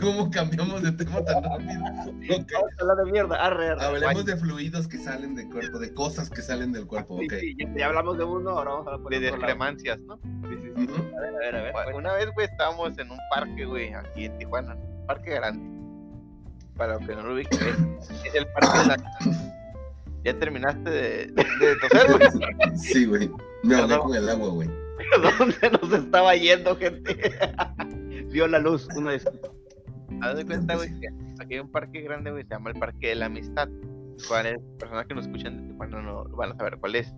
¿Cómo 0.00 0.30
cambiamos 0.30 0.82
de 0.82 0.92
tema 0.92 1.24
tan 1.24 1.42
rápido? 1.42 1.80
Vamos 1.82 2.72
a 2.78 2.82
hablar 2.82 2.96
de 3.04 3.12
mierda. 3.12 3.36
Arre, 3.36 3.70
arre. 3.70 3.84
Hablemos 3.84 4.24
de 4.24 4.36
fluidos 4.36 4.88
que 4.88 4.98
salen 4.98 5.34
del 5.34 5.48
cuerpo, 5.48 5.78
de 5.78 5.94
cosas 5.94 6.28
que 6.28 6.42
salen 6.42 6.72
del 6.72 6.86
cuerpo. 6.86 7.18
Sí, 7.20 7.26
okay. 7.26 7.54
sí, 7.54 7.66
ya 7.76 7.86
hablamos 7.86 8.18
de 8.18 8.24
uno, 8.24 8.50
ahora 8.50 8.72
vamos 8.72 8.86
a 8.88 8.90
hablar 8.94 9.10
de 9.10 9.30
discremancias, 9.30 10.00
¿no? 10.00 10.16
Sí, 10.16 10.56
sí, 10.60 10.72
sí. 10.76 10.88
A 11.16 11.20
ver, 11.20 11.34
a 11.34 11.38
ver, 11.38 11.76
a 11.76 11.84
ver. 11.84 11.94
Una 11.94 12.12
vez, 12.14 12.28
güey, 12.34 12.46
estábamos 12.46 12.98
en 12.98 13.10
un 13.10 13.18
parque, 13.30 13.64
güey, 13.64 13.94
aquí 13.94 14.24
en 14.26 14.38
Tijuana. 14.38 14.74
Un 14.74 15.06
parque 15.06 15.30
grande. 15.30 15.74
Para 16.76 16.94
los 16.94 17.06
que 17.06 17.14
no 17.14 17.22
lo 17.22 17.34
ubiquen, 17.34 17.98
es 18.24 18.34
el 18.34 18.46
parque 18.48 18.78
de 18.78 18.86
la. 18.86 18.96
¿Ya 20.24 20.38
terminaste 20.38 20.90
de, 20.90 21.26
de, 21.26 21.76
toser, 21.76 22.12
güey? 22.12 22.76
Sí, 22.78 23.04
güey. 23.04 23.30
Me 23.62 23.76
ahogué 23.76 23.98
con 23.98 24.14
el 24.16 24.28
agua, 24.28 24.48
güey. 24.48 24.83
¿Dónde 25.38 25.70
nos 25.70 25.92
estaba 25.92 26.34
yendo, 26.36 26.76
gente? 26.76 27.32
Vio 28.30 28.46
la 28.46 28.58
luz, 28.58 28.88
una 28.96 29.10
vez. 29.10 29.24
Haz 30.20 30.36
de 30.36 30.46
cuenta, 30.46 30.76
güey, 30.76 30.90
aquí 31.40 31.54
hay 31.54 31.60
un 31.60 31.70
parque 31.70 32.00
grande, 32.02 32.30
güey, 32.30 32.44
se 32.44 32.50
llama 32.50 32.70
el 32.70 32.78
Parque 32.78 33.08
de 33.08 33.14
la 33.16 33.26
Amistad. 33.26 33.68
¿Cuál 34.28 34.60
Personas 34.78 35.06
que 35.06 35.14
nos 35.14 35.26
escuchan 35.26 35.56
de 35.56 35.72
Tijuana 35.72 36.02
no 36.02 36.24
van 36.36 36.52
a 36.52 36.56
saber 36.56 36.78
cuál 36.78 36.94
es. 36.96 37.12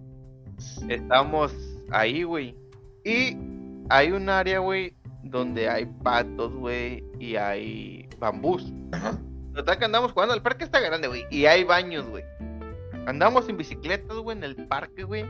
Estamos 0.88 1.54
ahí, 1.90 2.22
güey. 2.22 2.56
Y 3.04 3.36
hay 3.90 4.12
un 4.12 4.28
área, 4.28 4.60
güey, 4.60 4.94
donde 5.22 5.68
hay 5.68 5.86
patos, 6.02 6.54
güey, 6.54 7.04
y 7.20 7.36
hay 7.36 8.08
bambús. 8.18 8.72
Ajá. 8.92 9.18
Total 9.54 9.78
que 9.78 9.84
andamos 9.84 10.12
jugando, 10.12 10.34
el 10.34 10.42
parque 10.42 10.64
está 10.64 10.80
grande, 10.80 11.08
güey, 11.08 11.26
y 11.30 11.46
hay 11.46 11.64
baños, 11.64 12.06
güey. 12.08 12.24
Andamos 13.06 13.48
en 13.48 13.56
bicicletas, 13.56 14.16
güey, 14.16 14.36
en 14.36 14.44
el 14.44 14.56
parque, 14.66 15.04
güey 15.04 15.26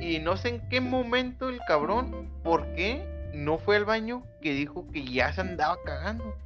y 0.00 0.18
no 0.18 0.36
sé 0.36 0.48
en 0.48 0.68
qué 0.68 0.80
momento 0.80 1.48
el 1.48 1.60
cabrón, 1.66 2.30
¿por 2.42 2.66
qué? 2.74 3.04
no 3.34 3.58
fue 3.58 3.76
al 3.76 3.84
baño 3.84 4.22
que 4.40 4.52
dijo 4.52 4.86
que 4.92 5.04
ya 5.04 5.32
se 5.32 5.40
andaba 5.40 5.78
cagando. 5.84 6.36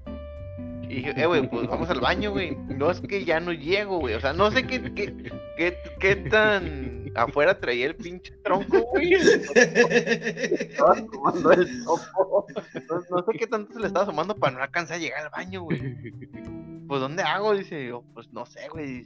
Y 0.83 0.97
dije, 0.97 1.15
eh, 1.17 1.27
güey, 1.27 1.49
pues 1.49 1.67
vamos 1.67 1.89
al 1.89 2.01
baño, 2.01 2.33
güey. 2.33 2.57
No 2.69 2.91
es 2.91 3.01
que 3.01 3.25
ya 3.25 3.41
no 3.41 3.53
llego, 3.53 3.99
güey. 3.99 4.15
O 4.15 4.21
sea, 4.21 4.33
no 4.33 4.51
sé 4.51 4.67
qué, 4.67 4.83
qué, 4.95 5.15
qué, 5.57 5.79
qué 5.99 6.17
tan 6.17 7.11
afuera 7.15 7.59
traía 7.59 7.87
el 7.87 7.97
pinche 7.97 8.33
tronco, 8.45 8.83
güey. 8.93 9.15
Estaba 9.15 10.95
tomando 11.11 11.53
el 11.53 11.85
topo. 11.85 12.47
No, 12.89 13.01
no, 13.11 13.25
sé 13.25 13.39
qué 13.39 13.47
tanto 13.47 13.73
se 13.73 13.81
le 13.81 13.87
estaba 13.87 14.07
sumando 14.07 14.37
para 14.37 14.57
no 14.57 14.63
alcanzar 14.63 14.97
a 14.97 15.01
llegar 15.01 15.25
al 15.25 15.31
baño, 15.31 15.63
güey. 15.63 15.81
Pues, 16.87 17.01
¿dónde 17.01 17.23
hago? 17.23 17.55
Dice, 17.55 17.87
yo, 17.87 18.05
pues 18.15 18.33
no 18.33 18.47
sé, 18.47 18.69
güey. 18.69 19.05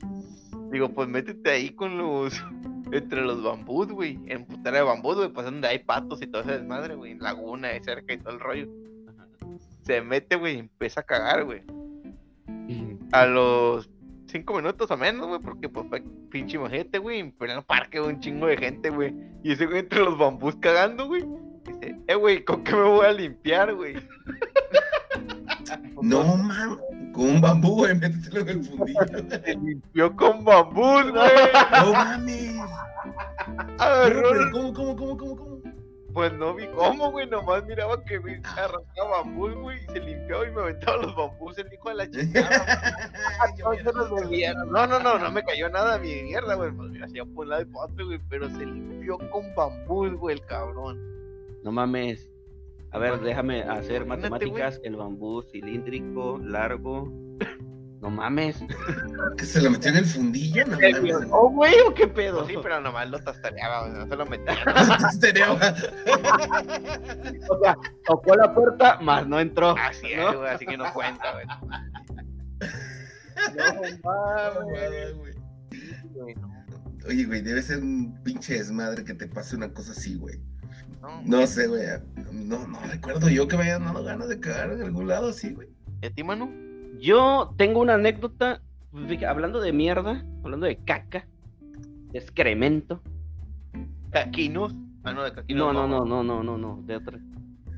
Digo, 0.71 0.91
pues 0.91 1.09
métete 1.09 1.51
ahí 1.51 1.71
con 1.71 1.99
los. 1.99 2.35
Entre 2.93 3.21
los 3.21 3.43
bambús, 3.43 3.89
güey. 3.89 4.19
En 4.27 4.47
putera 4.47 4.79
de 4.79 4.85
bambús, 4.85 5.17
güey. 5.17 5.29
Pues 5.29 5.45
donde 5.45 5.69
hay 5.69 5.81
patos 5.81 6.23
y 6.23 6.27
todo 6.27 6.43
ese 6.43 6.53
desmadre, 6.53 6.95
güey. 6.95 7.13
En 7.13 7.19
laguna 7.19 7.69
cerca 7.83 8.15
y 8.15 8.19
todo 8.19 8.35
el 8.35 8.41
rollo. 8.41 8.69
Se 9.83 10.01
mete, 10.03 10.37
güey, 10.37 10.57
y 10.57 10.59
empieza 10.61 11.01
a 11.01 11.05
cagar, 11.05 11.45
güey. 11.45 11.63
A 13.13 13.25
los 13.25 13.89
cinco 14.27 14.55
minutos 14.55 14.91
o 14.91 14.97
menos, 14.97 15.27
güey, 15.27 15.41
porque 15.41 15.69
pues 15.69 15.87
fue 15.89 16.03
pinche 16.31 16.59
mojete, 16.59 16.99
güey, 16.99 17.21
en 17.21 17.33
pleno 17.33 17.63
parque, 17.63 18.01
un 18.01 18.21
chingo 18.21 18.47
de 18.47 18.57
gente, 18.57 18.91
güey. 18.91 19.15
Y 19.43 19.53
ese 19.53 19.67
güey 19.67 19.81
entre 19.81 20.01
los 20.01 20.19
bambús 20.19 20.57
cagando, 20.57 21.07
güey. 21.07 21.25
Dice, 21.65 21.97
eh, 22.07 22.15
güey, 22.15 22.45
¿con 22.45 22.65
qué 22.65 22.75
me 22.75 22.83
voy 22.83 23.07
a 23.07 23.13
limpiar, 23.13 23.75
güey? 23.75 23.95
no, 26.03 26.37
mames. 26.37 26.79
Con 27.19 27.31
un 27.31 27.41
bambú, 27.41 27.79
güey, 27.79 27.97
métetelo 27.97 28.43
en 28.43 28.49
el 28.49 28.65
fundillo. 28.65 29.01
Se 29.45 29.57
limpió 29.57 30.15
con 30.15 30.45
bambú, 30.45 30.83
güey. 30.83 31.13
No 31.13 31.93
mames. 31.93 32.61
Agarró. 33.77 34.53
¿Cómo, 34.53 34.73
cómo, 34.73 34.97
cómo, 34.97 35.17
cómo, 35.17 35.37
cómo? 35.37 35.59
Pues 36.15 36.33
no 36.35 36.55
vi 36.55 36.69
cómo, 36.69 37.11
güey, 37.11 37.29
nomás 37.29 37.65
miraba 37.65 38.05
que 38.05 38.21
me 38.21 38.41
arrancaba 38.57 39.23
bambús, 39.25 39.53
güey, 39.57 39.79
y 39.83 39.93
se 39.93 39.99
limpió 39.99 40.47
y 40.47 40.53
me 40.53 40.63
aventaba 40.63 41.03
los 41.03 41.17
bambús, 41.17 41.59
el 41.59 41.73
hijo 41.73 41.89
de 41.89 41.95
la 41.97 42.09
chingada. 42.09 43.11
no, 44.71 44.87
no, 44.87 45.01
no, 45.01 45.19
no 45.19 45.31
me 45.33 45.43
cayó 45.43 45.69
nada 45.71 45.99
mi 45.99 46.23
mierda, 46.23 46.55
güey, 46.55 46.71
pues 46.71 46.91
mira, 46.91 47.07
hacía 47.07 47.25
por 47.25 47.45
un 47.45 47.51
lado 47.51 47.63
y 47.63 47.65
por 47.67 47.91
otro, 47.91 48.07
güey, 48.07 48.21
pero 48.29 48.49
se 48.49 48.65
limpió 48.65 49.19
con 49.31 49.53
bambús, 49.57 50.15
güey, 50.15 50.37
el 50.37 50.47
cabrón. 50.47 51.01
No 51.65 51.73
mames. 51.73 52.31
A 52.91 52.99
ver, 52.99 53.21
déjame 53.21 53.63
hacer 53.63 54.07
matemáticas. 54.07 54.81
El 54.83 54.97
bambú 54.97 55.43
cilíndrico, 55.43 56.39
largo. 56.39 57.13
No 58.01 58.11
mames. 58.11 58.63
¿Que 59.37 59.45
se 59.45 59.61
lo 59.61 59.71
metió 59.71 59.91
en 59.91 59.97
el 59.97 60.05
fundillo? 60.05 60.65
No 60.67 60.79
¿Oh, 61.33 61.51
güey, 61.51 61.75
o 61.85 61.93
qué 61.93 62.07
pedo? 62.07 62.47
sí, 62.47 62.55
pero 62.63 62.81
nomás 62.81 63.11
lo 63.11 63.19
tastareaba, 63.19 63.89
no 63.89 64.07
se 64.07 64.15
lo 64.15 64.25
metía. 64.25 64.57
tastareaba. 64.65 65.57
o 67.51 67.59
sea, 67.61 67.77
tocó 68.07 68.37
la 68.37 68.55
puerta, 68.55 69.01
más 69.01 69.27
no 69.27 69.41
entró. 69.41 69.75
Así 69.77 70.13
es, 70.13 70.33
güey, 70.33 70.49
así 70.49 70.65
que 70.65 70.77
no 70.77 70.93
cuenta, 70.93 71.33
güey. 71.33 71.47
No 73.57 73.65
mames, 74.05 75.17
güey. 75.17 75.35
Oye, 77.09 77.25
güey, 77.25 77.43
debe 77.43 77.63
ser 77.63 77.79
un 77.79 78.17
pinche 78.23 78.55
desmadre 78.55 79.03
que 79.03 79.15
te 79.15 79.27
pase 79.27 79.57
una 79.57 79.73
cosa 79.73 79.91
así, 79.91 80.15
güey. 80.15 80.39
No, 81.25 81.47
sé, 81.47 81.67
güey. 81.69 81.83
No, 82.33 82.67
no 82.67 82.81
recuerdo 82.81 83.29
yo 83.29 83.47
que 83.49 83.57
me 83.57 83.65
hayan 83.65 83.85
dado 83.85 84.05
ganas 84.05 84.29
de 84.29 84.41
cagar 84.41 84.73
en 84.73 84.83
algún 84.83 85.09
lado 85.09 85.29
así, 85.29 85.53
güey. 85.53 85.69
¿Y 86.03 86.11
ti, 86.11 86.23
mano? 86.23 86.51
Yo 87.01 87.55
tengo 87.57 87.81
una 87.81 87.95
anécdota, 87.95 88.61
pues, 88.91 89.23
hablando 89.23 89.61
de 89.61 89.73
mierda, 89.73 90.25
hablando 90.43 90.67
de 90.67 90.77
caca, 90.77 91.27
de 92.13 92.19
excremento. 92.19 93.01
¿Caquinos? 94.11 94.75
Ah, 95.05 95.13
no, 95.13 95.23
de 95.23 95.33
caquinos. 95.33 95.73
No, 95.73 95.87
no, 95.87 95.89
no, 95.89 96.05
no, 96.05 96.23
no, 96.23 96.43
no, 96.43 96.59
no, 96.59 96.83
de 96.85 96.97
otra. 96.97 97.19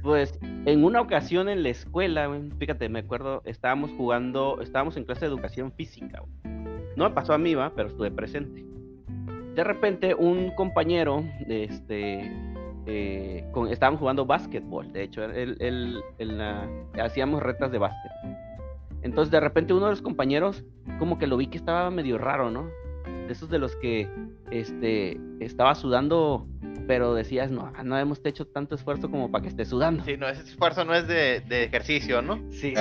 Pues 0.03 0.39
en 0.65 0.85
una 0.85 1.01
ocasión 1.01 1.49
en 1.49 1.63
la 1.63 1.69
escuela, 1.69 2.27
güey, 2.27 2.51
fíjate, 2.59 2.89
me 2.89 3.01
acuerdo, 3.01 3.43
estábamos 3.45 3.91
jugando, 3.93 4.61
estábamos 4.63 4.97
en 4.97 5.05
clase 5.05 5.21
de 5.23 5.27
educación 5.27 5.73
física, 5.73 6.21
güey. 6.21 6.55
No 6.97 7.09
me 7.09 7.15
pasó 7.15 7.35
a 7.35 7.39
mí, 7.39 7.55
va, 7.55 7.73
pero 7.75 7.89
estuve 7.89 8.11
presente. 8.11 8.65
De 9.55 9.65
repente, 9.65 10.15
un 10.15 10.51
compañero 10.55 11.25
de 11.47 11.65
este 11.65 12.31
eh, 12.93 13.45
con, 13.53 13.69
estábamos 13.69 14.01
jugando 14.01 14.27
básquetbol, 14.27 14.93
de 14.93 15.05
hecho, 15.05 15.23
el, 15.23 16.03
hacíamos 17.01 17.41
retas 17.41 17.71
de 17.71 17.79
básquet. 17.79 18.11
Entonces 19.03 19.31
de 19.31 19.39
repente 19.39 19.73
uno 19.73 19.87
de 19.87 19.93
los 19.93 20.03
compañeros 20.03 20.65
como 20.99 21.17
que 21.17 21.29
lo 21.29 21.37
vi 21.37 21.47
que 21.47 21.57
estaba 21.57 21.89
medio 21.91 22.19
raro, 22.19 22.51
¿no? 22.51 22.69
De 23.27 23.33
esos 23.33 23.49
de 23.49 23.61
los 23.61 23.77
que 23.77 24.09
este, 24.51 25.21
estaba 25.39 25.77
sudando, 25.77 26.49
pero 26.89 27.15
decías, 27.15 27.53
no, 27.53 27.73
no 27.85 27.97
hemos 27.97 28.21
hecho 28.25 28.45
tanto 28.45 28.75
esfuerzo 28.75 29.09
como 29.09 29.31
para 29.31 29.43
que 29.43 29.49
esté 29.49 29.65
sudando. 29.65 30.03
Sí, 30.03 30.17
no, 30.17 30.29
ese 30.29 30.43
esfuerzo 30.43 30.85
no 30.85 30.93
es 30.93 31.07
de, 31.07 31.45
ejercicio, 31.49 32.23
¿no? 32.23 32.41
Sí, 32.51 32.75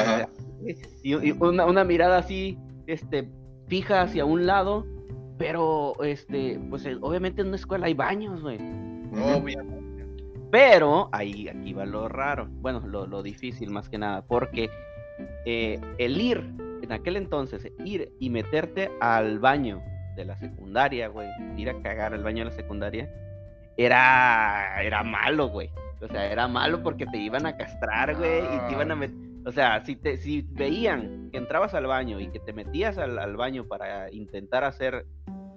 y, 1.03 1.14
una, 1.34 1.68
una, 1.68 1.84
mirada 1.84 2.18
así, 2.18 2.57
este, 2.88 3.30
fija 3.68 4.01
hacia 4.01 4.26
un 4.26 4.47
lado, 4.47 4.88
pero, 5.38 5.93
este, 6.03 6.60
pues 6.72 6.84
obviamente 6.99 7.41
en 7.41 7.49
una 7.49 7.57
escuela 7.57 7.86
hay 7.86 7.93
baños, 7.93 8.41
güey. 8.41 8.57
Obviamente. 9.14 9.78
Pero 10.52 11.10
ahí 11.12 11.47
aquí 11.47 11.74
va 11.74 11.86
lo 11.86 12.10
raro, 12.10 12.47
bueno, 12.50 12.82
lo, 12.88 13.22
difícil 13.22 13.70
más 13.70 13.88
que 13.89 13.97
nada, 13.97 14.24
porque 14.24 14.70
eh, 15.45 15.80
el 15.97 16.20
ir, 16.20 16.39
en 16.82 16.91
aquel 16.91 17.18
entonces, 17.18 17.72
ir 17.86 18.12
y 18.20 18.30
meterte 18.30 18.91
al 19.00 19.39
baño 19.39 19.82
de 20.16 20.26
la 20.26 20.36
secundaria, 20.38 21.08
güey, 21.08 21.30
ir 21.56 21.70
a 21.70 21.82
cagar 21.82 22.14
al 22.14 22.24
baño 22.24 22.39
de 22.39 22.50
la 22.50 22.56
secundaria, 22.56 23.10
era, 23.78 24.82
era 24.82 25.04
malo, 25.04 25.50
güey. 25.50 25.70
O 26.02 26.08
sea, 26.08 26.32
era 26.32 26.47
malo 26.47 26.82
porque 26.82 27.06
te 27.06 27.18
iban 27.18 27.45
a 27.45 27.56
castrar, 27.56 28.16
güey, 28.16 28.39
y 28.39 28.68
te 28.68 28.74
iban 28.74 28.91
a 28.91 28.95
meter... 28.95 29.16
O 29.45 29.52
sea, 29.52 29.84
si, 29.86 29.95
te, 29.95 30.18
si 30.18 30.41
veían 30.41 31.30
que 31.32 31.38
entrabas 31.38 31.74
al 31.74 31.86
baño 31.86 32.20
y 32.20 32.28
que 32.28 32.39
te 32.39 32.54
metías 32.54 32.97
al, 32.97 33.20
al 33.20 33.38
baño 33.38 33.66
para 33.68 34.12
intentar 34.12 34.64
hacer 34.64 35.06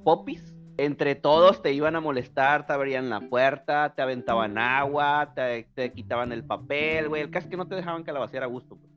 popis, 0.04 0.51
entre 0.76 1.14
todos 1.14 1.62
te 1.62 1.72
iban 1.72 1.96
a 1.96 2.00
molestar, 2.00 2.66
te 2.66 2.72
abrían 2.72 3.10
la 3.10 3.20
puerta, 3.20 3.94
te 3.94 4.02
aventaban 4.02 4.58
agua, 4.58 5.32
te, 5.34 5.92
quitaban 5.92 6.32
el 6.32 6.44
papel, 6.44 7.08
güey. 7.08 7.22
El 7.22 7.30
caso 7.30 7.46
es 7.46 7.50
que 7.50 7.56
no 7.56 7.68
te 7.68 7.74
dejaban 7.74 8.04
que 8.04 8.12
la 8.12 8.20
vaciara 8.20 8.46
a 8.46 8.48
gusto. 8.48 8.76
Pues. 8.76 8.92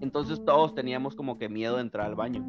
Entonces 0.00 0.44
todos 0.44 0.74
teníamos 0.74 1.14
como 1.14 1.38
que 1.38 1.48
miedo 1.48 1.76
de 1.76 1.82
entrar 1.82 2.06
al 2.06 2.14
baño 2.14 2.44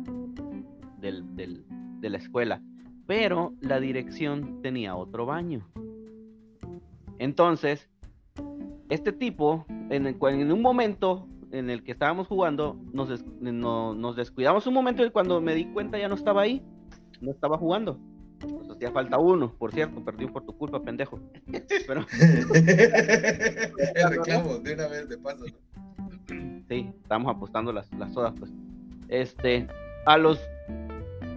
de 0.99 2.09
la 2.09 2.17
escuela. 2.17 2.61
Pero 3.07 3.53
la 3.61 3.79
dirección 3.79 4.61
tenía 4.61 4.95
otro 4.95 5.25
baño. 5.25 5.67
Entonces, 7.19 7.89
este 8.89 9.11
tipo, 9.11 9.65
en, 9.89 10.07
en 10.07 10.51
un 10.51 10.61
momento 10.61 11.27
en 11.51 11.69
el 11.69 11.83
que 11.83 11.91
estábamos 11.91 12.27
jugando, 12.27 12.79
nos 12.93 14.15
descuidamos 14.15 14.65
un 14.65 14.73
momento 14.73 15.05
y 15.05 15.11
cuando 15.11 15.41
me 15.41 15.53
di 15.53 15.65
cuenta 15.65 15.97
ya 15.99 16.07
no 16.07 16.15
estaba 16.15 16.41
ahí, 16.41 16.63
no 17.19 17.31
estaba 17.31 17.57
jugando. 17.57 17.99
Hacía 18.82 18.93
falta 18.93 19.19
uno, 19.19 19.53
por 19.59 19.71
cierto, 19.71 20.03
perdí 20.03 20.25
por 20.25 20.43
tu 20.43 20.57
culpa, 20.57 20.82
pendejo. 20.82 21.19
Pero... 21.88 22.03
El 23.93 24.09
reclamo, 24.09 24.57
de 24.57 24.73
una 24.73 24.88
vez 24.88 25.07
de 25.07 25.19
paso. 25.19 25.45
Sí, 26.67 26.91
estamos 27.03 27.36
apostando 27.36 27.71
las, 27.71 27.93
las 27.93 28.11
sodas, 28.11 28.34
pues. 28.39 28.49
Este, 29.07 29.67
a 30.07 30.17
los, 30.17 30.41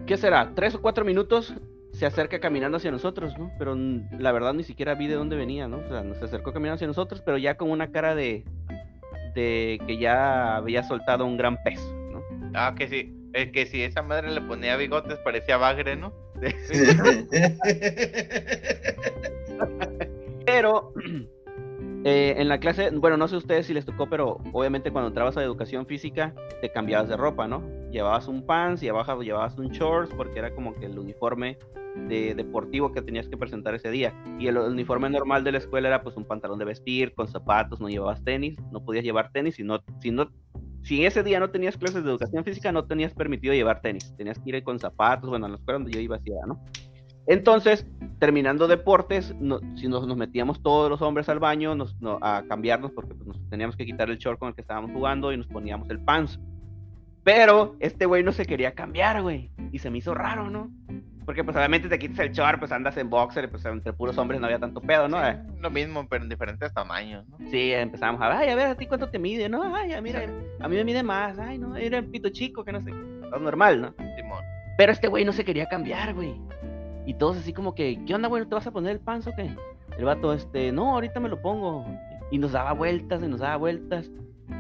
¿qué 0.07 0.17
será? 0.17 0.53
Tres 0.55 0.75
o 0.75 0.81
cuatro 0.81 1.05
minutos 1.05 1.53
se 1.93 2.07
acerca 2.07 2.41
caminando 2.41 2.79
hacia 2.79 2.91
nosotros, 2.91 3.39
¿no? 3.39 3.53
Pero 3.59 3.77
la 3.77 4.33
verdad 4.33 4.55
ni 4.55 4.65
siquiera 4.65 4.95
vi 4.95 5.07
de 5.07 5.17
dónde 5.17 5.37
venía, 5.37 5.69
¿no? 5.69 5.81
O 5.81 5.89
sea, 5.89 6.03
nos 6.03 6.23
acercó 6.23 6.55
caminando 6.55 6.77
hacia 6.77 6.87
nosotros, 6.87 7.21
pero 7.21 7.37
ya 7.37 7.59
con 7.59 7.71
una 7.71 7.93
cara 7.93 8.15
de, 8.15 8.43
de 9.35 9.83
que 9.87 9.99
ya 9.99 10.57
había 10.57 10.83
soltado 10.83 11.27
un 11.27 11.37
gran 11.37 11.63
pez, 11.63 11.79
¿no? 12.11 12.23
Ah, 12.55 12.75
que 12.75 12.89
sí. 12.89 13.15
Es 13.35 13.53
que 13.53 13.67
si 13.67 13.83
esa 13.83 14.01
madre 14.01 14.31
le 14.31 14.41
ponía 14.41 14.77
bigotes 14.77 15.19
parecía 15.19 15.59
bagre, 15.59 15.95
¿no? 15.95 16.24
Pero 20.47 20.93
eh, 22.05 22.35
en 22.37 22.49
la 22.49 22.59
clase, 22.61 22.91
bueno, 22.91 23.17
no 23.17 23.29
sé 23.29 23.37
ustedes 23.37 23.67
si 23.67 23.75
les 23.75 23.87
tocó, 23.87 24.07
pero 24.09 24.39
obviamente 24.53 24.91
cuando 24.91 25.09
entrabas 25.09 25.37
a 25.37 25.43
educación 25.43 25.87
física 25.87 26.35
te 26.61 26.71
cambiabas 26.71 27.09
de 27.09 27.17
ropa, 27.17 27.49
¿no? 27.49 27.63
Llevabas 27.91 28.29
un 28.29 28.45
pants 28.45 28.83
y 28.83 28.89
abajo 28.89 29.23
llevabas 29.23 29.57
un 29.59 29.69
shorts 29.69 30.13
porque 30.15 30.39
era 30.39 30.55
como 30.55 30.75
que 30.75 30.87
el 30.87 30.99
uniforme 30.99 31.57
de 32.09 32.35
deportivo 32.35 32.93
que 32.93 33.01
tenías 33.03 33.29
que 33.29 33.37
presentar 33.37 33.75
ese 33.75 33.91
día. 33.91 34.13
Y 34.39 34.49
el 34.49 34.59
uniforme 34.59 35.09
normal 35.09 35.45
de 35.45 35.53
la 35.53 35.59
escuela 35.59 35.89
era 35.89 36.03
pues 36.03 36.17
un 36.17 36.25
pantalón 36.25 36.59
de 36.59 36.65
vestir 36.65 37.15
con 37.15 37.29
zapatos, 37.29 37.81
no 37.81 37.89
llevabas 37.89 38.23
tenis, 38.23 38.59
no 38.73 38.85
podías 38.85 39.05
llevar 39.05 39.31
tenis, 39.33 39.55
si 39.55 39.63
no, 39.63 39.79
no 40.13 40.31
si 40.85 41.05
ese 41.05 41.23
día 41.23 41.41
no 41.41 41.51
tenías 41.51 41.79
clases 41.79 42.05
de 42.05 42.11
educación 42.11 42.45
física, 42.45 42.71
no 42.71 42.85
tenías 42.85 43.15
permitido 43.15 43.55
llevar 43.55 43.81
tenis. 43.81 44.15
Tenías 44.17 44.39
que 44.39 44.51
ir 44.51 44.63
con 44.63 44.79
zapatos, 44.79 45.31
bueno, 45.31 45.47
en 45.47 45.53
la 45.53 45.59
escuela 45.59 45.79
donde 45.79 45.93
yo 45.93 45.99
iba 45.99 46.17
así, 46.17 46.31
¿no? 46.47 46.63
Entonces, 47.27 47.87
terminando 48.19 48.69
deportes, 48.69 49.35
si 49.77 49.89
nos, 49.89 50.17
metíamos 50.17 50.63
todos 50.63 50.91
los 50.91 51.01
hombres 51.01 51.31
al 51.31 51.39
baño 51.39 51.75
a 52.21 52.45
cambiarnos 52.47 52.93
porque 52.93 53.15
pues, 53.15 53.27
nos 53.27 53.49
teníamos 53.49 53.77
que 53.77 53.87
quitar 53.87 54.11
el 54.11 54.19
short 54.19 54.39
con 54.39 54.51
el 54.51 54.55
que 54.55 54.61
estábamos 54.61 54.93
jugando 54.93 55.33
y 55.33 55.39
nos 55.39 55.47
poníamos 55.47 55.89
el 55.89 56.01
pants. 56.01 56.39
Pero 57.23 57.77
este 57.81 58.05
güey 58.05 58.23
no 58.23 58.33
se 58.33 58.45
quería 58.45 58.75
cambiar, 58.75 59.23
güey. 59.23 59.51
Y 59.73 59.79
se 59.79 59.91
me 59.91 59.99
hizo 59.99 60.13
raro, 60.13 60.51
¿no? 60.51 60.71
Porque 61.25 61.43
pues 61.43 61.57
obviamente 61.57 61.89
te 61.89 61.99
quitas 61.99 62.19
el 62.19 62.33
short, 62.33 62.59
pues 62.59 62.71
andas 62.73 62.97
en 62.97 63.09
boxer, 63.09 63.51
pues 63.51 63.65
entre 63.65 63.93
puros 63.93 64.19
hombres 64.19 64.41
no 64.41 64.47
había 64.47 64.59
tanto 64.59 64.81
pedo, 64.81 65.09
¿no? 65.09 65.19
lo 65.61 65.71
mismo, 65.71 66.07
pero 66.09 66.23
en 66.23 66.29
diferentes 66.29 66.73
tamaños, 66.75 67.27
¿no? 67.29 67.39
Sí, 67.51 67.73
empezamos 67.73 68.21
a 68.21 68.29
ver, 68.29 68.37
ay, 68.37 68.49
a 68.51 68.55
ver, 68.55 68.67
a 68.67 68.75
ti 68.75 68.87
cuánto 68.87 69.09
te 69.09 69.19
mide, 69.19 69.49
¿no? 69.49 69.75
Ay, 69.75 69.95
mira, 70.03 70.25
a 70.61 70.69
mí 70.69 70.77
me 70.77 70.85
mide 70.85 71.03
más, 71.03 71.39
ay, 71.39 71.59
no, 71.59 71.77
era 71.77 71.99
el 71.99 72.05
pito 72.05 72.29
chico, 72.29 72.65
que 72.65 72.73
no 72.73 72.83
sé, 72.83 72.91
todo 73.31 73.41
normal, 73.41 73.81
¿no? 73.81 73.95
Simón. 74.17 74.45
Pero 74.77 74.93
este 74.93 75.09
güey 75.09 75.25
no 75.25 75.33
se 75.33 75.45
quería 75.45 75.67
cambiar, 75.67 76.15
güey. 76.15 76.35
Y 77.07 77.15
todos 77.15 77.37
así 77.37 77.53
como 77.53 77.75
que, 77.75 78.03
¿qué 78.07 78.15
onda, 78.15 78.29
güey? 78.29 78.45
¿Te 78.45 78.55
vas 78.55 78.67
a 78.67 78.71
poner 78.71 78.93
el 78.93 79.01
panzo 79.01 79.31
o 79.31 79.37
qué? 79.37 79.55
El 79.99 80.05
vato, 80.05 80.33
este, 80.33 80.73
no, 80.73 80.95
ahorita 80.95 81.21
me 81.21 81.29
lo 81.29 81.41
pongo. 81.41 81.87
Y 82.31 82.39
nos 82.39 82.53
daba 82.53 82.73
vueltas 82.73 83.23
y 83.23 83.29
nos 83.29 83.41
daba 83.41 83.57
vueltas. 83.57 84.11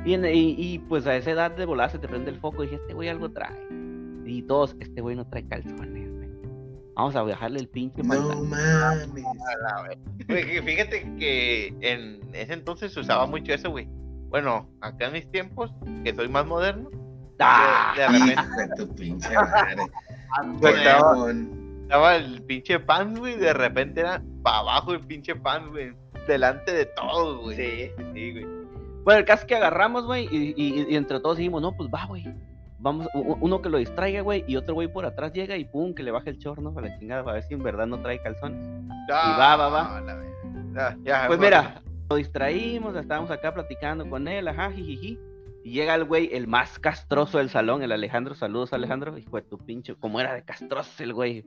Y, 0.05 0.15
y, 0.15 0.79
pues 0.89 1.07
a 1.07 1.17
esa 1.17 1.31
edad 1.31 1.51
de 1.51 1.65
volar 1.67 1.91
se 1.91 1.99
te 1.99 2.09
prende 2.09 2.31
el 2.31 2.39
foco 2.39 2.63
y 2.63 2.67
dije, 2.67 2.77
este 2.77 2.95
güey 2.95 3.09
algo 3.09 3.31
trae. 3.31 3.57
Y 4.25 4.43
todos, 4.43 4.77
este 4.81 5.01
güey 5.01 5.17
no 5.17 5.27
trae 5.27 5.47
calzones. 5.47 6.04
Vamos 6.97 7.17
a 7.17 7.23
bajarle 7.23 7.61
el 7.61 7.69
pinche 7.69 8.03
No 8.03 8.45
mames. 8.45 9.25
Fíjate 10.29 11.17
que 11.19 11.75
en 11.81 12.21
ese 12.33 12.53
entonces 12.53 12.93
se 12.93 13.01
usaba 13.01 13.27
mucho 13.27 13.53
eso, 13.53 13.71
güey. 13.71 13.89
Bueno, 14.29 14.69
acá 14.81 15.07
en 15.07 15.13
mis 15.15 15.31
tiempos, 15.31 15.73
que 16.05 16.15
soy 16.15 16.29
más 16.29 16.47
moderno, 16.47 16.91
¡Ah! 17.41 17.95
de, 17.97 18.07
repente. 18.09 18.77
tu 18.77 18.95
pinche 18.95 19.35
madre. 19.35 19.83
estaba, 21.83 22.17
el 22.17 22.43
pinche 22.43 22.81
pan, 22.81 23.15
güey, 23.17 23.37
de 23.37 23.53
repente 23.53 24.01
era 24.01 24.23
para 24.43 24.59
abajo 24.59 24.93
el 24.93 25.01
pinche 25.01 25.35
pan, 25.35 25.71
güey. 25.71 25.93
Delante 26.27 26.73
de 26.73 26.87
todos, 26.87 27.43
güey. 27.43 27.57
Sí, 27.57 27.91
sí, 28.15 28.33
güey. 28.33 28.47
Bueno, 29.05 29.21
el 29.21 29.27
caso 29.27 29.43
es 29.43 29.47
que 29.47 29.57
agarramos, 29.57 30.07
güey, 30.07 30.27
y, 30.31 30.55
y, 30.57 30.97
entre 30.97 31.21
todos 31.21 31.37
dijimos, 31.37 31.61
no, 31.61 31.73
pues 31.73 31.91
va, 31.93 32.07
güey. 32.07 32.25
Vamos, 32.85 33.09
uno 33.15 33.63
que 33.63 33.71
lo 33.71 33.79
distraiga, 33.79 34.21
güey, 34.21 34.45
y 34.47 34.57
otro 34.57 34.75
güey 34.75 34.89
por 34.89 35.07
atrás 35.07 35.33
llega 35.33 35.57
y 35.57 35.65
pum, 35.65 35.95
que 35.95 36.03
le 36.03 36.11
baje 36.11 36.29
el 36.29 36.39
chorno 36.39 36.75
para 36.75 36.89
la 36.89 36.99
chingada, 36.99 37.25
para 37.25 37.37
ver 37.37 37.43
si 37.45 37.55
en 37.55 37.63
verdad 37.63 37.87
no 37.87 37.99
trae 38.03 38.21
calzones. 38.21 38.63
y 38.63 39.11
va, 39.11 39.57
va, 39.57 39.69
va. 39.71 40.03
pues 41.27 41.39
mira, 41.39 41.81
lo 42.11 42.17
distraímos, 42.17 42.95
estábamos 42.95 43.31
acá 43.31 43.55
platicando 43.55 44.07
con 44.07 44.29
él, 44.29 44.47
ajá, 44.49 44.71
jijiji. 44.71 45.19
Y 45.65 45.71
llega 45.71 45.95
el 45.95 46.05
güey, 46.05 46.29
el 46.35 46.47
más 46.47 46.79
castroso 46.79 47.39
del 47.39 47.49
salón, 47.49 47.83
el 47.83 47.91
Alejandro. 47.91 48.35
Saludos, 48.35 48.75
Alejandro. 48.75 49.17
Hijo 49.17 49.37
de 49.37 49.43
tu 49.45 49.57
pinche, 49.57 49.95
como 49.95 50.21
era 50.21 50.35
de 50.35 50.43
castroso 50.43 51.03
el 51.03 51.15
güey. 51.15 51.47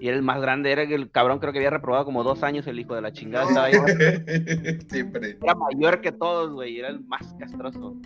Y 0.00 0.08
era 0.08 0.16
el 0.16 0.22
más 0.22 0.40
grande, 0.40 0.72
era 0.72 0.80
el 0.80 1.10
cabrón, 1.10 1.40
creo 1.40 1.52
que 1.52 1.58
había 1.58 1.68
reprobado 1.68 2.06
como 2.06 2.24
dos 2.24 2.42
años 2.42 2.66
el 2.68 2.80
hijo 2.80 2.94
de 2.94 3.02
la 3.02 3.12
chingada. 3.12 3.46
Estaba 3.46 3.66
ahí, 3.66 3.74
Siempre. 4.88 5.36
Era 5.42 5.54
mayor 5.54 6.00
que 6.00 6.10
todos, 6.10 6.54
güey. 6.54 6.78
Era 6.78 6.88
el 6.88 7.00
más 7.00 7.34
castroso. 7.38 7.96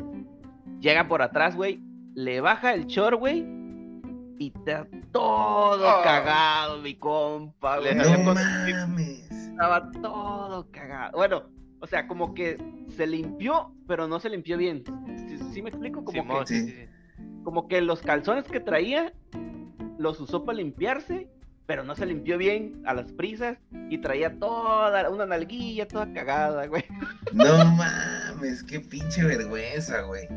Llega 0.81 1.07
por 1.07 1.23
atrás, 1.23 1.55
güey. 1.55 1.81
Le 2.15 2.41
baja 2.41 2.75
el 2.75 2.87
chor, 2.87 3.17
güey. 3.17 3.45
Y 4.39 4.53
está 4.55 4.87
todo 5.13 6.01
oh. 6.01 6.03
cagado, 6.03 6.81
mi 6.81 6.95
compa, 6.97 7.79
güey. 7.79 7.95
No 7.95 8.35
mames. 8.35 9.31
Estaba 9.31 9.91
todo 9.91 10.71
cagado. 10.71 11.13
Bueno, 11.17 11.45
o 11.81 11.87
sea, 11.87 12.07
como 12.07 12.35
que 12.35 12.59
se 12.97 13.07
limpió, 13.07 13.73
pero 13.87 14.09
no 14.09 14.19
se 14.21 14.31
limpió 14.31 14.57
bien. 14.57 14.85
¿Sí, 15.53 15.63
me 15.63 15.71
explico? 15.71 16.05
Como 16.05 16.45
que, 16.45 16.89
como 17.45 17.69
que 17.69 17.81
los 17.81 18.01
calzones 18.03 18.45
que 18.47 18.61
traía 18.61 19.13
los 19.99 20.21
usó 20.21 20.45
para 20.45 20.59
limpiarse, 20.59 21.29
pero 21.67 21.85
no 21.85 21.95
se 21.95 22.07
limpió 22.07 22.39
bien 22.39 22.83
a 22.87 22.95
las 22.95 23.13
prisas 23.13 23.59
y 23.91 23.99
traía 23.99 24.39
toda 24.39 25.09
una 25.11 25.27
nalguilla 25.27 25.87
toda 25.87 26.13
cagada, 26.13 26.67
güey. 26.67 26.85
No 27.33 27.65
mames, 27.65 28.63
qué 28.65 28.81
pinche 28.81 29.25
vergüenza, 29.25 30.03
güey. 30.03 30.29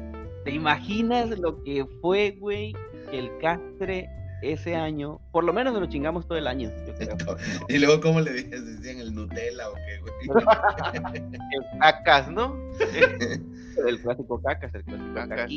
¿Te 0.47 0.53
imaginas 0.53 1.37
lo 1.39 1.61
que 1.61 1.85
fue, 1.99 2.37
güey, 2.39 2.73
que 3.11 3.19
el 3.19 3.37
castre 3.39 4.09
ese 4.41 4.75
año, 4.75 5.19
por 5.33 5.43
lo 5.43 5.51
menos 5.51 5.73
nos 5.73 5.81
lo 5.81 5.89
chingamos 5.89 6.25
todo 6.25 6.37
el 6.37 6.47
año. 6.47 6.71
y 7.67 7.77
luego, 7.77 7.99
¿cómo 7.99 8.21
le 8.21 8.31
decían 8.31 8.99
el 8.99 9.13
Nutella 9.13 9.69
o 9.69 9.73
qué, 9.73 9.99
güey? 9.99 10.45
el 11.51 11.79
cacas, 11.81 12.31
¿no? 12.31 12.55
el 13.87 14.01
clásico 14.01 14.41
cacas, 14.41 14.73
el 14.73 14.85
clásico 14.85 15.13
cacas. 15.15 15.51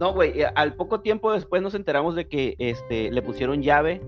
No, 0.00 0.14
güey, 0.14 0.40
eh, 0.40 0.46
al 0.54 0.72
poco 0.72 1.02
tiempo 1.02 1.30
después 1.30 1.60
nos 1.60 1.74
enteramos 1.74 2.14
de 2.14 2.28
que 2.28 2.54
este, 2.58 3.10
le 3.10 3.20
pusieron 3.20 3.62
llave 3.62 4.00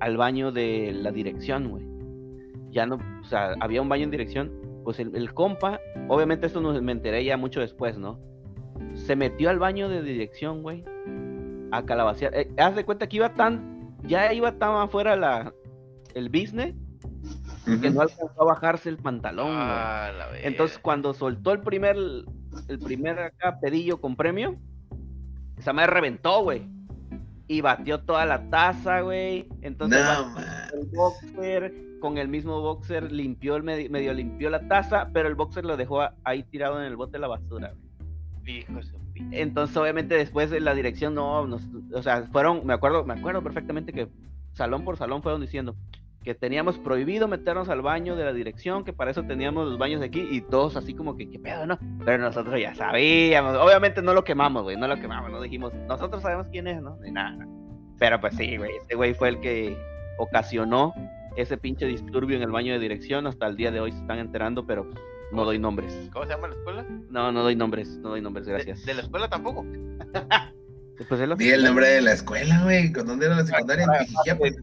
al 0.00 0.16
baño 0.16 0.52
de 0.52 0.92
la 0.94 1.12
dirección, 1.12 1.68
güey. 1.68 1.84
Ya 2.70 2.86
no, 2.86 2.96
o 2.96 3.24
sea, 3.26 3.56
había 3.60 3.82
un 3.82 3.90
baño 3.90 4.04
en 4.04 4.10
dirección. 4.10 4.80
Pues 4.84 4.98
el, 5.00 5.14
el 5.14 5.34
compa, 5.34 5.80
obviamente 6.08 6.46
esto 6.46 6.62
me 6.62 6.92
enteré 6.92 7.22
ya 7.26 7.36
mucho 7.36 7.60
después, 7.60 7.98
¿no? 7.98 8.18
Se 9.06 9.16
metió 9.16 9.50
al 9.50 9.58
baño 9.58 9.88
de 9.88 10.02
dirección, 10.02 10.62
güey 10.62 10.84
a 11.70 11.84
calabacear. 11.84 12.34
Eh, 12.34 12.50
haz 12.58 12.74
de 12.76 12.84
cuenta 12.84 13.08
que 13.08 13.16
iba 13.16 13.34
tan, 13.34 13.96
ya 14.04 14.32
iba 14.32 14.52
tan 14.52 14.76
afuera 14.76 15.16
la, 15.16 15.52
el 16.14 16.28
business 16.28 16.74
que 17.64 17.90
no 17.90 18.02
alcanzó 18.02 18.42
a 18.42 18.44
bajarse 18.44 18.88
el 18.88 18.96
pantalón. 18.96 19.48
Ah, 19.50 20.12
Entonces 20.42 20.78
cuando 20.78 21.12
soltó 21.14 21.52
el 21.52 21.60
primer, 21.60 21.96
el 21.96 22.78
primer 22.78 23.18
acá 23.18 23.58
pedillo 23.60 24.00
con 24.00 24.14
premio, 24.14 24.56
esa 25.58 25.72
madre 25.72 25.92
reventó, 25.92 26.42
güey. 26.42 26.68
Y 27.48 27.60
batió 27.60 28.00
toda 28.00 28.24
la 28.26 28.48
taza, 28.50 29.00
güey. 29.00 29.48
Entonces 29.62 30.00
el 30.72 30.86
boxer, 30.94 31.74
con 32.00 32.18
el 32.18 32.28
mismo 32.28 32.60
boxer 32.60 33.10
limpió 33.10 33.56
el 33.56 33.62
medio, 33.62 33.90
medio 33.90 34.14
limpió 34.14 34.50
la 34.50 34.66
taza, 34.68 35.10
pero 35.12 35.28
el 35.28 35.34
boxer 35.34 35.64
lo 35.64 35.76
dejó 35.76 36.08
ahí 36.24 36.42
tirado 36.44 36.80
en 36.80 36.86
el 36.86 36.96
bote 36.96 37.12
de 37.12 37.18
la 37.20 37.28
basura, 37.28 37.72
güey. 37.72 37.85
Entonces, 39.32 39.76
obviamente, 39.76 40.14
después 40.14 40.50
de 40.50 40.60
la 40.60 40.74
dirección, 40.74 41.14
no, 41.14 41.40
o 41.40 42.02
sea, 42.02 42.22
fueron, 42.32 42.66
me 42.66 42.74
acuerdo, 42.74 43.04
me 43.04 43.14
acuerdo 43.14 43.42
perfectamente 43.42 43.92
que 43.92 44.08
salón 44.52 44.84
por 44.84 44.96
salón 44.96 45.22
fueron 45.22 45.40
diciendo 45.40 45.74
que 46.26 46.34
teníamos 46.34 46.76
prohibido 46.78 47.28
meternos 47.28 47.68
al 47.68 47.82
baño 47.82 48.16
de 48.16 48.24
la 48.24 48.32
dirección, 48.32 48.82
que 48.84 48.92
para 48.92 49.12
eso 49.12 49.22
teníamos 49.22 49.68
los 49.68 49.78
baños 49.78 50.00
de 50.00 50.06
aquí, 50.06 50.26
y 50.28 50.40
todos 50.40 50.76
así 50.76 50.92
como 50.92 51.16
que, 51.16 51.30
¿qué 51.30 51.38
pedo, 51.38 51.66
no? 51.66 51.78
Pero 52.04 52.18
nosotros 52.18 52.60
ya 52.60 52.74
sabíamos, 52.74 53.56
obviamente 53.56 54.02
no 54.02 54.12
lo 54.12 54.24
quemamos, 54.24 54.64
güey, 54.64 54.76
no 54.76 54.88
lo 54.88 54.96
quemamos, 54.96 55.30
no 55.30 55.40
dijimos, 55.40 55.72
nosotros 55.86 56.22
sabemos 56.22 56.48
quién 56.50 56.66
es, 56.66 56.82
¿no? 56.82 56.96
Ni 56.96 57.12
nada. 57.12 57.46
Pero 58.00 58.20
pues 58.20 58.34
sí, 58.34 58.56
güey, 58.56 58.72
este 58.76 58.96
güey 58.96 59.14
fue 59.14 59.28
el 59.28 59.40
que 59.40 59.78
ocasionó 60.18 60.92
ese 61.36 61.58
pinche 61.58 61.86
disturbio 61.86 62.36
en 62.36 62.42
el 62.42 62.50
baño 62.50 62.72
de 62.72 62.80
dirección, 62.80 63.28
hasta 63.28 63.46
el 63.46 63.56
día 63.56 63.70
de 63.70 63.78
hoy 63.78 63.92
se 63.92 63.98
están 63.98 64.18
enterando, 64.18 64.66
pero 64.66 64.90
no 65.32 65.44
doy 65.44 65.58
nombres. 65.58 65.92
¿Cómo 66.12 66.24
se 66.24 66.32
llama 66.32 66.48
la 66.48 66.54
escuela? 66.54 66.86
No, 67.10 67.32
no 67.32 67.42
doy 67.42 67.56
nombres, 67.56 67.88
no 67.98 68.10
doy 68.10 68.20
nombres, 68.20 68.46
gracias. 68.46 68.84
¿De, 68.84 68.94
la 68.94 69.02
escuela 69.02 69.28
tampoco? 69.28 69.64
Después 70.98 71.20
de 71.20 71.26
la 71.26 71.34
Di 71.34 71.50
el 71.50 71.64
nombre 71.64 71.88
de 71.88 72.00
la 72.00 72.12
escuela, 72.12 72.62
güey. 72.62 72.92
¿Con 72.92 73.06
dónde 73.06 73.26
era 73.26 73.36
la 73.36 73.46
secundaria? 73.46 73.86
En 74.26 74.38
pues, 74.38 74.56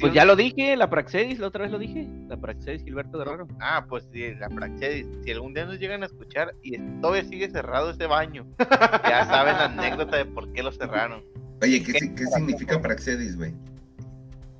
pues 0.00 0.14
ya 0.14 0.24
lo 0.24 0.36
dije, 0.36 0.76
la 0.76 0.88
Praxedis, 0.88 1.38
la 1.38 1.48
otra 1.48 1.62
vez 1.62 1.72
lo 1.72 1.78
dije. 1.78 2.08
La 2.28 2.36
Praxedis 2.36 2.82
Gilberto 2.84 3.18
Guerrero. 3.18 3.48
Ah, 3.60 3.84
pues 3.88 4.06
sí, 4.12 4.34
la 4.34 4.48
Praxedis. 4.48 5.06
Si 5.24 5.30
algún 5.30 5.52
día 5.52 5.66
nos 5.66 5.78
llegan 5.78 6.02
a 6.02 6.06
escuchar 6.06 6.54
y 6.62 6.78
todavía 7.00 7.24
sigue 7.24 7.50
cerrado 7.50 7.90
ese 7.90 8.06
baño, 8.06 8.46
ya 8.58 9.24
saben 9.26 9.54
la 9.54 9.64
anécdota 9.66 10.16
de 10.16 10.24
por 10.26 10.52
qué 10.52 10.62
lo 10.62 10.72
cerraron. 10.72 11.24
Oye, 11.62 11.82
¿qué, 11.82 11.92
¿qué, 11.92 12.26
significa 12.26 12.80
Praxedis, 12.80 13.36
güey? 13.36 13.52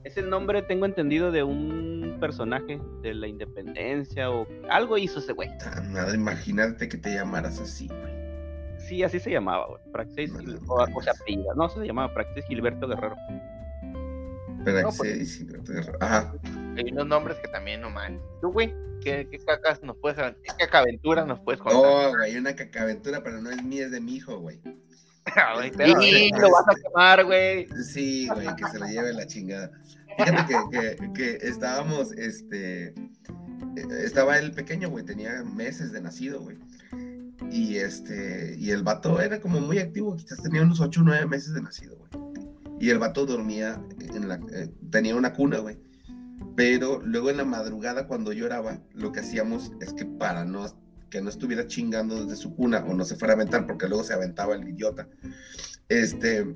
Es 0.05 0.17
el 0.17 0.29
nombre, 0.29 0.63
tengo 0.63 0.85
entendido, 0.85 1.31
de 1.31 1.43
un 1.43 2.00
personaje 2.21 2.81
de 3.03 3.15
la 3.15 3.27
independencia 3.27 4.31
o 4.31 4.47
algo 4.69 4.99
hizo 4.99 5.19
ese 5.19 5.33
güey. 5.33 5.51
Nada, 5.89 6.15
imagínate 6.15 6.89
que 6.89 6.97
te 6.97 7.15
llamaras 7.15 7.59
así, 7.59 7.89
güey. 7.89 8.21
Sí, 8.79 9.03
así 9.03 9.21
se 9.21 9.31
llamaba, 9.31 9.67
güey. 9.67 9.81
Praxis, 9.93 10.33
o, 10.67 10.75
o 10.75 11.03
sea, 11.03 11.13
No, 11.57 11.69
se 11.69 11.87
llamaba 11.87 12.13
Praxis 12.13 12.45
Gilberto 12.47 12.89
Guerrero. 12.89 13.17
Praxis 14.65 15.39
Gilberto 15.39 15.73
Guerrero. 15.73 15.99
Ajá. 16.01 16.35
Hay 16.77 16.93
unos 16.93 17.07
nombres 17.07 17.39
que 17.39 17.49
también 17.49 17.81
no 17.81 17.91
man. 17.91 18.21
Tú, 18.41 18.53
güey, 18.53 18.75
¿qué, 19.03 19.29
¿qué, 19.31 19.39
cacas 19.39 19.83
nos 19.83 19.97
puedes 19.97 20.19
qué 20.19 20.53
cacaventura 20.59 21.25
nos 21.25 21.41
puedes 21.41 21.61
contar? 21.61 21.83
No, 21.83 22.19
güey, 22.19 22.37
una 22.37 22.55
cacaventura, 22.55 23.23
pero 23.23 23.41
no 23.41 23.51
es 23.51 23.63
mía, 23.63 23.87
es 23.87 23.91
de 23.91 24.01
mi 24.01 24.17
hijo, 24.17 24.39
güey. 24.39 24.61
sí, 26.01 26.31
lo 26.33 26.51
vas 26.51 26.65
a 26.69 26.75
quemar, 26.75 27.25
güey. 27.25 27.67
Sí, 27.85 28.29
güey, 28.29 28.49
que 28.57 28.67
se 28.67 28.79
lo 28.79 28.87
lleve 28.87 29.13
la 29.13 29.27
chingada. 29.27 29.71
Fíjate 30.19 30.57
que, 30.71 31.13
que, 31.13 31.49
estábamos, 31.49 32.13
este, 32.13 32.95
estaba 34.03 34.39
el 34.39 34.53
pequeño, 34.53 34.91
güey, 34.91 35.05
tenía 35.05 35.43
meses 35.45 35.93
de 35.93 36.01
nacido, 36.01 36.41
güey. 36.41 36.59
Y 37.51 37.77
este, 37.77 38.57
y 38.59 38.71
el 38.71 38.83
vato 38.83 39.21
era 39.21 39.41
como 39.41 39.61
muy 39.61 39.79
activo, 39.79 40.17
quizás 40.17 40.43
tenía 40.43 40.63
unos 40.63 40.81
8 40.81 41.01
o 41.01 41.05
9 41.05 41.27
meses 41.27 41.55
de 41.55 41.63
nacido, 41.63 41.97
güey. 41.97 42.11
Y 42.79 42.91
el 42.91 42.99
vato 42.99 43.27
dormía 43.27 43.83
en 44.01 44.29
la, 44.29 44.41
eh, 44.53 44.73
tenía 44.91 45.15
una 45.15 45.33
cuna, 45.33 45.59
güey. 45.59 45.79
Pero 46.57 47.01
luego 47.03 47.31
en 47.31 47.37
la 47.37 47.45
madrugada 47.45 48.07
cuando 48.07 48.33
lloraba, 48.33 48.81
lo 48.95 49.13
que 49.13 49.21
hacíamos 49.21 49.73
es 49.81 49.93
que 49.93 50.05
para 50.05 50.45
no 50.45 50.67
que 51.11 51.21
no 51.21 51.29
estuviera 51.29 51.67
chingando 51.67 52.25
desde 52.25 52.41
su 52.41 52.55
cuna 52.55 52.85
o 52.87 52.95
no 52.95 53.05
se 53.05 53.17
fuera 53.17 53.35
a 53.35 53.37
aventar 53.37 53.67
porque 53.67 53.89
luego 53.89 54.05
se 54.05 54.15
aventaba 54.15 54.55
el 54.55 54.69
idiota. 54.69 55.09
Este 55.89 56.47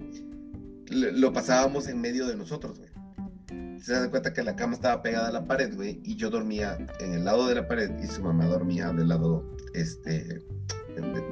lo 0.90 1.32
pasábamos 1.32 1.88
en 1.88 2.00
medio 2.00 2.26
de 2.28 2.36
nosotros, 2.36 2.78
güey 2.78 2.93
se 3.84 3.92
da 3.92 4.10
cuenta 4.10 4.32
que 4.32 4.42
la 4.42 4.56
cama 4.56 4.72
estaba 4.72 5.02
pegada 5.02 5.28
a 5.28 5.32
la 5.32 5.46
pared, 5.46 5.74
güey, 5.74 6.00
y 6.04 6.16
yo 6.16 6.30
dormía 6.30 6.78
en 7.00 7.12
el 7.12 7.24
lado 7.24 7.46
de 7.46 7.56
la 7.56 7.68
pared 7.68 7.90
y 8.02 8.06
su 8.06 8.22
mamá 8.22 8.46
dormía 8.46 8.90
del 8.92 9.08
lado, 9.08 9.44
este, 9.74 10.42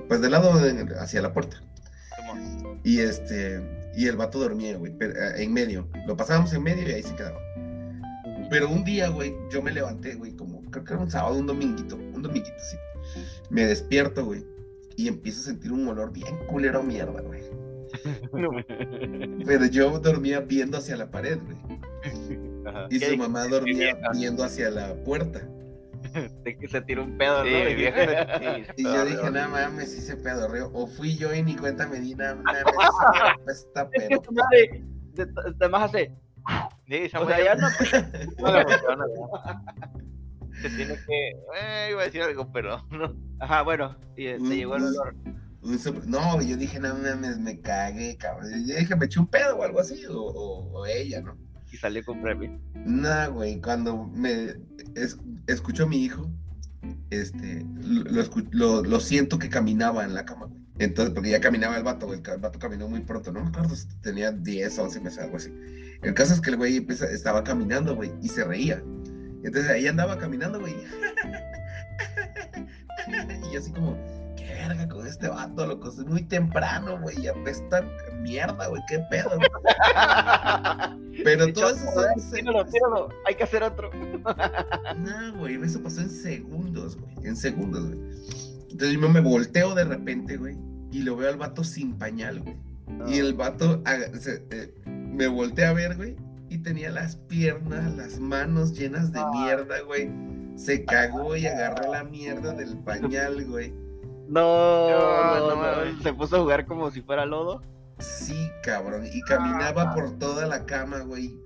pues 0.06 0.20
del 0.20 0.32
lado 0.32 0.52
hacia 1.00 1.22
la 1.22 1.32
puerta. 1.32 1.62
Y 2.84 2.98
este, 2.98 3.90
y 3.96 4.06
el 4.06 4.18
vato 4.18 4.38
dormía, 4.38 4.76
güey, 4.76 4.92
eh, 5.00 5.14
en 5.36 5.52
medio. 5.54 5.88
Lo 6.06 6.14
pasábamos 6.14 6.52
en 6.52 6.62
medio 6.62 6.86
y 6.86 6.92
ahí 6.92 7.02
se 7.02 7.14
quedaba. 7.14 7.40
Pero 8.50 8.68
un 8.68 8.84
día, 8.84 9.08
güey, 9.08 9.34
yo 9.50 9.62
me 9.62 9.72
levanté, 9.72 10.14
güey, 10.16 10.32
como 10.32 10.60
creo 10.70 10.84
que 10.84 10.92
era 10.92 11.02
un 11.02 11.10
sábado, 11.10 11.38
un 11.38 11.46
dominguito, 11.46 11.96
un 11.96 12.20
dominguito, 12.20 12.58
sí. 12.70 12.76
Me 13.48 13.64
despierto, 13.64 14.26
güey, 14.26 14.44
y 14.96 15.08
empiezo 15.08 15.40
a 15.40 15.44
sentir 15.44 15.72
un 15.72 15.88
olor 15.88 16.12
bien 16.12 16.36
culero 16.48 16.80
a 16.80 16.82
mierda, 16.82 17.22
güey. 17.22 17.40
Pero 19.46 19.66
yo 19.66 19.98
dormía 20.00 20.40
viendo 20.40 20.76
hacia 20.76 20.96
la 20.98 21.10
pared, 21.10 21.38
güey. 21.42 21.56
Y 22.90 22.98
su 23.00 23.16
mamá 23.16 23.46
dormía 23.46 23.96
viendo 24.12 24.44
hacia 24.44 24.70
la 24.70 24.94
puerta. 25.04 25.40
De 26.44 26.58
que 26.58 26.68
se 26.68 26.80
tiró 26.82 27.04
un 27.04 27.16
pedo, 27.16 27.44
¿no? 27.44 27.50
y 28.76 28.82
yo 28.82 29.04
dije, 29.04 29.30
nada 29.30 29.48
mames, 29.48 29.92
si 29.92 30.00
se 30.00 30.16
pedorreó. 30.16 30.70
O 30.72 30.86
fui 30.86 31.16
yo 31.16 31.32
y 31.34 31.42
ni 31.42 31.56
cuenta 31.56 31.86
me 31.86 32.00
di, 32.00 32.14
nada 32.14 32.34
mames, 32.42 33.58
esta 33.66 33.88
pedo. 33.88 34.22
Además 35.60 35.90
hace... 35.90 36.12
Sí, 36.88 37.10
o 37.16 37.26
sea, 37.26 37.44
ya 37.44 37.54
no... 37.54 37.68
Se 40.60 40.70
tiene 40.70 40.94
que... 41.06 41.30
Eh, 41.60 41.88
iba 41.90 42.02
a 42.02 42.04
decir 42.04 42.22
algo, 42.22 42.50
pero 42.52 42.84
no. 42.90 43.14
Ajá, 43.40 43.62
bueno, 43.62 43.96
y 44.16 44.26
te 44.26 44.56
llegó 44.56 44.76
el 44.76 44.84
olor. 44.84 45.14
No, 46.06 46.42
yo 46.42 46.56
dije, 46.56 46.80
no 46.80 46.94
mames, 46.94 47.38
me 47.38 47.60
cagué, 47.60 48.16
cabrón. 48.16 48.50
Yo 48.66 48.76
dije, 48.76 48.96
me 48.96 49.06
eché 49.06 49.20
un 49.20 49.28
pedo 49.28 49.56
o 49.56 49.62
algo 49.62 49.78
así, 49.78 50.04
o, 50.06 50.20
o, 50.20 50.86
ella, 50.86 51.20
¿no? 51.20 51.36
Y 51.72 51.76
salió 51.78 52.04
con 52.04 52.20
premio. 52.20 52.60
No, 52.84 53.32
güey, 53.32 53.60
cuando 53.60 54.06
me 54.14 54.54
escuchó 55.46 55.84
a 55.84 55.88
mi 55.88 56.04
hijo, 56.04 56.30
este, 57.10 57.64
lo, 58.50 58.82
lo, 58.82 59.00
siento 59.00 59.38
que 59.38 59.48
caminaba 59.48 60.04
en 60.04 60.14
la 60.14 60.24
cama, 60.24 60.46
güey. 60.46 60.60
Entonces, 60.78 61.14
porque 61.14 61.30
ya 61.30 61.40
caminaba 61.40 61.76
el 61.76 61.82
vato, 61.82 62.06
güey, 62.06 62.20
el 62.24 62.40
vato 62.40 62.58
caminó 62.58 62.88
muy 62.88 63.00
pronto, 63.00 63.32
no 63.32 63.42
me 63.42 63.48
acuerdo 63.48 63.74
si 63.74 63.86
tenía 64.00 64.32
10, 64.32 64.78
11 64.78 65.00
meses, 65.00 65.18
algo 65.20 65.36
así. 65.36 65.52
El 66.02 66.14
caso 66.14 66.34
es 66.34 66.40
que 66.40 66.50
el 66.50 66.56
güey 66.56 66.86
estaba 66.88 67.44
caminando, 67.44 67.94
güey, 67.94 68.12
y 68.20 68.28
se 68.28 68.44
reía. 68.44 68.82
Entonces 69.44 69.70
ahí 69.70 69.86
andaba 69.86 70.18
caminando, 70.18 70.60
güey. 70.60 70.74
y 73.52 73.56
así 73.56 73.70
como, 73.72 73.96
verga 74.44 74.88
con 74.88 75.06
este 75.06 75.28
vato, 75.28 75.66
loco. 75.66 75.88
Es 75.88 75.98
muy 75.98 76.22
temprano, 76.22 76.98
güey. 77.00 77.20
Y 77.20 77.28
apesta 77.28 77.84
mierda, 78.20 78.68
güey. 78.68 78.82
Qué 78.88 78.98
pedo. 79.10 79.30
Pero 81.24 81.52
todo 81.52 81.70
eso 81.70 81.84
son. 81.92 82.06
Tíralo, 82.32 82.64
tíralo. 82.66 83.08
Hay 83.26 83.34
que 83.34 83.44
hacer 83.44 83.62
otro. 83.62 83.90
no, 84.96 85.38
güey. 85.38 85.62
Eso 85.62 85.82
pasó 85.82 86.00
en 86.00 86.10
segundos, 86.10 86.96
güey. 86.96 87.26
En 87.26 87.36
segundos, 87.36 87.86
güey. 87.86 87.98
Entonces 88.70 88.98
yo 88.98 89.08
me 89.08 89.20
volteo 89.20 89.74
de 89.74 89.84
repente, 89.84 90.36
güey. 90.36 90.56
Y 90.90 91.02
lo 91.02 91.16
veo 91.16 91.30
al 91.30 91.36
vato 91.36 91.64
sin 91.64 91.98
pañal, 91.98 92.40
güey. 92.40 92.56
Y 93.06 93.18
el 93.18 93.34
vato 93.34 93.82
eh, 93.86 94.74
me 94.84 95.26
volteé 95.26 95.66
a 95.66 95.72
ver, 95.72 95.96
güey. 95.96 96.16
Y 96.48 96.58
tenía 96.58 96.90
las 96.90 97.16
piernas, 97.16 97.96
las 97.96 98.20
manos 98.20 98.78
llenas 98.78 99.12
de 99.12 99.20
mierda, 99.32 99.80
güey. 99.82 100.10
Se 100.56 100.84
cagó 100.84 101.34
y 101.36 101.46
agarró 101.46 101.92
la 101.92 102.04
mierda 102.04 102.52
del 102.52 102.76
pañal, 102.78 103.44
güey. 103.46 103.72
No, 104.32 105.54
no, 105.56 106.02
se 106.02 106.14
puso 106.14 106.36
a 106.36 106.40
jugar 106.40 106.64
como 106.64 106.90
si 106.90 107.02
fuera 107.02 107.26
lodo. 107.26 107.60
Sí, 107.98 108.50
cabrón. 108.62 109.06
Y 109.12 109.20
caminaba 109.22 109.94
por 109.94 110.18
toda 110.18 110.46
la 110.46 110.64
cama, 110.64 111.00
güey. 111.00 111.38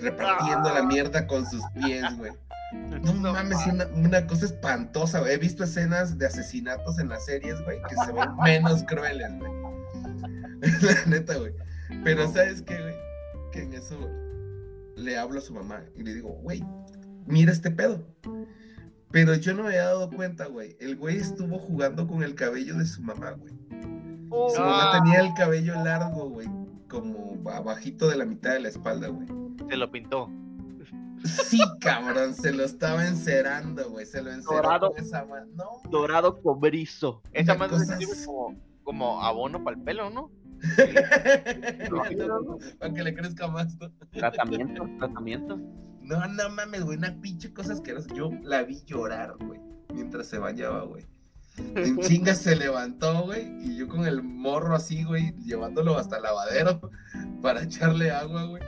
Repartiendo 0.00 0.72
la 0.72 0.84
mierda 0.84 1.26
con 1.26 1.44
sus 1.44 1.62
pies, 1.74 2.04
güey. 2.16 2.30
No 3.02 3.32
mames, 3.32 3.66
una, 3.66 3.86
una 3.86 4.26
cosa 4.28 4.46
espantosa, 4.46 5.18
güey. 5.18 5.34
He 5.34 5.38
visto 5.38 5.64
escenas 5.64 6.16
de 6.18 6.26
asesinatos 6.26 7.00
en 7.00 7.08
las 7.08 7.24
series, 7.24 7.60
güey, 7.64 7.82
que 7.88 7.96
se 7.96 8.12
ven 8.12 8.28
menos 8.44 8.84
crueles, 8.84 9.36
güey. 9.36 9.50
la 10.82 11.04
neta, 11.06 11.36
güey. 11.36 11.52
Pero 12.04 12.32
¿sabes 12.32 12.62
qué, 12.62 12.80
güey? 12.80 12.94
Que 13.50 13.62
en 13.62 13.72
eso 13.72 13.98
le 14.94 15.18
hablo 15.18 15.40
a 15.40 15.42
su 15.42 15.52
mamá 15.52 15.82
y 15.96 16.04
le 16.04 16.14
digo, 16.14 16.28
güey, 16.42 16.62
mira 17.26 17.50
este 17.50 17.72
pedo. 17.72 18.06
Pero 19.10 19.34
yo 19.34 19.54
no 19.54 19.62
me 19.62 19.70
había 19.70 19.84
dado 19.84 20.10
cuenta, 20.10 20.46
güey. 20.46 20.76
El 20.80 20.96
güey 20.96 21.16
estuvo 21.16 21.58
jugando 21.58 22.06
con 22.06 22.22
el 22.22 22.34
cabello 22.34 22.76
de 22.76 22.86
su 22.86 23.02
mamá, 23.02 23.32
güey. 23.32 23.54
su 24.54 24.60
mamá 24.60 24.90
ah. 24.90 25.02
tenía 25.02 25.20
el 25.20 25.32
cabello 25.34 25.74
largo, 25.82 26.28
güey. 26.28 26.48
Como 26.88 27.38
abajito 27.50 28.08
de 28.08 28.16
la 28.16 28.24
mitad 28.24 28.52
de 28.52 28.60
la 28.60 28.68
espalda, 28.68 29.08
güey. 29.08 29.26
Se 29.68 29.76
lo 29.76 29.90
pintó. 29.90 30.30
Sí, 31.24 31.58
cabrón, 31.80 32.34
se 32.34 32.52
lo 32.52 32.64
estaba 32.64 33.06
encerando, 33.06 33.90
güey. 33.90 34.06
Se 34.06 34.22
lo 34.22 34.30
enceró 34.30 34.56
dorado, 34.56 34.92
con 34.92 35.04
esa 35.04 35.24
mano. 35.24 35.64
Dorado 35.90 36.40
cobrizo. 36.40 37.22
Esa 37.32 37.54
mano 37.54 37.78
se 37.78 37.96
sirve 37.96 38.24
como, 38.24 38.56
como 38.84 39.22
abono 39.22 39.64
para 39.64 39.76
el 39.76 39.82
pelo, 39.82 40.10
¿no? 40.10 40.30
para 42.78 42.94
que 42.94 43.02
le 43.02 43.14
crezca 43.14 43.48
más, 43.48 43.76
¿no? 43.78 43.90
Tratamiento, 44.10 44.88
tratamiento. 44.98 45.58
No, 46.08 46.26
no 46.26 46.48
mames, 46.48 46.84
güey, 46.84 46.96
una 46.96 47.14
pinche 47.20 47.52
cosa 47.52 47.74
que 47.82 47.94
yo 48.14 48.30
la 48.42 48.62
vi 48.62 48.82
llorar, 48.86 49.36
güey, 49.38 49.60
mientras 49.92 50.26
se 50.26 50.38
bañaba, 50.38 50.84
güey. 50.84 51.06
En 51.58 51.98
chinga 52.00 52.34
se 52.34 52.56
levantó, 52.56 53.26
güey, 53.26 53.46
y 53.62 53.76
yo 53.76 53.88
con 53.88 54.06
el 54.06 54.22
morro 54.22 54.74
así, 54.74 55.04
güey, 55.04 55.34
llevándolo 55.44 55.98
hasta 55.98 56.16
el 56.16 56.22
lavadero 56.22 56.80
para 57.42 57.62
echarle 57.62 58.10
agua, 58.10 58.44
güey. 58.44 58.62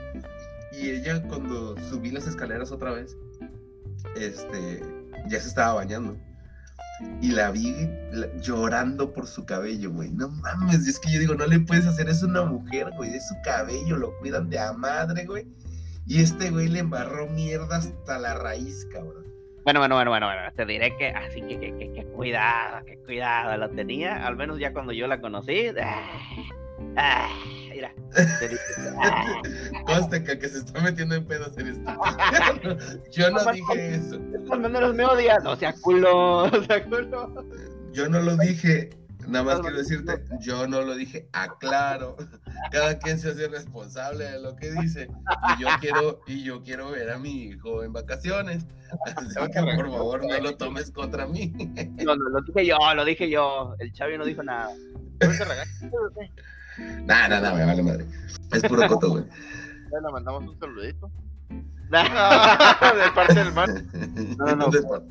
Y 0.71 0.91
ella 0.91 1.23
cuando 1.23 1.75
subí 1.89 2.11
las 2.11 2.27
escaleras 2.27 2.71
otra 2.71 2.91
vez, 2.91 3.17
este, 4.15 4.83
ya 5.27 5.41
se 5.41 5.47
estaba 5.47 5.73
bañando. 5.73 6.15
Y 7.21 7.31
la 7.31 7.49
vi 7.49 7.89
llorando 8.43 9.11
por 9.11 9.25
su 9.25 9.45
cabello, 9.45 9.91
güey. 9.91 10.11
No 10.11 10.29
mames, 10.29 10.87
es 10.87 10.99
que 10.99 11.11
yo 11.11 11.19
digo, 11.19 11.33
no 11.33 11.47
le 11.47 11.59
puedes 11.59 11.87
hacer 11.87 12.07
eso 12.07 12.27
a 12.27 12.29
una 12.29 12.45
mujer, 12.45 12.91
güey. 12.97 13.15
Es 13.15 13.27
su 13.27 13.35
cabello, 13.43 13.97
lo 13.97 14.15
cuidan 14.19 14.47
de 14.47 14.59
a 14.59 14.73
madre, 14.73 15.25
güey 15.25 15.47
y 16.07 16.21
este 16.21 16.49
güey 16.49 16.67
le 16.67 16.79
embarró 16.79 17.27
mierda 17.27 17.77
hasta 17.77 18.19
la 18.19 18.35
raíz, 18.35 18.87
cabrón. 18.91 19.25
Bueno, 19.63 19.79
bueno, 19.79 19.95
bueno, 19.95 20.09
bueno, 20.09 20.25
bueno, 20.25 20.51
te 20.55 20.65
diré 20.65 20.97
que 20.97 21.09
así 21.09 21.41
que, 21.41 21.59
que, 21.59 21.93
que, 21.93 22.05
cuidado, 22.15 22.83
que 22.83 22.97
cuidado, 22.97 23.55
la 23.57 23.69
tenía, 23.69 24.25
al 24.25 24.35
menos 24.35 24.57
ya 24.57 24.73
cuando 24.73 24.91
yo 24.91 25.05
la 25.05 25.21
conocí. 25.21 25.67
Ah, 25.79 26.19
ah, 26.97 27.29
mira, 27.69 27.93
Conste 29.85 30.23
que, 30.23 30.39
que 30.39 30.49
se 30.49 30.57
está 30.59 30.81
metiendo 30.81 31.15
en 31.15 31.25
pedos 31.25 31.55
en 31.57 31.67
esto. 31.67 31.91
yo 33.11 33.29
no 33.29 33.51
dije 33.51 33.95
eso. 33.95 34.19
Al 34.51 34.59
menos 34.59 34.95
me 34.95 35.05
odia, 35.05 35.37
no 35.43 35.55
sea 35.55 35.73
culo, 35.73 36.49
no 36.49 36.63
sea 36.63 36.83
culo. 36.83 37.45
Yo 37.93 38.09
no 38.09 38.19
lo 38.19 38.35
dije, 38.37 38.89
Nada 39.27 39.43
más 39.43 39.59
quiero 39.61 39.77
decirte, 39.77 40.23
yo 40.39 40.67
no 40.67 40.81
lo 40.81 40.95
dije, 40.95 41.27
aclaro. 41.33 42.15
Cada 42.71 42.97
quien 42.99 43.19
se 43.19 43.29
hace 43.29 43.47
responsable 43.47 44.25
de 44.25 44.41
lo 44.41 44.55
que 44.55 44.71
dice. 44.71 45.09
Y 45.57 45.61
yo 45.61 45.67
quiero, 45.79 46.21
y 46.27 46.43
yo 46.43 46.63
quiero 46.63 46.91
ver 46.91 47.11
a 47.11 47.17
mi 47.17 47.43
hijo 47.43 47.83
en 47.83 47.93
vacaciones. 47.93 48.65
Así 49.15 49.35
que 49.51 49.61
por 49.75 49.89
favor 49.89 50.25
no 50.25 50.39
lo 50.39 50.55
tomes 50.57 50.91
contra 50.91 51.27
mí. 51.27 51.53
No, 52.03 52.15
no, 52.15 52.29
lo 52.29 52.41
dije 52.41 52.65
yo, 52.65 52.77
lo 52.95 53.05
dije 53.05 53.29
yo. 53.29 53.75
El 53.79 53.93
Chavi 53.93 54.17
no 54.17 54.25
dijo 54.25 54.43
nada. 54.43 54.69
Nada, 57.03 57.27
nada, 57.29 57.53
me 57.53 57.65
vale 57.65 57.83
madre. 57.83 58.05
Es 58.51 58.63
puro 58.63 58.87
coto, 58.87 59.09
güey. 59.11 59.23
Le 59.23 60.11
mandamos 60.11 60.43
un 60.47 60.59
saludito. 60.59 61.11
de 61.91 63.11
parte 63.13 63.33
del 63.33 63.51
mar. 63.53 63.69
No, 64.37 64.55
no, 64.55 64.71
por, 64.71 65.03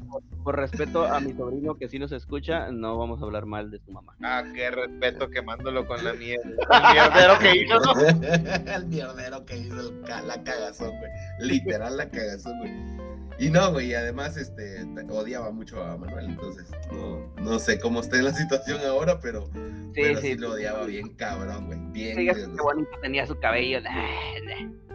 por, 0.43 0.57
respeto 0.57 1.05
a 1.05 1.20
mi 1.20 1.35
sobrino 1.35 1.76
que 1.76 1.89
sí 1.89 1.99
nos 1.99 2.11
escucha, 2.12 2.70
no 2.70 2.97
vamos 2.97 3.20
a 3.20 3.24
hablar 3.24 3.45
mal 3.45 3.70
de 3.70 3.78
su 3.81 3.93
mamá. 3.93 4.14
Ah, 4.22 4.43
qué 4.55 4.70
respeto 4.70 5.28
quemándolo 5.28 5.87
con 5.87 6.03
la 6.03 6.14
mierda. 6.14 6.49
El 6.49 6.95
mierdero 6.95 7.39
que 7.39 7.57
hizo, 7.57 7.78
¿no? 7.81 8.72
el 8.74 8.87
mierdero 8.87 9.45
que 9.45 9.59
hizo 9.59 9.81
el 9.81 10.03
la 10.26 10.43
cagazón, 10.43 10.91
güey. 10.99 11.11
Literal 11.41 11.97
la 11.99 12.09
cagazón, 12.09 12.59
güey. 12.59 13.11
Y 13.39 13.49
no, 13.49 13.72
güey, 13.72 13.95
además 13.95 14.37
este, 14.37 14.85
odiaba 15.09 15.51
mucho 15.51 15.83
a 15.83 15.97
Manuel, 15.97 16.26
entonces 16.26 16.66
no, 16.93 17.26
no 17.43 17.59
sé 17.59 17.78
cómo 17.81 18.01
está 18.01 18.18
en 18.18 18.24
la 18.24 18.35
situación 18.35 18.81
ahora, 18.87 19.18
pero 19.18 19.49
sí, 19.95 20.14
sí, 20.20 20.37
lo 20.37 20.53
odiaba 20.53 20.85
bien 20.85 21.09
cabrón, 21.14 21.66
güey. 21.66 21.78
Bien. 21.91 22.16
Sí, 22.16 22.26
qué 22.26 22.62
bonito 22.62 22.91
tenía 23.01 23.26
su 23.26 23.39
cabello. 23.39 23.81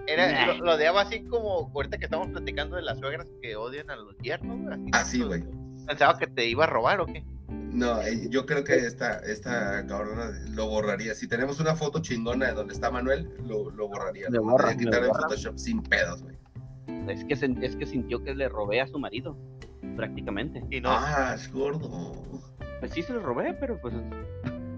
Era, 0.07 0.53
lo, 0.53 0.73
odiaba 0.73 1.01
así 1.01 1.23
como 1.25 1.71
ahorita 1.73 1.97
que 1.97 2.05
estamos 2.05 2.27
platicando 2.27 2.75
de 2.75 2.83
las 2.83 2.99
suegras 2.99 3.27
que 3.41 3.55
odian 3.55 3.89
a 3.89 3.95
los 3.95 4.17
yernos. 4.19 4.57
Así, 4.93 5.21
ah, 5.21 5.25
güey. 5.25 5.43
¿Pensaba 5.87 6.17
que 6.17 6.27
te 6.27 6.45
iba 6.47 6.65
a 6.65 6.67
robar 6.67 7.01
o 7.01 7.05
qué? 7.05 7.23
No, 7.47 8.01
eh, 8.01 8.27
yo 8.29 8.45
creo 8.45 8.63
que 8.63 8.75
esta, 8.75 9.19
esta 9.19 9.85
cabrona 9.85 10.31
lo 10.49 10.67
borraría. 10.67 11.13
Si 11.13 11.27
tenemos 11.27 11.59
una 11.59 11.75
foto 11.75 12.01
chingona 12.01 12.47
de 12.47 12.53
donde 12.53 12.73
está 12.73 12.89
Manuel, 12.89 13.29
lo, 13.43 13.69
lo 13.69 13.87
borraría. 13.89 14.29
Lo 14.29 14.43
borra, 14.43 14.75
quitar 14.77 15.03
en 15.03 15.13
Photoshop 15.13 15.57
sin 15.57 15.83
pedos, 15.83 16.23
güey. 16.23 16.35
Es 17.09 17.23
que, 17.25 17.33
es 17.33 17.75
que 17.75 17.85
sintió 17.85 18.23
que 18.23 18.33
le 18.33 18.47
robé 18.47 18.81
a 18.81 18.87
su 18.87 18.97
marido, 18.97 19.37
prácticamente. 19.95 20.63
Y 20.71 20.81
no. 20.81 20.89
Ah, 20.91 21.33
es 21.35 21.51
gordo. 21.51 22.23
Pues 22.79 22.91
sí 22.93 23.03
se 23.03 23.13
lo 23.13 23.21
robé, 23.21 23.53
pero 23.53 23.79
pues 23.81 23.93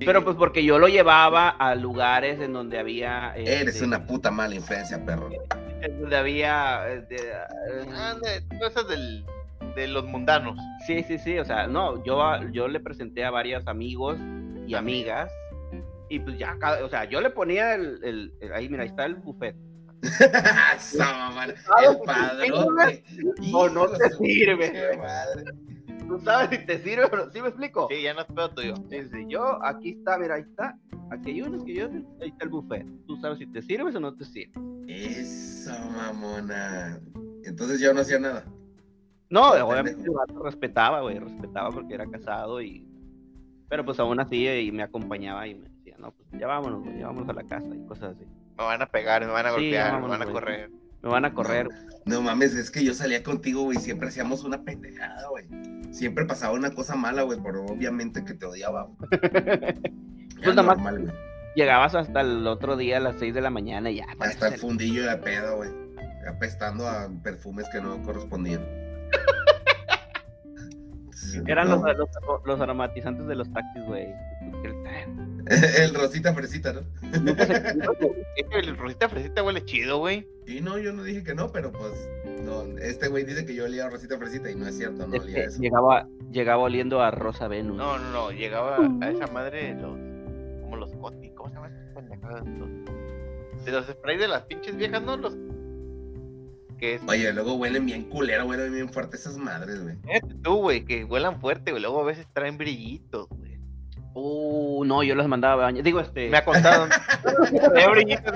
pero 0.05 0.23
pues 0.23 0.35
porque 0.35 0.63
yo 0.63 0.79
lo 0.79 0.87
llevaba 0.87 1.49
a 1.49 1.75
lugares 1.75 2.39
en 2.39 2.53
donde 2.53 2.79
había... 2.79 3.33
Eres 3.35 3.75
este, 3.75 3.85
una 3.85 4.05
puta 4.05 4.31
mala 4.31 4.55
influencia, 4.55 5.03
perro. 5.05 5.29
En 5.81 6.01
donde 6.01 6.15
había... 6.15 6.81
De, 7.09 7.17
ah, 7.93 8.15
cosas 8.59 8.85
de 8.87 9.87
los 9.87 10.05
mundanos. 10.05 10.57
Sí, 10.85 11.03
sí, 11.03 11.17
sí, 11.19 11.37
o 11.37 11.45
sea, 11.45 11.67
no, 11.67 12.03
yo, 12.03 12.19
yo 12.51 12.67
le 12.67 12.79
presenté 12.79 13.23
a 13.23 13.31
varios 13.31 13.67
amigos 13.67 14.17
y 14.65 14.75
amigas 14.75 15.31
Y 16.09 16.19
pues 16.19 16.37
ya, 16.37 16.57
o 16.83 16.89
sea, 16.89 17.05
yo 17.05 17.21
le 17.21 17.29
ponía 17.29 17.75
el, 17.75 17.99
el, 18.03 18.53
ahí, 18.53 18.69
mira, 18.69 18.83
ahí 18.83 18.89
está 18.89 19.05
el 19.05 19.15
buffet. 19.15 19.55
el 20.01 21.97
padrón. 22.05 22.77
No, 23.51 23.69
no 23.69 23.87
te 23.89 24.09
sirve. 24.11 24.99
Tú 26.07 26.19
sabes 26.19 26.49
si 26.49 26.65
te 26.65 26.79
sirve 26.79 27.05
o 27.05 27.15
no. 27.15 27.29
¿Sí 27.31 27.41
me 27.41 27.49
explico? 27.49 27.87
Sí, 27.89 28.01
ya 28.01 28.13
no 28.13 28.21
es 28.21 28.27
pedo 28.27 28.49
tuyo. 28.51 28.75
Sí, 28.89 28.97
yo, 29.27 29.63
aquí 29.63 29.91
está, 29.91 30.17
mira, 30.17 30.35
ahí 30.35 30.41
está. 30.41 30.77
Aquí 31.11 31.31
hay 31.31 31.41
unos 31.41 31.63
que 31.63 31.73
yo, 31.73 31.87
ahí 32.21 32.29
está 32.29 32.45
el 32.45 32.49
buffet. 32.49 32.85
Tú 33.05 33.17
sabes 33.17 33.39
si 33.39 33.47
te 33.47 33.61
sirve 33.61 33.95
o 33.95 33.99
no 33.99 34.13
te 34.15 34.25
sirve. 34.25 34.53
Eso, 34.87 35.71
mamona. 35.95 36.99
Entonces 37.43 37.79
yo 37.79 37.93
no 37.93 38.01
hacía 38.01 38.19
nada. 38.19 38.45
No, 39.29 39.51
obviamente 39.51 40.09
respetaba, 40.43 41.01
güey, 41.01 41.19
respetaba 41.19 41.69
porque 41.71 41.93
era 41.93 42.05
casado 42.07 42.61
y... 42.61 42.85
Pero 43.69 43.83
pues 43.83 43.99
aún 43.99 44.19
así 44.21 44.47
y 44.47 44.71
me 44.71 44.83
acompañaba 44.83 45.45
y 45.45 45.55
me 45.55 45.67
decía, 45.67 45.95
no, 45.99 46.11
pues 46.11 46.29
ya 46.39 46.47
vámonos, 46.47 46.83
güey, 46.83 46.99
ya 46.99 47.07
vámonos 47.07 47.29
a 47.29 47.33
la 47.33 47.43
casa 47.43 47.67
y 47.75 47.85
cosas 47.85 48.15
así. 48.15 48.25
Me 48.57 48.63
van 48.63 48.81
a 48.81 48.85
pegar, 48.85 49.25
me 49.25 49.31
van 49.31 49.45
a 49.45 49.51
golpear, 49.51 50.01
me 50.01 50.07
van 50.07 50.21
a 50.21 50.25
correr. 50.25 50.71
Me 51.01 51.09
van 51.09 51.25
a 51.25 51.33
correr. 51.33 51.67
No, 52.05 52.21
mames, 52.21 52.55
es 52.55 52.71
que 52.71 52.83
yo 52.83 52.93
salía 52.93 53.23
contigo, 53.23 53.63
güey, 53.63 53.77
siempre 53.77 54.07
hacíamos 54.07 54.43
una 54.43 54.63
pendejada, 54.63 55.27
güey. 55.29 55.45
Siempre 55.91 56.25
pasaba 56.25 56.53
una 56.53 56.71
cosa 56.71 56.95
mala, 56.95 57.23
güey, 57.23 57.39
por 57.39 57.57
obviamente 57.57 58.23
que 58.23 58.33
te 58.33 58.45
odiaba. 58.45 58.87
pues 59.09 60.55
nada 60.55 60.63
más 60.63 60.77
llegabas 61.57 61.95
hasta 61.95 62.21
el 62.21 62.45
otro 62.45 62.77
día 62.77 62.97
a 62.97 62.99
las 62.99 63.17
6 63.17 63.33
de 63.33 63.41
la 63.41 63.49
mañana 63.49 63.89
y 63.89 63.95
ya. 63.95 64.05
Hasta 64.19 64.49
el 64.49 64.59
fundillo 64.59 65.09
de 65.09 65.17
pedo, 65.17 65.57
güey. 65.57 65.71
Apestando 66.29 66.87
a 66.87 67.09
perfumes 67.23 67.67
que 67.71 67.81
no 67.81 68.01
correspondían. 68.03 68.63
Eran 71.47 71.69
los, 71.69 71.81
los, 72.45 72.61
aromatizantes 72.61 73.27
de 73.27 73.35
los 73.35 73.51
taxis, 73.51 73.83
güey. 73.85 74.07
el 75.79 75.93
rosita 75.93 76.33
fresita, 76.33 76.73
¿no? 76.73 76.81
el 78.51 78.77
rosita 78.77 79.09
fresita 79.09 79.43
huele 79.43 79.63
chido, 79.65 79.99
güey. 79.99 80.27
Y 80.45 80.61
no, 80.61 80.77
yo 80.77 80.93
no 80.93 81.03
dije 81.03 81.23
que 81.23 81.35
no, 81.35 81.51
pero 81.51 81.71
pues, 81.71 82.09
no, 82.43 82.63
este 82.77 83.07
güey 83.07 83.23
dice 83.23 83.45
que 83.45 83.55
yo 83.55 83.65
olía 83.65 83.85
a 83.85 83.89
rosita 83.89 84.17
fresita 84.17 84.51
y 84.51 84.55
no 84.55 84.67
es 84.67 84.77
cierto, 84.77 85.07
no 85.07 85.15
olía 85.15 85.45
eso. 85.45 85.59
Llegaba, 85.59 86.07
llegaba 86.31 86.63
oliendo 86.63 87.01
a 87.01 87.11
Rosa 87.11 87.47
Venus. 87.47 87.77
No, 87.77 87.97
no, 87.97 88.11
no, 88.11 88.31
llegaba 88.31 88.77
a 89.01 89.09
esa 89.09 89.27
madre 89.27 89.73
los, 89.75 89.97
como 90.61 90.75
los 90.77 90.93
coti, 90.95 91.31
¿cómo 91.31 91.49
se 91.49 91.55
llama? 91.55 91.69
De 93.65 93.71
los 93.71 93.85
sprays 93.87 94.19
de 94.19 94.27
las 94.27 94.43
pinches 94.43 94.77
viejas, 94.77 95.01
¿no? 95.01 95.17
Los 95.17 95.35
Oye, 97.07 97.33
luego 97.33 97.55
huelen 97.55 97.85
bien 97.85 98.03
culero, 98.03 98.45
huelen 98.45 98.71
bien 98.71 98.89
fuerte 98.89 99.17
esas 99.17 99.37
madres, 99.37 99.81
güey. 99.81 99.97
Tú, 100.43 100.57
güey, 100.57 100.85
que 100.85 101.03
huelan 101.03 101.39
fuerte, 101.39 101.71
güey. 101.71 101.81
Luego 101.81 102.01
a 102.01 102.05
veces 102.05 102.27
traen 102.33 102.57
brillitos, 102.57 103.27
güey. 103.29 103.57
Uh, 104.13 104.83
no, 104.85 105.03
yo 105.03 105.15
los 105.15 105.27
mandaba 105.27 105.63
a 105.63 105.65
bañar. 105.65 105.83
Digo, 105.83 105.99
este. 105.99 106.29
Me 106.29 106.37
ha 106.37 106.45
contado. 106.45 106.87
brillitos. 107.91 108.33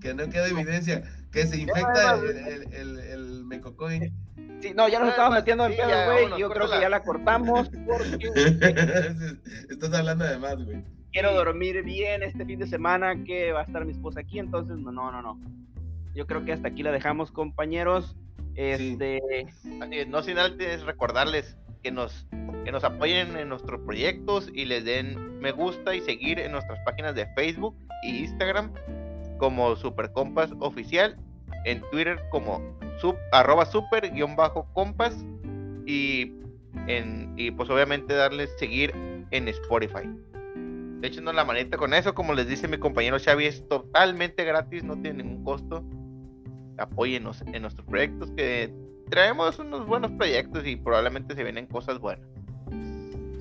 que 0.00 0.14
no 0.14 0.28
quede 0.28 0.50
evidencia. 0.50 1.02
Que 1.30 1.46
se 1.46 1.60
infecta 1.60 2.14
el, 2.14 2.36
el, 2.36 2.72
el, 2.72 2.98
el 2.98 3.44
mecocoin. 3.44 4.12
Sí, 4.60 4.72
no, 4.74 4.88
ya 4.88 4.98
nos 4.98 5.10
estamos 5.10 5.34
metiendo 5.34 5.66
en 5.66 5.76
pedo, 5.76 6.12
güey. 6.12 6.40
Yo 6.40 6.50
creo 6.50 6.70
que 6.70 6.80
ya 6.80 6.88
la 6.88 7.02
cortamos 7.02 7.70
porque. 7.86 8.30
Estás 9.70 9.92
hablando 9.92 10.24
de 10.24 10.38
más, 10.38 10.64
güey. 10.64 10.82
Quiero 11.12 11.34
dormir 11.34 11.82
bien 11.82 12.22
este 12.22 12.44
fin 12.44 12.58
de 12.58 12.66
semana 12.66 13.24
que 13.24 13.52
va 13.52 13.60
a 13.60 13.64
estar 13.64 13.84
mi 13.84 13.92
esposa 13.92 14.20
aquí, 14.20 14.38
entonces 14.38 14.76
no, 14.76 14.92
no, 14.92 15.22
no 15.22 15.40
yo 16.16 16.26
creo 16.26 16.44
que 16.44 16.52
hasta 16.52 16.68
aquí 16.68 16.82
la 16.82 16.90
dejamos, 16.90 17.30
compañeros. 17.30 18.16
Este, 18.54 19.20
no 20.08 20.22
sin 20.22 20.38
antes 20.38 20.82
recordarles 20.82 21.58
que 21.82 21.92
nos, 21.92 22.26
que 22.64 22.72
nos 22.72 22.84
apoyen 22.84 23.36
en 23.36 23.50
nuestros 23.50 23.82
proyectos 23.82 24.50
y 24.52 24.64
les 24.64 24.84
den 24.86 25.38
me 25.40 25.52
gusta 25.52 25.94
y 25.94 26.00
seguir 26.00 26.38
en 26.38 26.52
nuestras 26.52 26.78
páginas 26.86 27.14
de 27.14 27.26
Facebook 27.34 27.76
e 28.02 28.08
Instagram 28.08 28.72
como 29.36 29.76
Super 29.76 30.10
Compas 30.12 30.50
Oficial, 30.60 31.18
en 31.66 31.82
Twitter 31.90 32.18
como 32.30 32.62
sub, 32.98 33.16
arroba 33.30 33.66
super 33.66 34.10
guion 34.10 34.36
bajo 34.36 34.66
compas 34.72 35.22
y, 35.84 36.32
en, 36.86 37.34
y 37.36 37.50
pues 37.50 37.68
obviamente 37.68 38.14
darles 38.14 38.50
seguir 38.58 38.94
en 39.30 39.48
Spotify. 39.48 40.08
No 41.22 41.32
la 41.32 41.44
manita 41.44 41.76
con 41.76 41.94
eso, 41.94 42.14
como 42.14 42.32
les 42.34 42.48
dice 42.48 42.66
mi 42.66 42.78
compañero 42.78 43.18
Xavi, 43.20 43.44
es 43.44 43.68
totalmente 43.68 44.44
gratis, 44.44 44.82
no 44.82 45.00
tiene 45.00 45.22
ningún 45.22 45.44
costo 45.44 45.84
apóyenos 46.78 47.42
en 47.52 47.62
nuestros 47.62 47.86
proyectos 47.86 48.30
que 48.32 48.72
traemos 49.10 49.58
unos 49.58 49.86
buenos 49.86 50.10
proyectos 50.12 50.66
y 50.66 50.76
probablemente 50.76 51.34
se 51.34 51.42
vienen 51.42 51.66
cosas 51.66 51.98
buenas. 51.98 52.26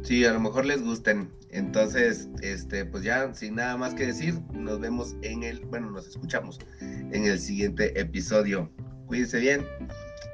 Sí, 0.04 0.24
a 0.24 0.34
lo 0.34 0.40
mejor 0.40 0.66
les 0.66 0.84
gusten. 0.84 1.32
Entonces, 1.50 2.30
este, 2.42 2.86
pues 2.86 3.04
ya, 3.04 3.34
sin 3.34 3.56
nada 3.56 3.76
más 3.76 3.96
que 3.96 4.06
decir, 4.06 4.36
nos 4.54 4.80
vemos 4.80 5.16
en 5.24 5.42
el, 5.44 5.62
bueno, 5.66 5.90
nos 5.90 6.08
escuchamos 6.08 6.60
en 6.80 7.26
el 7.26 7.40
siguiente 7.40 8.00
episodio. 8.00 8.70
Cuídense 9.08 9.40
bien, 9.40 9.66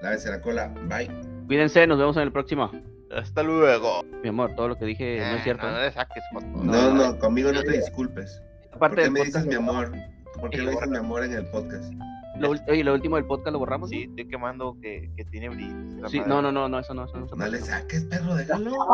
lávense 0.01 0.29
la 0.29 0.41
cola, 0.41 0.73
bye. 0.89 1.09
Cuídense, 1.47 1.87
nos 1.87 1.99
vemos 1.99 2.17
en 2.17 2.23
el 2.23 2.31
próximo. 2.31 2.71
Hasta 3.15 3.43
luego. 3.43 4.03
Mi 4.23 4.29
amor, 4.29 4.55
todo 4.55 4.69
lo 4.69 4.77
que 4.77 4.85
dije 4.85 5.19
no 5.19 5.37
es 5.37 5.43
cierto. 5.43 5.69
No, 5.69 5.81
no 5.81 5.91
saques 5.91 6.23
No, 6.55 6.93
no, 6.93 7.19
conmigo 7.19 7.51
no 7.51 7.61
te 7.61 7.71
disculpes. 7.73 8.41
¿Por 8.77 8.95
qué 8.95 9.09
me 9.09 9.23
dices 9.23 9.45
mi 9.45 9.55
amor? 9.55 9.91
¿Por 10.39 10.49
qué 10.49 10.61
me 10.61 10.71
dices 10.71 10.89
mi 10.89 10.97
amor 10.97 11.23
en 11.23 11.33
el 11.33 11.45
podcast? 11.47 11.93
Lo, 12.41 12.49
oye, 12.49 12.83
lo 12.83 12.93
último 12.93 13.15
del 13.15 13.25
podcast 13.25 13.53
lo 13.53 13.59
borramos. 13.59 13.89
Sí, 13.89 14.03
estoy 14.03 14.27
quemando 14.27 14.77
que, 14.81 15.11
que 15.15 15.25
tiene 15.25 15.49
brillo. 15.49 16.09
Sí, 16.09 16.21
no, 16.25 16.41
no, 16.41 16.51
no, 16.51 16.67
no, 16.67 16.79
eso 16.79 16.93
no, 16.93 17.05
eso 17.05 17.17
no. 17.17 17.27
No 17.35 17.47
le 17.47 17.59
saques, 17.59 18.03
perro, 18.05 18.35
déjalo. 18.35 18.87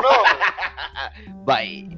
Bye. 1.45 1.97